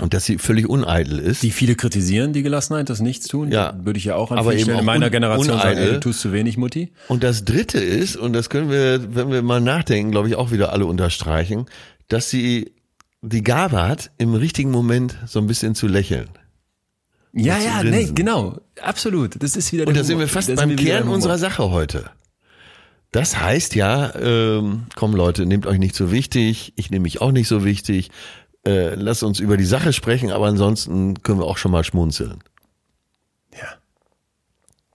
[0.00, 1.42] und dass sie völlig uneitel ist.
[1.42, 3.50] Die viele kritisieren, die Gelassenheit, das Nichtstun.
[3.50, 3.74] Ja.
[3.82, 5.82] Würde ich ja auch an Aber eben auch in meiner Generation sagen, uneitel.
[5.82, 6.92] ey, du tust zu wenig, Mutti.
[7.08, 10.50] Und das dritte ist, und das können wir, wenn wir mal nachdenken, glaube ich, auch
[10.50, 11.66] wieder alle unterstreichen,
[12.08, 12.72] dass sie
[13.22, 16.28] die Gabe hat, im richtigen Moment so ein bisschen zu lächeln.
[17.36, 18.60] Ja, ja, nee, genau.
[18.80, 19.42] Absolut.
[19.42, 21.70] Das ist wieder Und der da sind wir fast Da sind beim Kern unserer Sache
[21.70, 22.10] heute.
[23.10, 27.30] Das heißt ja, ähm, komm Leute, nehmt euch nicht so wichtig, ich nehme mich auch
[27.30, 28.10] nicht so wichtig,
[28.66, 32.42] äh, lasst uns über die Sache sprechen, aber ansonsten können wir auch schon mal schmunzeln.
[33.52, 33.68] Ja.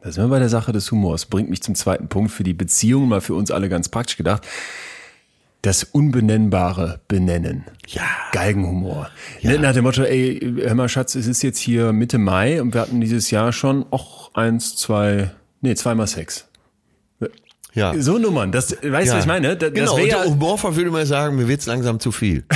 [0.01, 1.25] Da sind wir bei der Sache des Humors.
[1.25, 4.45] Bringt mich zum zweiten Punkt für die Beziehung, mal für uns alle ganz praktisch gedacht.
[5.61, 7.65] Das Unbenennbare benennen.
[7.87, 8.03] Ja.
[8.31, 9.09] Galgenhumor.
[9.41, 12.73] Ne, Nach dem Motto, ey, hör mal, Schatz, es ist jetzt hier Mitte Mai und
[12.73, 15.31] wir hatten dieses Jahr schon, auch eins, zwei,
[15.61, 16.47] nee, zweimal Sex.
[17.73, 17.93] Ja.
[17.99, 19.13] So Nummern, das, weißt du, ja.
[19.13, 19.55] was ich meine?
[19.55, 22.45] Das, genau, das und ja, humorvoll würde man sagen, mir wird's langsam zu viel.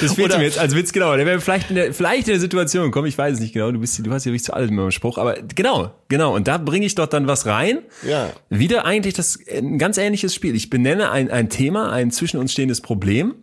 [0.00, 1.14] Das fehlt Oder- mir jetzt als Witz, genau.
[1.16, 3.70] Der wäre vielleicht in der, vielleicht in der Situation, komm, ich weiß es nicht genau,
[3.70, 6.34] du bist, du hast ja wirklich zu alt mit meinem Spruch, aber genau, genau.
[6.34, 7.80] Und da bringe ich doch dann was rein.
[8.06, 8.30] Ja.
[8.48, 10.54] Wieder eigentlich das, ein ganz ähnliches Spiel.
[10.54, 13.34] Ich benenne ein, ein Thema, ein zwischen uns stehendes Problem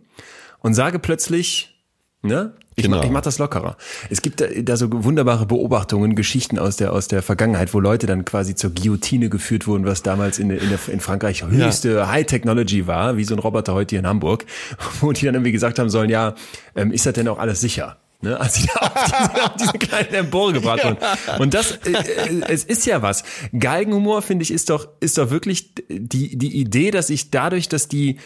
[0.60, 1.80] und sage plötzlich,
[2.22, 2.54] ne?
[2.78, 2.98] Ich, Genau.
[2.98, 3.76] mach, ich mach das lockerer.
[4.10, 8.06] Es gibt da, da so wunderbare Beobachtungen, Geschichten aus der, aus der Vergangenheit, wo Leute
[8.06, 12.26] dann quasi zur Guillotine geführt wurden, was damals in, in, der, in Frankreich höchste High
[12.26, 14.44] Technology war, wie so ein Roboter heute hier in Hamburg,
[15.00, 16.34] wo die dann irgendwie gesagt haben sollen, ja,
[16.74, 17.96] ähm, ist das denn auch alles sicher?
[18.22, 20.96] Ne, als sie da auf diese, auf diese kleine Empore gebracht wurden.
[21.38, 23.24] Und das, äh, äh, es ist ja was.
[23.58, 27.88] Galgenhumor, finde ich, ist doch, ist doch wirklich die, die Idee, dass ich dadurch, dass
[27.88, 28.16] die,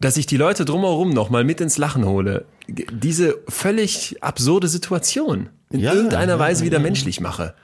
[0.00, 5.48] dass ich die Leute drumherum noch mal mit ins Lachen hole, diese völlig absurde Situation
[5.70, 7.54] in Ja, irgendeiner ja, Weise wieder menschlich mache.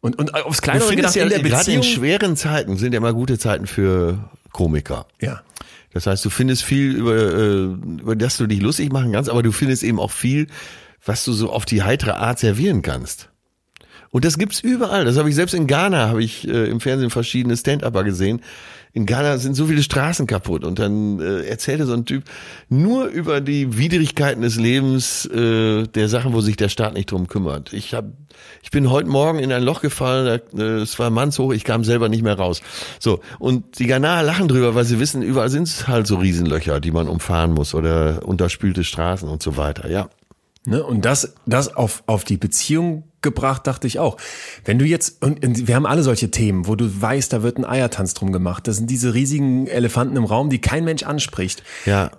[0.00, 1.82] Und, und aufs Kleinere gedacht, ja, in der gerade in Beziehung.
[1.82, 5.06] schweren Zeiten sind ja immer gute Zeiten für Komiker.
[5.20, 5.42] Ja.
[5.92, 9.42] Das heißt, du findest viel, über, äh, über das du dich lustig machen kannst, aber
[9.42, 10.46] du findest eben auch viel,
[11.04, 13.30] was du so auf die heitere Art servieren kannst.
[14.10, 15.04] Und das gibt's überall.
[15.04, 18.40] Das habe ich selbst in Ghana, habe ich äh, im Fernsehen verschiedene Stand-Upper gesehen.
[18.98, 20.64] In Ghana sind so viele Straßen kaputt.
[20.64, 22.24] Und dann äh, erzählte so ein Typ
[22.68, 27.28] nur über die Widrigkeiten des Lebens, äh, der Sachen, wo sich der Staat nicht drum
[27.28, 27.72] kümmert.
[27.72, 28.06] Ich hab,
[28.60, 31.84] ich bin heute Morgen in ein Loch gefallen, da, äh, es war mannshoch, ich kam
[31.84, 32.60] selber nicht mehr raus.
[32.98, 36.80] So, und die Ghanaer lachen drüber, weil sie wissen, überall sind es halt so Riesenlöcher,
[36.80, 39.88] die man umfahren muss oder unterspülte Straßen und so weiter.
[39.88, 40.08] Ja,
[40.68, 40.84] Ne?
[40.84, 44.16] Und das, das auf, auf die Beziehung gebracht, dachte ich auch.
[44.64, 47.64] Wenn du jetzt, und wir haben alle solche Themen, wo du weißt, da wird ein
[47.64, 48.68] Eiertanz drum gemacht.
[48.68, 51.62] Das sind diese riesigen Elefanten im Raum, die kein Mensch anspricht.
[51.84, 52.10] ja.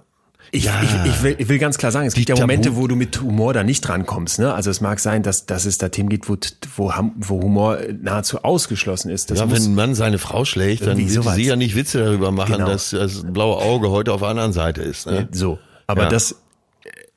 [0.51, 0.81] Ich, Ja.
[0.81, 2.95] ich, ich, will, ich will ganz klar sagen, es gibt ja Tabu- Momente, wo du
[2.95, 4.39] mit Humor da nicht drankommst.
[4.39, 4.51] Ne?
[4.51, 6.37] Also es mag sein, dass, dass es da Themen gibt, wo,
[6.75, 9.29] wo, wo Humor nahezu ausgeschlossen ist.
[9.29, 11.35] Das ja, wenn ein Mann seine Frau schlägt, dann wird sowas.
[11.35, 12.65] sie ja nicht Witze darüber machen, Genau.
[12.65, 15.05] dass das blaue Auge heute auf der anderen Seite ist.
[15.05, 15.27] Ne?
[15.31, 15.59] So.
[15.85, 16.09] Aber Ja.
[16.09, 16.33] das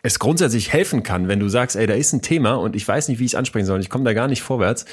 [0.05, 3.07] es grundsätzlich helfen kann, wenn du sagst, ey, da ist ein Thema und ich weiß
[3.07, 4.85] nicht, wie ich es ansprechen soll, ich komme da gar nicht vorwärts,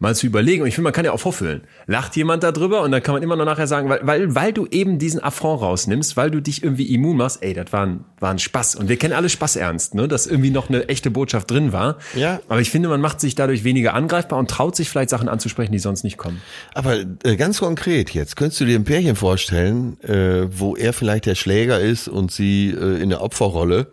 [0.00, 0.62] mal zu überlegen.
[0.62, 1.62] Und ich finde, man kann ja auch vorfühlen.
[1.86, 4.66] Lacht jemand darüber und dann kann man immer noch nachher sagen, weil, weil, weil du
[4.66, 8.32] eben diesen Affront rausnimmst, weil du dich irgendwie immun machst, ey, das war ein, war
[8.32, 8.74] ein Spaß.
[8.74, 11.98] Und wir kennen alle Spaß ernst, ne, dass irgendwie noch eine echte Botschaft drin war.
[12.16, 12.40] Ja.
[12.48, 15.70] Aber ich finde, man macht sich dadurch weniger angreifbar und traut sich vielleicht Sachen anzusprechen,
[15.70, 16.42] die sonst nicht kommen.
[16.74, 21.26] Aber äh, ganz konkret jetzt, könntest du dir ein Pärchen vorstellen, äh, wo er vielleicht
[21.26, 23.86] der Schläger ist und sie äh, in der Opferrolle,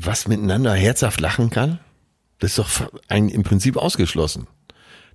[0.00, 1.80] was miteinander herzhaft lachen kann?
[2.38, 4.46] Das ist doch ein, im Prinzip ausgeschlossen.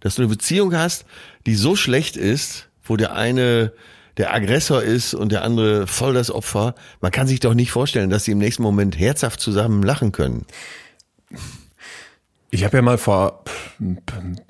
[0.02, 1.06] Dass du eine Beziehung hast,
[1.46, 3.72] die so schlecht ist, wo der eine
[4.18, 6.76] der Aggressor ist und der andere voll das Opfer.
[7.02, 10.46] Man kann sich doch nicht vorstellen, dass sie im nächsten Moment herzhaft zusammen lachen können.
[12.54, 13.46] Ich habe ja mal vor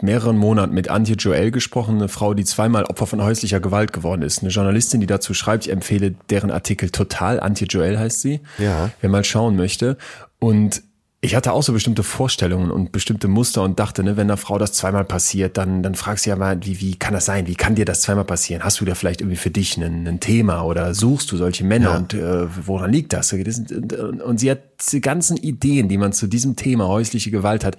[0.02, 4.24] mehreren Monaten mit Antje Joel gesprochen, eine Frau, die zweimal Opfer von häuslicher Gewalt geworden
[4.24, 4.42] ist.
[4.42, 7.40] Eine Journalistin, die dazu schreibt, ich empfehle deren Artikel total.
[7.40, 8.42] Antje Joel heißt sie.
[8.58, 8.92] Ja.
[9.00, 9.98] Wer mal schauen möchte.
[10.40, 10.84] Und
[11.24, 14.58] ich hatte auch so bestimmte Vorstellungen und bestimmte Muster und dachte, ne, wenn einer Frau
[14.58, 17.48] das zweimal passiert, dann, dann fragst du ja mal, wie, wie kann das sein?
[17.48, 18.62] Wie kann dir das zweimal passieren?
[18.62, 21.92] Hast du da vielleicht irgendwie für dich ein, ein Thema oder suchst du solche Männer
[21.92, 21.98] Ja.
[21.98, 23.32] und äh, woran liegt das?
[23.32, 27.78] Und, und sie hat diese ganzen Ideen, die man zu diesem Thema häusliche Gewalt hat,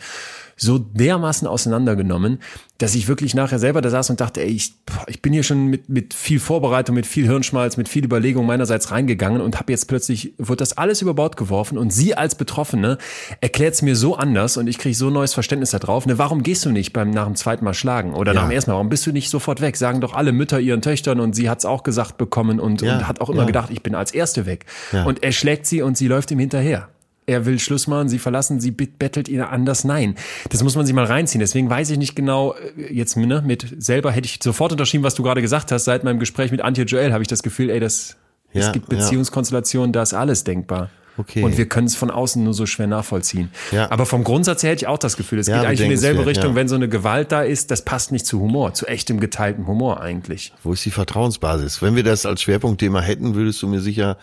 [0.57, 2.39] so dermaßen auseinandergenommen,
[2.79, 4.75] dass ich wirklich nachher selber da saß und dachte, ey, ich,
[5.07, 8.91] ich bin hier schon mit, mit viel Vorbereitung, mit viel Hirnschmalz, mit viel Überlegung meinerseits
[8.91, 12.99] reingegangen und habe jetzt plötzlich, wird das alles über Bord geworfen und sie als Betroffene
[13.41, 16.07] erklärt es mir so anders und ich kriege so neues Verständnis da drauf.
[16.07, 18.71] Ne, warum gehst du nicht beim nach dem zweiten Mal schlagen oder nach dem ersten
[18.71, 18.77] Mal?
[18.77, 19.77] Warum bist du nicht sofort weg?
[19.77, 22.99] Sagen doch alle Mütter ihren Töchtern und sie hat es auch gesagt bekommen und, Ja,
[22.99, 23.47] und hat auch immer ja.
[23.47, 24.67] gedacht, ich bin als Erste weg.
[24.93, 25.05] Ja.
[25.05, 26.89] Und er schlägt sie und sie läuft ihm hinterher.
[27.27, 29.85] Er will Schluss machen, sie verlassen, sie bet- bettelt ihn anders.
[29.85, 30.15] Nein,
[30.51, 31.41] das muss man sich mal reinziehen.
[31.41, 35.15] Deswegen weiß ich nicht genau, äh, jetzt ne, mit selber hätte ich sofort unterschrieben, was
[35.15, 35.85] du gerade gesagt hast.
[35.85, 38.17] Seit meinem Gespräch mit Antje Joel habe ich das Gefühl, ey, das,
[38.53, 38.89] Ja, es gibt.
[38.91, 40.91] Beziehungskonstellationen, da ist alles denkbar.
[41.17, 41.45] Okay.
[41.45, 43.51] Und wir können es von außen nur so schwer nachvollziehen.
[43.71, 43.89] Ja.
[43.91, 46.27] Aber vom Grundsatz her hätte ich auch das Gefühl, es Ja, geht eigentlich in dieselbe
[46.27, 46.57] Richtung, ja.
[46.57, 50.01] wenn so eine Gewalt da ist, das passt nicht zu Humor, zu echtem geteiltem Humor
[50.01, 50.53] eigentlich.
[50.65, 51.81] Wo ist die Vertrauensbasis?
[51.83, 54.19] Wenn wir das als Schwerpunktthema hätten, würdest du mir sicher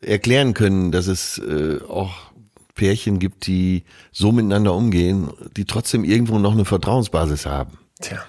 [0.00, 2.29] erklären können, dass es äh, auch
[2.80, 7.76] Pärchen gibt, die so miteinander umgehen, die trotzdem irgendwo noch eine Vertrauensbasis haben.
[8.00, 8.22] Tja.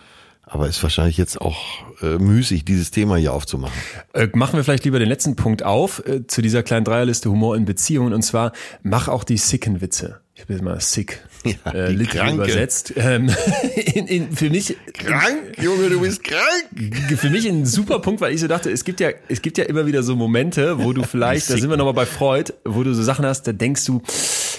[0.43, 1.57] Aber ist wahrscheinlich jetzt auch
[2.01, 3.73] äh, müßig, dieses Thema hier aufzumachen.
[4.13, 7.55] Äh, machen wir vielleicht lieber den letzten Punkt auf äh, zu dieser kleinen Dreierliste Humor
[7.55, 8.51] in Beziehungen und zwar
[8.83, 10.19] mach auch die sicken Witze.
[10.35, 11.23] Ich habe jetzt mal sick
[11.65, 12.93] Ja, äh, literal übersetzt.
[12.95, 13.29] Ähm,
[13.93, 17.17] in, in, für mich Krank, Junge, du bist krank.
[17.17, 19.63] für mich ein super Punkt, weil ich so dachte, es gibt ja, es gibt ja
[19.65, 22.93] immer wieder so Momente, wo du vielleicht, da sind wir nochmal bei Freud, wo du
[22.93, 24.01] so Sachen hast, da denkst du,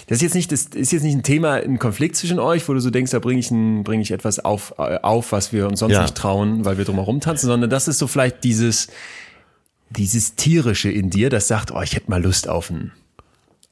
[0.08, 2.74] das ist jetzt nicht, das ist jetzt nicht ein Thema, ein Konflikt zwischen euch, wo
[2.74, 5.68] du so denkst, da bringe ich, ein, bringe ich etwas auf, äh, auf, was wir
[5.68, 6.02] uns sonst Ja.
[6.02, 8.88] nicht trauen, weil wir drumherum tanzen, sondern das ist so vielleicht dieses,
[9.90, 12.92] dieses tierische in dir, das sagt, oh, ich hätte mal Lust auf einen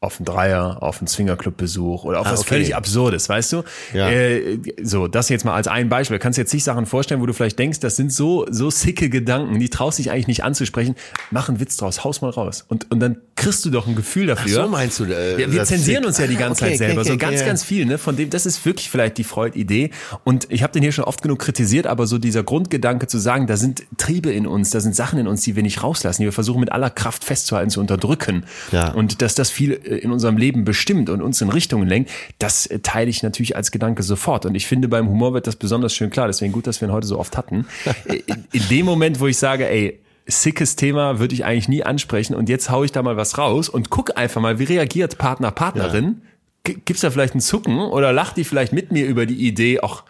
[0.02, 2.48] auf einen Dreier, auf einen Swingerclub-Besuch oder auf Ah, was okay.
[2.48, 3.62] völlig Absurdes, weißt du?
[3.92, 4.08] Ja.
[4.10, 6.16] Äh, so, das jetzt mal als ein Beispiel.
[6.16, 9.10] Du kannst jetzt zig Sachen vorstellen, wo du vielleicht denkst, das sind so, so sicke
[9.10, 10.94] Gedanken, die traust dich eigentlich nicht anzusprechen.
[11.30, 12.64] Mach einen Witz draus, haus mal raus.
[12.68, 14.62] Und, und dann kriegst du doch ein Gefühl dafür.
[14.64, 17.00] so meinst du, äh, ja, wir zensieren uns ja die ganze Okay, Zeit selber.
[17.02, 17.98] okay, so ganz, ganz viel, ne?
[17.98, 19.90] Von dem, das ist wirklich vielleicht die Freud-Idee.
[20.24, 23.46] Und ich habe den hier schon oft genug kritisiert, aber so dieser Grundgedanke zu sagen,
[23.46, 26.26] da sind Triebe in uns, da sind Sachen in uns, die wir nicht rauslassen, die
[26.26, 28.44] wir versuchen mit aller Kraft festzuhalten, zu unterdrücken.
[28.72, 28.92] Ja.
[28.92, 32.78] Und dass das viel in unserem Leben bestimmt und uns in Richtungen lenkt, das äh,
[32.80, 34.46] teile ich natürlich als Gedanke sofort.
[34.46, 36.26] Und ich finde, beim Humor wird das besonders schön klar.
[36.26, 37.66] Deswegen gut, dass wir ihn heute so oft hatten.
[38.06, 38.20] Äh,
[38.52, 42.48] in, dem Moment, wo ich sage, ey, sickes Thema würde ich eigentlich nie ansprechen und
[42.48, 46.22] jetzt hau ich da mal was raus und guck einfach mal, wie reagiert Partner, Partnerin.
[46.62, 49.80] G- Gibt's da vielleicht ein Zucken oder lacht die vielleicht mit mir über die Idee,
[49.82, 50.04] ach,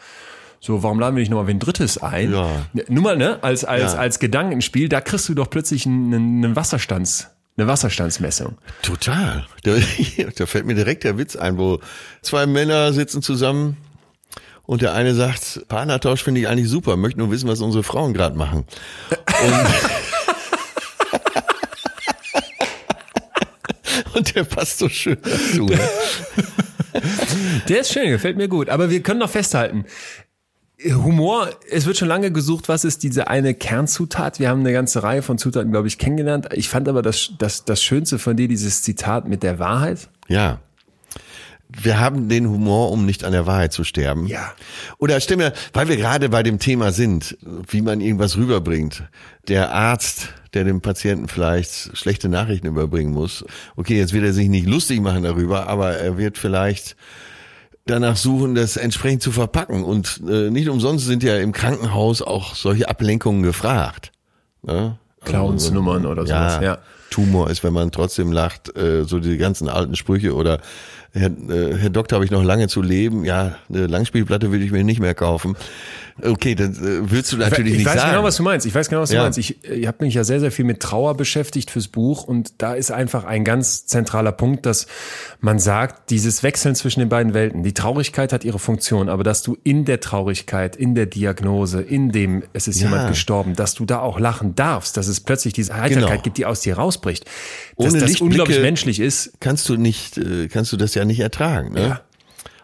[0.60, 2.32] so, warum laden wir nicht nochmal wen Drittes ein?
[2.32, 2.50] Ja.
[2.88, 3.98] Nur mal, ne, als, als, Ja.
[3.98, 6.12] als Gedankenspiel, da kriegst du doch plötzlich einen,
[6.44, 7.30] einen Wasserstands,
[7.60, 8.56] eine Wasserstandsmessung.
[8.82, 9.46] Total.
[9.62, 9.76] Da,
[10.36, 11.80] da fällt mir direkt der Witz ein, wo
[12.22, 13.76] zwei Männer sitzen zusammen
[14.64, 18.14] Und der eine sagt, Partnertausch finde ich eigentlich super, möchte nur wissen, was unsere Frauen
[18.14, 18.64] gerade machen.
[19.44, 19.66] Und,
[24.14, 25.66] und der passt so schön dazu.
[25.66, 25.80] Ne?
[27.68, 28.68] Der ist schön, gefällt mir gut.
[28.68, 29.84] Aber wir können noch festhalten,
[30.88, 34.38] Humor, es wird schon lange gesucht, was ist diese eine Kernzutat?
[34.38, 36.48] Wir haben eine ganze Reihe von Zutaten, glaube ich, kennengelernt.
[36.54, 40.08] Ich fand aber das, das, das Schönste von dir, dieses Zitat mit der Wahrheit.
[40.28, 40.60] Ja.
[41.68, 44.26] Wir haben den Humor, um nicht an der Wahrheit zu sterben.
[44.26, 44.52] Ja.
[44.98, 47.36] Oder stimmt mir, weil wir gerade bei dem Thema sind,
[47.68, 49.04] wie man irgendwas rüberbringt.
[49.48, 53.44] Der Arzt, der dem Patienten vielleicht schlechte Nachrichten überbringen muss.
[53.76, 56.96] Okay, jetzt wird er sich nicht lustig machen darüber, aber er wird vielleicht
[57.86, 59.84] danach suchen, das entsprechend zu verpacken.
[59.84, 64.12] Und äh, nicht umsonst sind ja im Krankenhaus auch solche Ablenkungen gefragt.
[64.62, 64.98] Ne?
[65.24, 66.78] Clownsnummern oder sowas, ja.
[67.10, 70.60] Tumor ist, wenn man trotzdem lacht, äh, so die ganzen alten Sprüche oder
[71.12, 73.24] Herr, äh, Herr Doktor, habe ich noch lange zu leben?
[73.24, 75.56] Ja, eine Langspielplatte will ich mir nicht mehr kaufen.
[76.22, 78.10] Okay, dann äh, willst du natürlich ich nicht weiß sagen.
[78.12, 78.66] genau, was du meinst.
[78.66, 79.22] Ich weiß genau, was du Ja.
[79.22, 79.38] meinst.
[79.38, 82.74] Ich, ich habe mich ja sehr, sehr viel mit Trauer beschäftigt fürs Buch und da
[82.74, 84.86] ist einfach ein ganz zentraler Punkt, dass
[85.40, 89.42] man sagt, dieses Wechseln zwischen den beiden Welten, die Traurigkeit hat ihre Funktion, aber dass
[89.42, 92.88] du in der Traurigkeit, in der Diagnose, in dem es ist Ja.
[92.90, 96.22] jemand gestorben, dass du da auch lachen darfst, dass es plötzlich diese Heiterkeit Genau.
[96.22, 97.24] gibt, die aus dir rausbricht.
[97.78, 99.32] Dass Ohne das Lichtblicke- unglaublich menschlich ist.
[99.40, 101.72] kannst du nicht, äh, kannst du das ja nicht ertragen.
[101.72, 101.80] Ne?
[101.80, 102.00] Ja.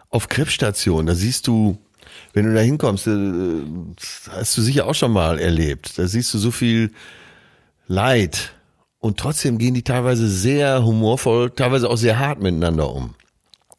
[0.09, 1.77] Auf Krebsstationen, da siehst du,
[2.33, 3.63] wenn du da hinkommst, äh,
[4.31, 5.97] hast du sicher auch schon mal erlebt.
[5.97, 6.91] Da siehst du so viel
[7.87, 8.53] Leid
[8.99, 13.15] und trotzdem gehen die teilweise sehr humorvoll, teilweise auch sehr hart miteinander um,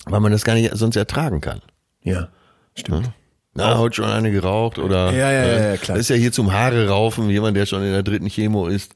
[0.06, 1.60] weil man das gar nicht sonst ertragen kann.
[2.02, 2.28] Ja,
[2.74, 3.10] stimmt.
[3.54, 5.96] Na, heute schon eine geraucht oder Ja, ja, ja, äh, ja, klar.
[5.96, 8.94] Das ist ja hier zum Haare raufen, jemand, der schon in der dritten Chemo ist.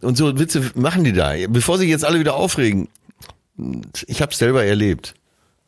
[0.00, 1.34] Und so Witze machen die da.
[1.48, 2.88] Bevor sich jetzt alle wieder aufregen.
[4.06, 5.14] Ich habe selber erlebt.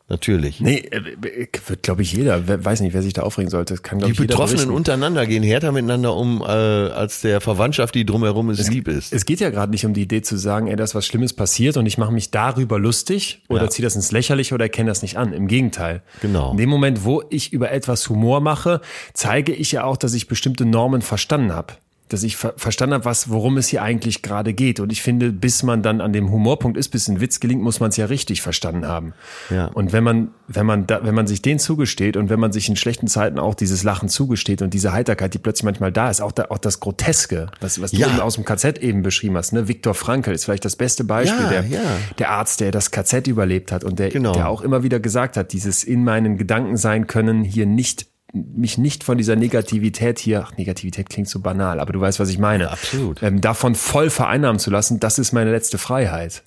[0.09, 0.61] Natürlich.
[0.61, 2.63] Nee, äh, wird glaube ich jeder.
[2.63, 3.73] Weiß nicht, wer sich da aufregen sollte.
[3.73, 4.73] Das kann Die ich Betroffenen berichten.
[4.73, 9.11] untereinander gehen härter miteinander um, äh, als der Verwandtschaft, die drumherum ist, lieb ist.
[9.11, 11.33] Es geht ja gerade nicht um die Idee zu sagen, ey, da ist was Schlimmes
[11.33, 13.69] passiert und ich mache mich darüber lustig oder Ja.
[13.69, 15.33] ziehe das ins Lächerliche oder erkenne das nicht an.
[15.33, 16.01] Im Gegenteil.
[16.21, 16.51] Genau.
[16.51, 18.79] In dem Moment, wo ich über etwas Humor mache,
[19.13, 21.73] zeige ich ja auch, dass ich bestimmte Normen verstanden habe.
[22.09, 24.79] Dass ich ver verstanden habe, was, worum es hier eigentlich gerade geht.
[24.79, 27.81] Und ich finde, bis man dann an dem Humorpunkt ist, bis ein Witz gelingt, muss
[27.81, 29.13] man es ja richtig verstanden haben.
[29.49, 29.65] Ja.
[29.67, 32.69] Und wenn man, wenn man da, wenn man sich den zugesteht und wenn man sich
[32.69, 36.21] in schlechten Zeiten auch dieses Lachen zugesteht und diese Heiterkeit, die plötzlich manchmal da ist,
[36.21, 38.07] auch, da, auch das Groteske, was, was Ja.
[38.07, 39.67] du eben aus dem KZ eben beschrieben hast, ne?
[39.67, 41.79] Viktor Frankl ist vielleicht das beste Beispiel, Ja, der, ja.
[42.19, 44.31] der Arzt, der das KZ überlebt hat und der, Genau.
[44.31, 48.07] der auch immer wieder gesagt hat, dieses in meinen Gedanken sein können, hier nicht
[48.55, 52.29] mich nicht von dieser Negativität hier, ach, Negativität klingt so banal, aber du weißt, was
[52.29, 52.71] ich meine.
[52.71, 53.21] absolut.
[53.23, 56.43] Ähm, davon voll vereinnahmen zu lassen, das ist meine letzte Freiheit.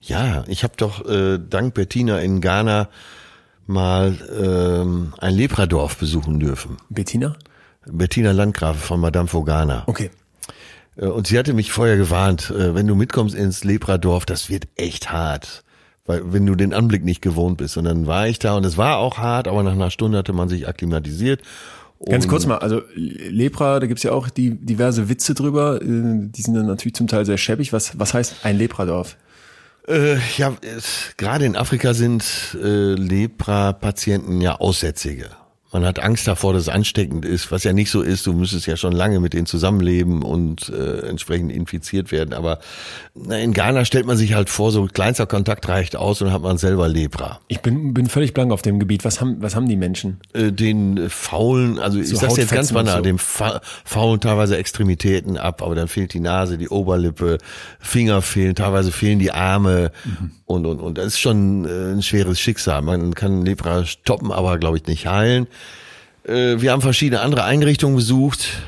[0.00, 2.88] Ja, ich habe doch äh, dank Bettina in Ghana
[3.66, 6.76] mal ähm, ein Lepradorf besuchen dürfen.
[6.88, 7.36] Bettina?
[7.86, 9.84] Bettina Landgraf von Madame Fogana.
[9.86, 10.10] Okay.
[10.96, 14.68] Äh, Und sie hatte mich vorher gewarnt, äh, wenn du mitkommst ins Lepradorf, das wird
[14.76, 15.64] echt hart.
[16.06, 17.76] Weil, wenn du den Anblick nicht gewohnt bist.
[17.76, 20.32] Und dann war ich da und es war auch hart, aber nach einer Stunde hatte
[20.32, 21.42] man sich akklimatisiert.
[22.04, 26.42] Ganz kurz mal, also Lepra, da gibt's ja auch die diverse Witze drüber, äh, die
[26.42, 27.72] sind dann natürlich zum Teil sehr schäbig.
[27.72, 29.16] Was, was heißt ein Lepradorf?
[29.88, 30.52] Äh, ja,
[31.16, 35.30] gerade in Afrika sind äh, Lepra-Patienten ja Aussätzige.
[35.76, 38.26] Man hat Angst davor, dass es ansteckend ist, was ja nicht so ist.
[38.26, 42.32] Du müsstest ja schon lange mit denen zusammenleben und äh, entsprechend infiziert werden.
[42.32, 42.60] Aber
[43.14, 46.40] na, in Ghana stellt man sich halt vor, so kleinster Kontakt reicht aus und hat
[46.40, 47.40] man selber Lepra.
[47.48, 49.04] Ich bin, bin völlig blank auf dem Gebiet.
[49.04, 50.18] Was haben, was haben die Menschen?
[50.32, 53.02] Äh, den faulen, also ich So sag's jetzt ganz banal, so.
[53.02, 57.36] dem fa faulen teilweise Extremitäten ab, aber dann fehlt die Nase, die Oberlippe,
[57.80, 60.30] Finger fehlen, teilweise fehlen die Arme Mhm.
[60.46, 62.82] Und und und das ist schon äh, ein schweres Schicksal.
[62.82, 65.46] Man kann Lepra stoppen, aber glaube ich nicht heilen.
[66.24, 68.62] Äh, wir haben verschiedene andere Einrichtungen besucht.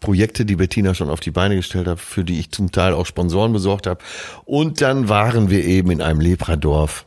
[0.00, 3.06] Projekte, die Bettina schon auf die Beine gestellt hat, für die ich zum Teil auch
[3.06, 4.00] Sponsoren besorgt habe.
[4.44, 7.06] Und dann waren wir eben in einem Lepradorf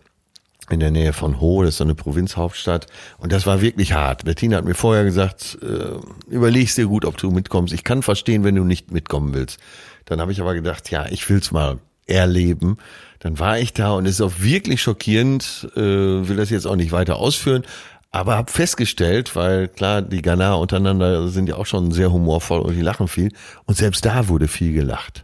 [0.70, 2.88] in der Nähe von Ho, das ist so eine Provinzhauptstadt.
[3.18, 4.26] Und das war wirklich hart.
[4.26, 7.74] Bettina hat mir vorher gesagt, äh, überlegst dir gut, ob du mitkommst.
[7.74, 9.60] Ich kann verstehen, wenn du nicht mitkommen willst.
[10.06, 12.78] Dann habe ich aber gedacht, ja, ich will's mal erleben.
[13.24, 16.76] Dann war ich da und es ist auch wirklich schockierend, äh, will das jetzt auch
[16.76, 17.64] nicht weiter ausführen,
[18.12, 22.76] aber habe festgestellt, weil klar, die Ghana untereinander sind ja auch schon sehr humorvoll und
[22.76, 23.32] die lachen viel.
[23.66, 25.24] Und selbst da wurde viel gelacht.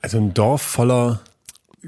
[0.00, 1.20] Also ein Dorf voller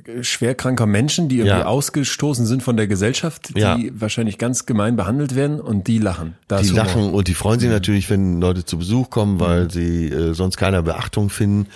[0.05, 1.67] äh, schwerkranker Menschen, die irgendwie Ja.
[1.67, 3.79] ausgestoßen sind von der Gesellschaft, die Ja.
[3.95, 6.35] wahrscheinlich ganz gemein behandelt werden und die lachen.
[6.47, 6.85] Da Die Humor.
[6.85, 10.57] lachen und die freuen sich natürlich, wenn Leute zu Besuch kommen, weil sie äh, sonst
[10.59, 11.67] keiner Beachtung finden.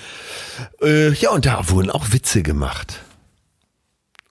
[0.82, 3.00] Äh, ja, und da wurden auch Witze gemacht.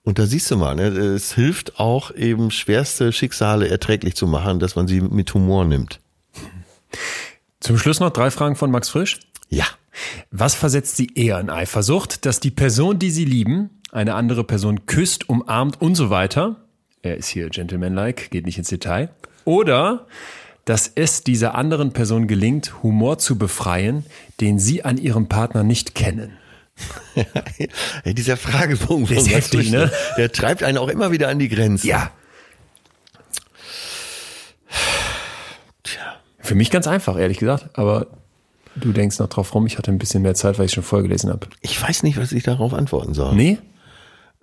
[0.04, 4.58] Und da siehst du mal, ne, es hilft auch eben schwerste Schicksale erträglich zu machen,
[4.58, 6.00] dass man sie mit Humor nimmt.
[7.60, 9.20] Zum Schluss noch drei Fragen von Max Frisch.
[9.48, 9.66] Ja.
[10.30, 14.86] Was versetzt Sie eher in Eifersucht, dass die Person, die Sie lieben, eine andere Person
[14.86, 16.56] küsst, umarmt und so weiter?
[17.02, 19.10] Er ist hier gentlemanlike, geht nicht ins Detail.
[19.44, 20.06] Oder
[20.64, 24.06] dass es dieser anderen Person gelingt, Humor zu befreien,
[24.40, 26.38] den Sie an Ihrem Partner nicht kennen.
[28.04, 29.90] Dieser Fragebogen von heftig, ne?
[30.16, 31.86] Der treibt einen auch immer wieder an die Grenzen.
[31.86, 32.10] Ja.
[36.38, 37.70] Für mich ganz einfach, ehrlich gesagt.
[37.74, 38.08] Aber
[38.74, 39.66] du denkst noch drauf rum.
[39.66, 41.46] Ich hatte ein bisschen mehr Zeit, weil ich schon vorgelesen habe.
[41.60, 43.34] Ich weiß nicht, was ich darauf antworten soll.
[43.34, 43.58] Nee?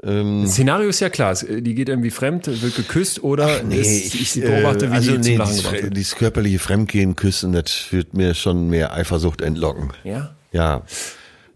[0.01, 1.35] das Szenario ist ja klar.
[1.35, 5.23] Die geht irgendwie fremd, wird geküsst oder Nee, ist, ich, beobachte, wie also die nee,
[5.23, 5.97] zum Lachen dieses, wird.
[5.97, 9.91] dieses körperliche Fremdgehen, Küssen, das wird mir schon mehr Eifersucht entlocken.
[10.05, 10.35] Ja?
[10.53, 10.83] Ja.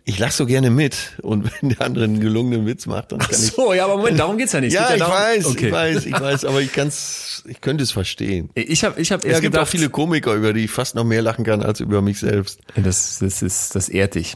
[0.06, 3.30] Ich lach so gerne mit und wenn der andere einen gelungenen Witz macht, dann kann
[3.32, 3.38] ich.
[3.52, 4.74] So, ja, aber Moment, darum geht's ja nicht.
[4.74, 5.68] Ja, geht ich darum- weiß, okay.
[5.68, 8.50] ich weiß, ich weiß, aber ich kann's, ich könnte es verstehen.
[8.54, 10.96] Ich habe ich hab eher Es gibt gedacht, auch viele Komiker, über die ich fast
[10.96, 12.60] noch mehr lachen kann als über mich selbst.
[12.76, 14.36] Das, das ist, das ehrt dich.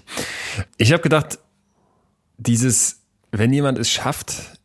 [0.77, 1.39] Ich habe gedacht,
[2.37, 4.56] dieses, wenn jemand es schafft,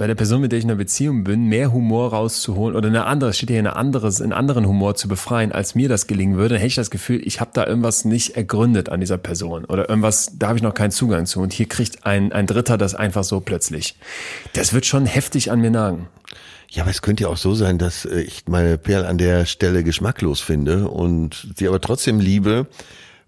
[0.00, 3.04] bei der Person, mit der ich in einer Beziehung bin, mehr Humor rauszuholen oder eine
[3.04, 6.54] andere, steht hier eine anderes, einen anderen Humor zu befreien, als mir das gelingen würde,
[6.54, 9.90] dann hätte ich das Gefühl, ich habe da irgendwas nicht ergründet an dieser Person oder
[9.90, 11.40] irgendwas, da habe ich noch keinen Zugang zu.
[11.40, 13.94] Und hier kriegt ein, ein Dritter das einfach so plötzlich.
[14.54, 16.08] Das wird schon heftig an mir nagen.
[16.70, 19.44] Ja, aber es könnte ja auch so sein, dass äh, ich meine Perl an der
[19.44, 22.68] Stelle geschmacklos finde und sie aber trotzdem liebe,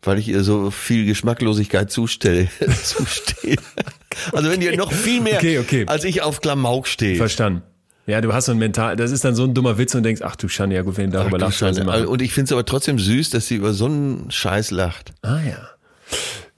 [0.01, 2.49] weil ich ihr so viel Geschmacklosigkeit zustelle,
[2.83, 3.59] zustehe.
[4.33, 5.85] Also wenn ihr noch viel mehr, Okay, okay.
[5.87, 7.17] als ich auf Klamauk stehe.
[7.17, 7.63] Verstanden.
[8.07, 10.23] Ja, du hast so ein mental, das ist dann so ein dummer Witz und denkst,
[10.25, 12.07] ach du Schande, ja gut, wenn du darüber Ach du lachst, machen.
[12.07, 15.13] Und ich finde es aber trotzdem süß, dass sie über so einen Scheiß lacht.
[15.23, 15.69] Ah ja.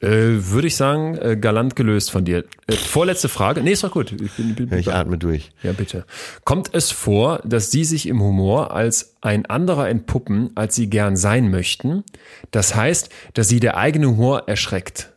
[0.00, 2.44] Äh, Würde ich sagen, äh, galant gelöst von dir.
[2.66, 3.62] Äh, vorletzte Frage.
[3.62, 4.12] Nee, ist doch gut.
[4.12, 5.50] Ich bin, bin, Ja, ich atme durch.
[5.62, 6.04] ja, bitte.
[6.44, 11.16] Kommt es vor, dass Sie sich im Humor als ein anderer entpuppen, als Sie gern
[11.16, 12.04] sein möchten?
[12.50, 15.10] Das heißt, dass Sie der eigene Humor erschreckt.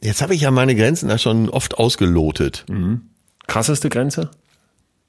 [0.00, 2.66] Jetzt habe ich ja meine Grenzen da schon oft ausgelotet.
[3.46, 4.30] Krasseste Grenze?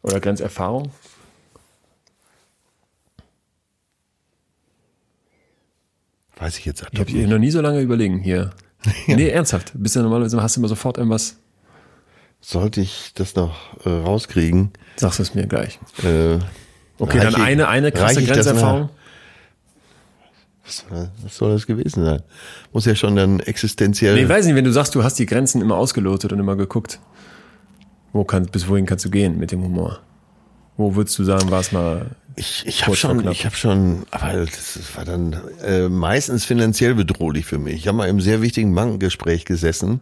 [0.03, 0.91] Oder Grenzerfahrung?
[6.37, 7.29] Weiß ich jetzt Ich habe nicht.
[7.29, 8.51] noch nie so lange überlegen hier.
[9.07, 9.71] Nee, ernsthaft.
[9.73, 11.37] Bist ja normalerweise hast du immer sofort irgendwas.
[12.39, 14.71] Sollte ich das noch äh, rauskriegen?
[14.97, 15.79] Sagst du es mir gleich.
[16.03, 16.37] Äh,
[16.97, 18.89] Okay, dann eine, eine krasse ich Grenzerfahrung.
[20.65, 22.21] Was soll- was soll das gewesen sein?
[22.73, 24.15] Muss ja schon dann existenziell.
[24.15, 26.55] Nee, ich weiß nicht, wenn du sagst, du hast die Grenzen immer ausgelotet und immer
[26.55, 26.99] geguckt.
[28.13, 29.99] Wo kann, bis wohin kannst du gehen mit dem Humor?
[30.77, 34.45] Wo würdest du sagen, war es mal Ich, ich habe schon, ich habe schon, aber
[34.45, 37.75] das war dann äh, meistens finanziell bedrohlich für mich.
[37.75, 40.01] Ich habe mal im sehr wichtigen Bankengespräch gesessen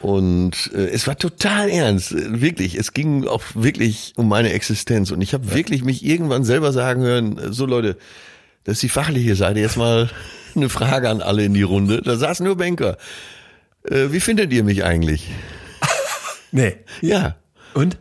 [0.00, 2.74] und äh, es war total ernst, wirklich.
[2.76, 7.02] Es ging auch wirklich um meine Existenz und ich habe wirklich mich irgendwann selber sagen
[7.02, 7.96] hören: äh, So Leute,
[8.66, 9.60] das ist die fachliche Seite.
[9.60, 10.10] Jetzt mal
[10.54, 12.02] eine Frage an alle in die Runde.
[12.02, 12.98] Da saßen nur Banker.
[13.84, 15.28] Äh, wie findet ihr mich eigentlich?
[16.52, 16.76] Nee.
[17.02, 17.36] Ja.
[17.74, 17.98] Und?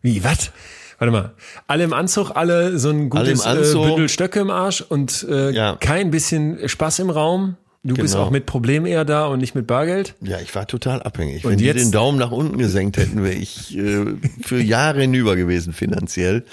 [0.00, 0.52] Wie, was?
[0.98, 1.34] Warte mal.
[1.66, 3.74] Alle im Anzug, alle so ein gutes äh.
[3.74, 5.76] Bündel Stöcke im Arsch und äh, Ja.
[5.76, 7.56] kein bisschen Spaß im Raum.
[7.82, 8.26] Du bist Genau.
[8.26, 10.14] auch mit Problemen eher da und nicht mit Bargeld.
[10.20, 11.44] Ja, ich war total abhängig.
[11.46, 14.04] Und Wenn die jetzt- den Daumen nach unten gesenkt hätten, wäre ich äh,
[14.42, 16.44] für Jahre hinüber gewesen finanziell.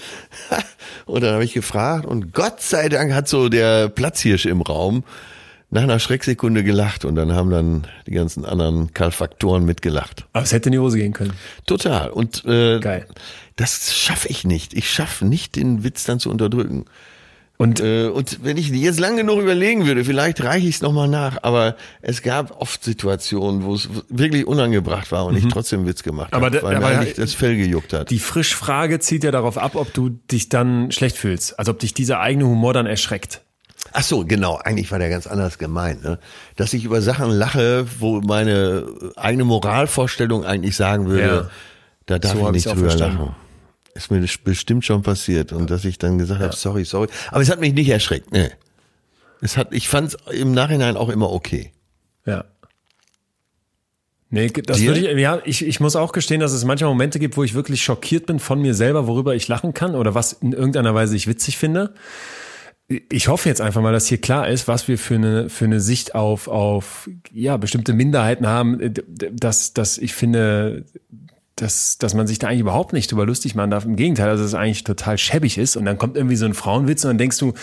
[1.06, 5.04] Und dann habe ich gefragt und Gott sei Dank hat so der Platzhirsch im Raum
[5.70, 10.26] nach einer Schrecksekunde gelacht und dann haben dann die ganzen anderen Kalfaktoren mitgelacht.
[10.32, 11.34] Aber es hätte in die Hose gehen können.
[11.66, 12.10] Total.
[12.10, 13.06] Und äh, Geil.
[13.58, 14.74] das schaffe ich nicht.
[14.74, 16.86] Ich schaffe nicht, den Witz dann zu unterdrücken.
[17.59, 21.07] Und Äh, und wenn ich jetzt lang genug überlegen würde, vielleicht reiche ich es nochmal
[21.07, 21.38] nach.
[21.41, 26.31] Aber es gab oft Situationen, wo es wirklich unangebracht war und ich trotzdem Witz gemacht
[26.34, 26.35] Mhm.
[26.35, 28.11] Habe, weil mir aber- eigentlich das Fell gejuckt hat.
[28.11, 31.57] die Frischfrage zieht ja darauf ab, ob du dich dann schlecht fühlst.
[31.57, 33.41] Also ob dich dieser eigene Humor dann erschreckt.
[33.91, 34.57] Ach so, genau.
[34.57, 36.03] Eigentlich war der ganz anders gemeint.
[36.03, 36.19] Ne?
[36.57, 38.85] Dass ich über Sachen lache, wo meine
[39.15, 41.49] eigene Moralvorstellung eigentlich sagen würde, Ja.
[42.05, 43.29] da darf So ich nicht drüber lachen.
[43.98, 45.52] Ist mir bestimmt schon passiert.
[45.52, 47.07] Und dass ich dann gesagt habe, sorry, sorry.
[47.32, 48.32] Aber es hat mich nicht erschreckt.
[48.32, 48.52] Nee.
[49.41, 51.72] Es hat, ich fand es im Nachhinein auch immer okay.
[52.26, 52.45] Ja.
[54.30, 54.88] Nee, das Dir?
[54.88, 57.56] würde ich, ja, ich, ich muss auch gestehen, dass es manchmal Momente gibt, wo ich
[57.56, 61.15] wirklich schockiert bin von mir selber, worüber ich lachen kann oder was in irgendeiner Weise
[61.15, 61.94] ich witzig finde.
[63.10, 65.80] Ich hoffe jetzt einfach mal, dass hier klar ist, was wir für eine, für eine
[65.80, 70.86] Sicht auf, auf, ja, bestimmte Minderheiten haben, dass, dass ich finde,
[71.57, 73.84] dass, dass man sich da eigentlich überhaupt nicht drüber lustig machen darf.
[73.85, 75.75] Im Gegenteil, dass es eigentlich total schäbig ist.
[75.75, 77.53] Und dann kommt irgendwie so ein Frauenwitz und dann denkst du,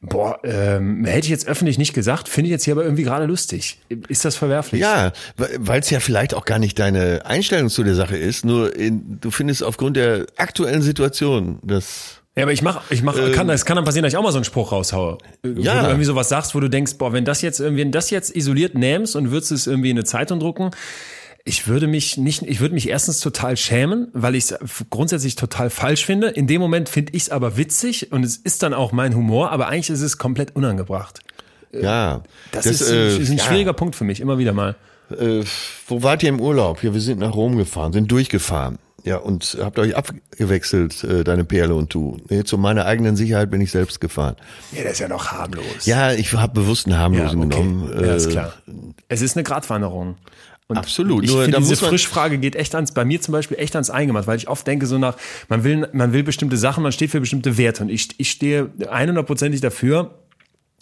[0.00, 3.26] boah, ähm, hätte ich jetzt öffentlich nicht gesagt, finde ich jetzt hier aber irgendwie gerade
[3.26, 3.78] lustig.
[4.08, 4.80] Ist das verwerflich?
[4.80, 5.12] Ja,
[5.58, 9.18] weil es ja vielleicht auch gar nicht deine Einstellung zu der Sache ist, nur in,
[9.20, 13.64] du findest aufgrund der aktuellen Situation, dass Ja, aber ich mach, ich mach, kann, es
[13.64, 15.18] kann dann passieren, dass ich auch mal so einen Spruch raushaue.
[15.42, 15.82] Wo Ja.
[15.82, 18.34] du irgendwie sowas sagst, wo du denkst, boah, wenn das jetzt irgendwie, wenn das jetzt
[18.34, 20.70] isoliert nähmst und würdest es irgendwie in eine Zeitung drucken,
[21.44, 24.58] ich würde mich nicht, ich würde mich erstens total schämen, weil ich es
[24.90, 26.28] grundsätzlich total falsch finde.
[26.28, 29.50] In dem Moment finde ich es aber witzig und es ist dann auch mein Humor,
[29.50, 31.20] aber eigentlich ist es komplett unangebracht.
[31.72, 32.22] ja,
[32.52, 33.44] Das, ist, ein- äh, ist ein ja.
[33.44, 34.76] schwieriger Punkt für mich, immer wieder mal.
[35.10, 35.42] Äh,
[35.86, 36.82] wo wart ihr im Urlaub?
[36.82, 38.78] Ja, wir sind nach Rom gefahren, sind durchgefahren.
[39.04, 42.16] Ja, und habt euch abgewechselt, äh, deine Perle und du.
[42.30, 44.36] Nee, zu meiner eigenen Sicherheit bin ich selbst gefahren.
[44.72, 45.84] Ja, das ist ja noch harmlos.
[45.84, 47.90] Ja, ich habe bewusst einen harmlosen genommen.
[48.02, 48.54] Ja, ist Äh, klar.
[49.08, 50.16] Es ist eine Gratwanderung.
[50.66, 51.24] Und Absolut.
[51.24, 54.26] Ich Nur finde, diese Frischfrage geht echt ans, bei mir zum Beispiel echt ans Eingemacht,
[54.26, 55.16] weil ich oft denke so nach,
[55.48, 58.70] man will, man will bestimmte Sachen, man steht für bestimmte Werte und ich, ich stehe
[58.78, 60.23] 100%ig dafür,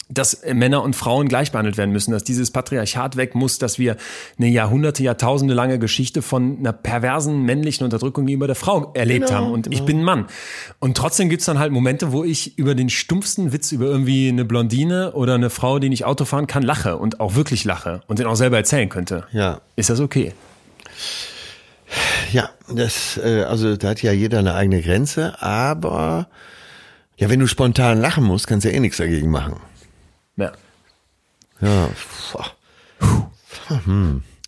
[0.09, 3.97] dass Männer und Frauen gleich behandelt werden müssen, dass dieses Patriarchat weg muss, dass wir
[4.37, 9.39] eine Jahrhunderte, Jahrtausende lange Geschichte von einer perversen männlichen Unterdrückung gegenüber der Frau erlebt Genau,
[9.39, 9.51] haben.
[9.51, 10.25] Und ich bin ein Mann.
[10.79, 14.45] Und trotzdem gibt's dann halt Momente, wo ich über den stumpfsten Witz über irgendwie eine
[14.45, 18.19] Blondine oder eine Frau, die nicht Auto fahren kann, lache und auch wirklich lache und
[18.19, 19.25] den auch selber erzählen könnte.
[19.31, 19.61] Ja.
[19.75, 20.33] Ist das okay?
[22.31, 26.27] Ja, das, äh, also da hat ja jeder eine eigene Grenze, aber
[27.17, 29.57] ja, wenn du spontan lachen musst, kannst du ja eh nichts dagegen machen.
[30.37, 30.51] Ja.
[31.61, 31.89] Ja,
[32.31, 32.51] boah.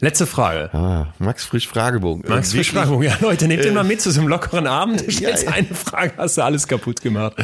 [0.01, 0.73] Letzte Frage.
[0.73, 2.23] ah, Max Frisch Fragebogen.
[2.27, 3.03] Max Äh, wirklich- Verschwörung.
[3.03, 5.01] Ja, Leute, nehmt ihn mal mit zu so einem lockeren Abend.
[5.01, 5.51] Du ja, stellst ja.
[5.51, 7.35] eine Frage, hast du alles kaputt gemacht.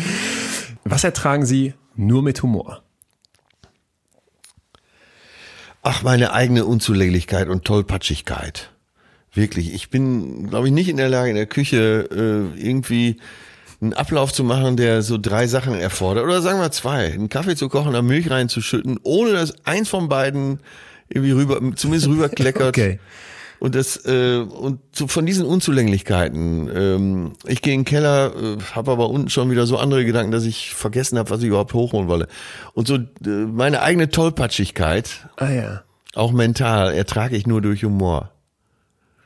[0.84, 2.84] Was ertragen Sie nur mit Humor?
[5.84, 8.72] Ach, meine eigene Unzulänglichkeit und Tollpatschigkeit.
[9.34, 13.20] Wirklich, ich bin, glaube ich, nicht in der Lage, in der Küche äh, irgendwie
[13.82, 16.24] einen Ablauf zu machen, der so drei Sachen erfordert.
[16.24, 17.12] Oder sagen wir zwei.
[17.12, 20.60] Einen Kaffee zu kochen, da Milch reinzuschütten, ohne dass eins von beiden
[21.10, 22.78] irgendwie rüber, zumindest rüberkleckert.
[22.78, 23.00] Okay.
[23.60, 26.68] Und das äh, und so von diesen Unzulänglichkeiten.
[26.76, 30.32] Ähm, ich gehe in den Keller, äh, habe aber unten schon wieder so andere Gedanken,
[30.32, 32.28] dass ich vergessen habe, was ich überhaupt hochholen wolle.
[32.74, 35.84] Und so äh, meine eigene Tollpatschigkeit, Ah ja.
[36.16, 38.32] auch mental, ertrage ich nur durch Humor.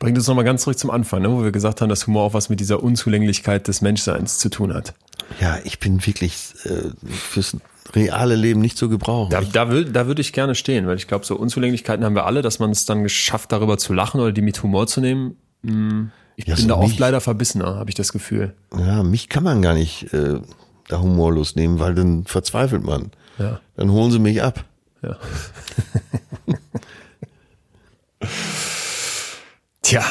[0.05, 2.33] Bringt uns nochmal ganz zurück zum Anfang, ne, wo wir gesagt haben, dass Humor auch
[2.33, 4.93] was mit dieser Unzulänglichkeit des Menschseins zu tun hat.
[5.41, 7.57] Ja, ich bin wirklich äh, fürs
[7.93, 9.29] reale Leben nicht zu gebrauchen.
[9.31, 12.25] Da, da, will, da würde ich gerne stehen, weil ich glaube, so Unzulänglichkeiten haben wir
[12.25, 15.35] alle, dass man es dann geschafft, darüber zu lachen oder die mit Humor zu nehmen.
[15.63, 18.53] Hm, Ich Ja, bin so da oft leider verbissener, habe ich das Gefühl.
[18.77, 20.39] ja, mich kann man gar nicht äh,
[20.87, 23.11] da humorlos nehmen, weil dann verzweifelt man.
[23.39, 23.59] Ja.
[23.77, 24.63] Dann holen sie mich ab.
[25.01, 25.17] Ja.
[29.85, 30.03] Tja,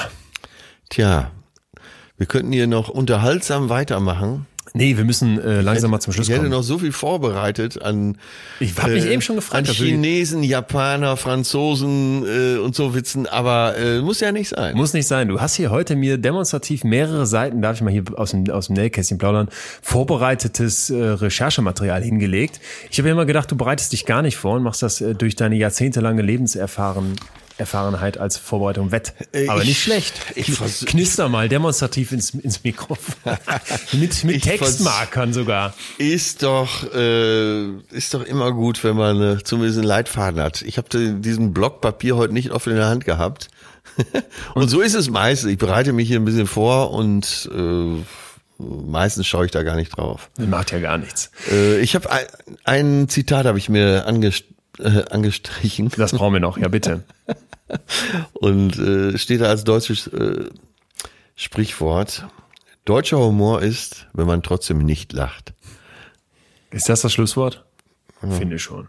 [0.89, 1.33] Tja,
[2.17, 4.47] wir könnten hier noch unterhaltsam weitermachen.
[4.73, 6.53] nee, wir müssen äh, langsam mal zum Schluss Ich hätte kommen.
[6.53, 8.17] noch so viel vorbereitet an.
[8.61, 13.77] Ich hab mich eben schon gefragt, An Chinesen, Japaner, Franzosen äh, und so Witzen, aber
[13.77, 14.77] äh, muss ja nicht sein.
[14.77, 15.27] Muss nicht sein.
[15.27, 18.69] Du hast hier heute mir demonstrativ mehrere Seiten, darf ich mal hier aus dem, aus
[18.69, 19.49] dem Nähkästchen plaudern,
[19.83, 22.61] vorbereitetes äh, Recherchematerial hingelegt.
[22.93, 25.35] Ich habe immer gedacht, du bereitest dich gar nicht vor und machst das äh, durch
[25.35, 27.17] deine jahrzehntelange Lebenserfahren.
[27.57, 29.15] Erfahrenheit als Vorbereitung wett.
[29.33, 30.15] Äh, Aber ich- nicht schlecht.
[30.35, 33.15] ich Knister mal demonstrativ ins, ins Mikrofon.
[33.93, 35.75] mit mit Textmarkern sogar.
[35.99, 40.63] Ist doch äh, ist doch immer gut, wenn man äh, zumindest einen Leitfaden hat.
[40.63, 40.89] Ich habe
[41.21, 43.49] diesen Block Papier heute nicht oft in der Hand gehabt.
[44.55, 45.45] und so ist es meist.
[45.45, 48.03] Ich bereite mich hier ein bisschen vor und äh,
[48.59, 50.31] meistens schaue ich da gar nicht drauf.
[50.39, 51.31] Macht ja gar nichts.
[51.51, 52.25] Äh, ich habe ein,
[52.65, 54.45] ein Zitat habe ich mir angest
[54.79, 56.59] äh, angestrichen Das brauchen wir noch.
[56.59, 57.05] Ja, bitte.
[58.35, 60.47] und äh, steht da als deutsches äh,
[61.37, 62.27] Sprichwort.
[62.85, 65.55] Deutscher Humor ist, wenn man trotzdem nicht lacht.
[66.71, 67.65] Ist das das Schlusswort?
[68.21, 68.89] Finde ich schon.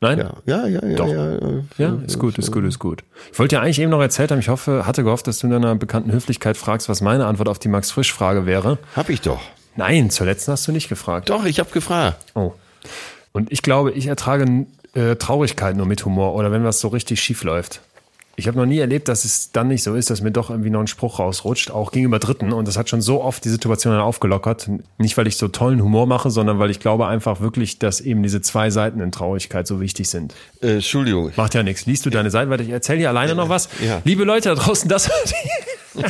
[0.00, 0.18] Nein?
[0.18, 0.96] Ja, ja, ja, ja.
[0.96, 1.06] Doch.
[1.06, 1.62] ja, ja.
[1.78, 3.04] Ja, ist gut, ist gut, ist gut.
[3.32, 5.52] Ich wollte ja eigentlich eben noch erzählt haben, ich hoffe, hatte gehofft, dass du in
[5.52, 8.78] deiner bekannten Höflichkeit fragst, was meine Antwort auf die Max-Frisch-Frage wäre.
[8.96, 9.40] Hab ich doch.
[9.76, 11.30] Nein, zur letzten hast du nicht gefragt.
[11.30, 12.18] Doch, ich habe gefragt.
[12.34, 12.52] Oh.
[13.32, 17.20] Und ich glaube, ich ertrage äh, Traurigkeit nur mit Humor oder wenn was so richtig
[17.20, 17.80] schief läuft.
[18.34, 20.70] Ich habe noch nie erlebt, dass es dann nicht so ist, dass mir doch irgendwie
[20.70, 22.54] noch ein Spruch rausrutscht, auch gegenüber Dritten.
[22.54, 24.70] Und das hat schon so oft die Situation dann aufgelockert.
[24.96, 28.22] Nicht, weil ich so tollen Humor mache, sondern weil ich glaube einfach wirklich, dass eben
[28.22, 30.34] diese zwei Seiten in Traurigkeit so wichtig sind.
[30.62, 31.30] Äh, Entschuldigung.
[31.36, 31.84] Macht ja nichts.
[31.84, 32.62] Liest du deine Seite weiter?
[32.62, 33.68] Ich erzähle dir alleine noch was.
[33.84, 34.00] ja.
[34.04, 35.10] Liebe Leute da draußen, das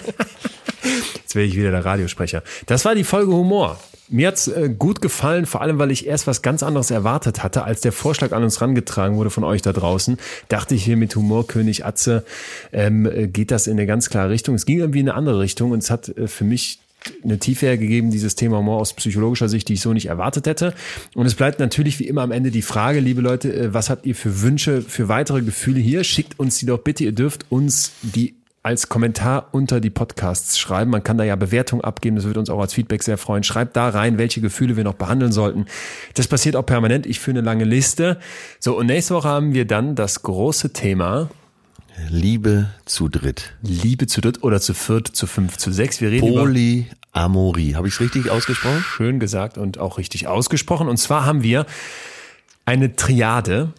[1.15, 2.45] Jetzt werde ich wieder der Radiosprecher.
[2.67, 3.81] Das war die Folge Humor.
[4.09, 7.65] Mir hat's äh, gut gefallen, vor allem, weil ich erst was ganz anderes erwartet hatte,
[7.65, 10.19] als der Vorschlag an uns rangetragen wurde von euch da draußen.
[10.49, 12.25] Dachte ich hier mit Humorkönig Atze
[12.73, 14.55] ähm, äh, geht das in eine ganz klare Richtung.
[14.55, 16.81] Es ging irgendwie in eine andere Richtung und es hat äh, für mich
[17.25, 20.75] eine Tiefe hergegeben, dieses Thema Humor aus psychologischer Sicht, die ich so nicht erwartet hätte.
[21.15, 24.07] Und es bleibt natürlich wie immer am Ende die Frage, liebe Leute, äh, was habt
[24.07, 26.05] ihr für Wünsche, für weitere Gefühle hier?
[26.05, 27.05] Schickt uns die doch bitte.
[27.05, 30.91] Ihr dürft uns die als Kommentar unter die Podcasts schreiben.
[30.91, 33.43] Man kann da ja Bewertungen abgeben, das würde uns auch als Feedback sehr freuen.
[33.43, 35.67] Schreibt da rein, welche Gefühle wir noch behandeln sollten.
[36.15, 37.07] Das passiert auch permanent.
[37.07, 38.19] Ich führe eine lange Liste.
[38.61, 41.29] So, und nächste Woche haben wir dann das große Thema
[42.09, 43.55] Liebe zu dritt.
[43.63, 46.01] Liebe zu dritt oder zu viert, zu fünf, zu sechs.
[46.01, 47.75] Wir reden über Polyamorie.
[47.75, 48.83] Habe ich es richtig ausgesprochen?
[48.83, 50.89] schön gesagt und auch richtig ausgesprochen.
[50.89, 51.67] Und zwar haben wir
[52.65, 53.73] eine Triade,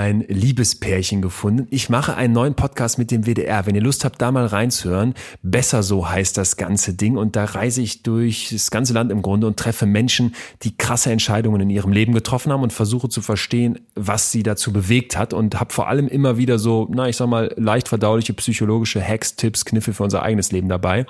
[0.00, 1.66] ein Liebespärchen gefunden.
[1.70, 3.66] Ich mache einen neuen Podcast mit dem WDR.
[3.66, 5.12] Wenn ihr Lust habt, da mal reinzuhören,
[5.42, 7.18] besser so heißt das ganze Ding.
[7.18, 11.12] Und da reise ich durch das ganze Land im Grunde und treffe Menschen, die krasse
[11.12, 15.34] Entscheidungen in ihrem Leben getroffen haben und versuche zu verstehen, was sie dazu bewegt hat.
[15.34, 19.36] Und habe vor allem immer wieder so, na, ich sag mal, leicht verdauliche psychologische Hacks,
[19.36, 21.04] Tipps, Kniffe für unser eigenes Leben dabei.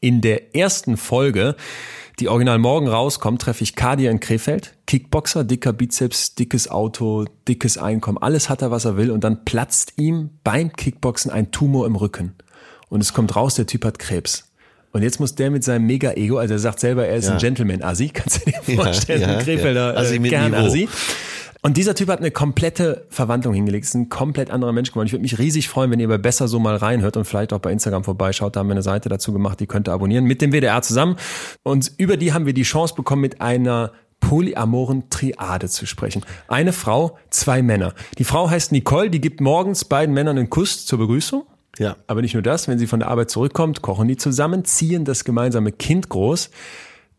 [0.00, 1.56] In der ersten Folge,
[2.22, 4.74] die original morgen rauskommt, treffe ich Kadir in Krefeld.
[4.86, 8.18] Kickboxer, dicker Bizeps, dickes Auto, dickes Einkommen.
[8.18, 9.10] Alles hat er, was er will.
[9.10, 12.34] Und dann platzt ihm beim Kickboxen ein Tumor im Rücken.
[12.88, 14.52] Und es kommt raus, der Typ hat Krebs.
[14.92, 17.32] Und jetzt muss der mit seinem Mega-Ego, also er sagt selber, er ist Ja.
[17.32, 20.00] ein Gentleman-Assi, kannst du dir Ja, vorstellen, ja, ein Krefelder ja.
[20.00, 20.62] Assi äh, mit gern Niveau.
[20.66, 20.88] Assi.
[21.64, 23.84] Und dieser Typ hat eine komplette Verwandlung hingelegt.
[23.84, 25.06] Ist ein komplett anderer Mensch geworden.
[25.06, 27.60] Ich würde mich riesig freuen, wenn ihr bei Besser so mal reinhört und vielleicht auch
[27.60, 28.56] bei Instagram vorbeischaut.
[28.56, 31.16] Da haben wir eine Seite dazu gemacht, die könnt ihr abonnieren mit dem WDR zusammen.
[31.62, 36.24] Und über die haben wir die Chance bekommen, mit einer polyamoren Triade zu sprechen.
[36.48, 37.94] Eine Frau, zwei Männer.
[38.18, 41.44] Die Frau heißt Nicole, die gibt morgens beiden Männern einen Kuss zur Begrüßung.
[41.78, 41.96] Ja.
[42.08, 45.24] Aber nicht nur das, wenn sie von der Arbeit zurückkommt, kochen die zusammen, ziehen das
[45.24, 46.50] gemeinsame Kind groß.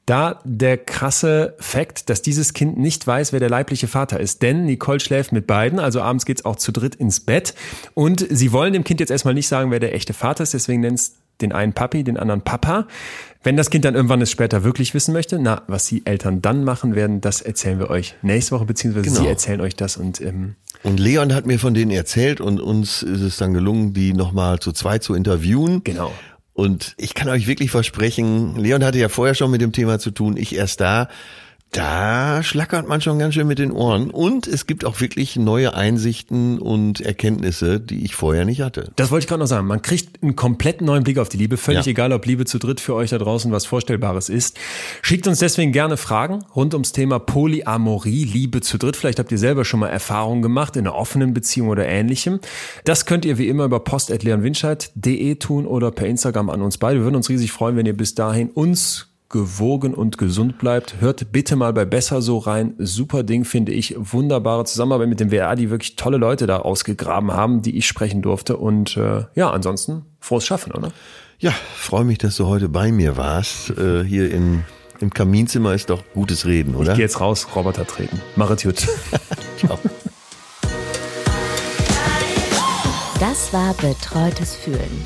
[0.05, 4.41] Da der krasse Fakt, dass dieses Kind nicht weiß, wer der leibliche Vater ist.
[4.41, 7.53] Denn Nicole schläft mit beiden, also abends geht's auch zu dritt ins Bett.
[7.93, 10.81] Und sie wollen dem Kind jetzt erstmal nicht sagen, wer der echte Vater ist, deswegen
[10.81, 12.85] nennt's den einen Papi, den anderen Papa.
[13.43, 16.63] Wenn das Kind dann irgendwann es später wirklich wissen möchte, na, was die Eltern dann
[16.63, 19.21] machen werden, das erzählen wir euch nächste Woche, beziehungsweise Genau.
[19.21, 23.03] sie erzählen euch das und ähm, Und Leon hat mir von denen erzählt und uns
[23.03, 25.81] ist es dann gelungen, die nochmal zu zweit zu interviewen.
[25.83, 26.11] Genau.
[26.53, 30.11] Und ich kann euch wirklich versprechen, Leon hatte ja vorher schon mit dem Thema zu
[30.11, 31.09] tun, ich erst da.
[31.73, 34.11] Da schlackert man schon ganz schön mit den Ohren.
[34.11, 38.91] Und es gibt auch wirklich neue Einsichten und Erkenntnisse, die ich vorher nicht hatte.
[38.95, 39.65] Das wollte ich gerade noch sagen.
[39.65, 41.57] Man kriegt einen komplett neuen Blick auf die Liebe.
[41.57, 41.89] Völlig Ja.
[41.89, 44.59] egal, ob Liebe zu dritt für euch da draußen was Vorstellbares ist.
[45.01, 48.95] Schickt uns deswegen gerne Fragen rund ums Thema Polyamorie, Liebe zu dritt.
[48.95, 52.39] Vielleicht habt ihr selber schon mal Erfahrungen gemacht in einer offenen Beziehung oder ähnlichem.
[52.85, 56.99] Das könnt ihr wie immer über post.leonwinscheid.de tun oder per Instagram an uns beide.
[56.99, 61.01] Wir würden uns riesig freuen, wenn ihr bis dahin uns gewogen und gesund bleibt.
[61.01, 62.75] Hört bitte mal bei Besser so rein.
[62.77, 63.95] Super Ding, finde ich.
[63.97, 68.21] Wunderbare Zusammenarbeit mit dem WR, die wirklich tolle Leute da ausgegraben haben, die ich sprechen
[68.21, 68.55] durfte.
[68.57, 70.91] Und äh, ja, ansonsten frohes Schaffen, oder?
[71.39, 73.71] Ja, freue mich, dass du heute bei mir warst.
[73.71, 74.63] Äh, hier in,
[74.99, 76.93] im Kaminzimmer ist doch gutes Reden, Ich oder?
[76.93, 78.21] gehe jetzt raus, Roboter treten.
[78.35, 78.87] Machet gut.
[79.57, 79.79] Ciao.
[83.19, 85.03] Das war Betreutes Fühlen.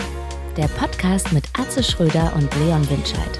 [0.58, 3.40] Der Podcast mit Atze Schröder und Leon Winscheid.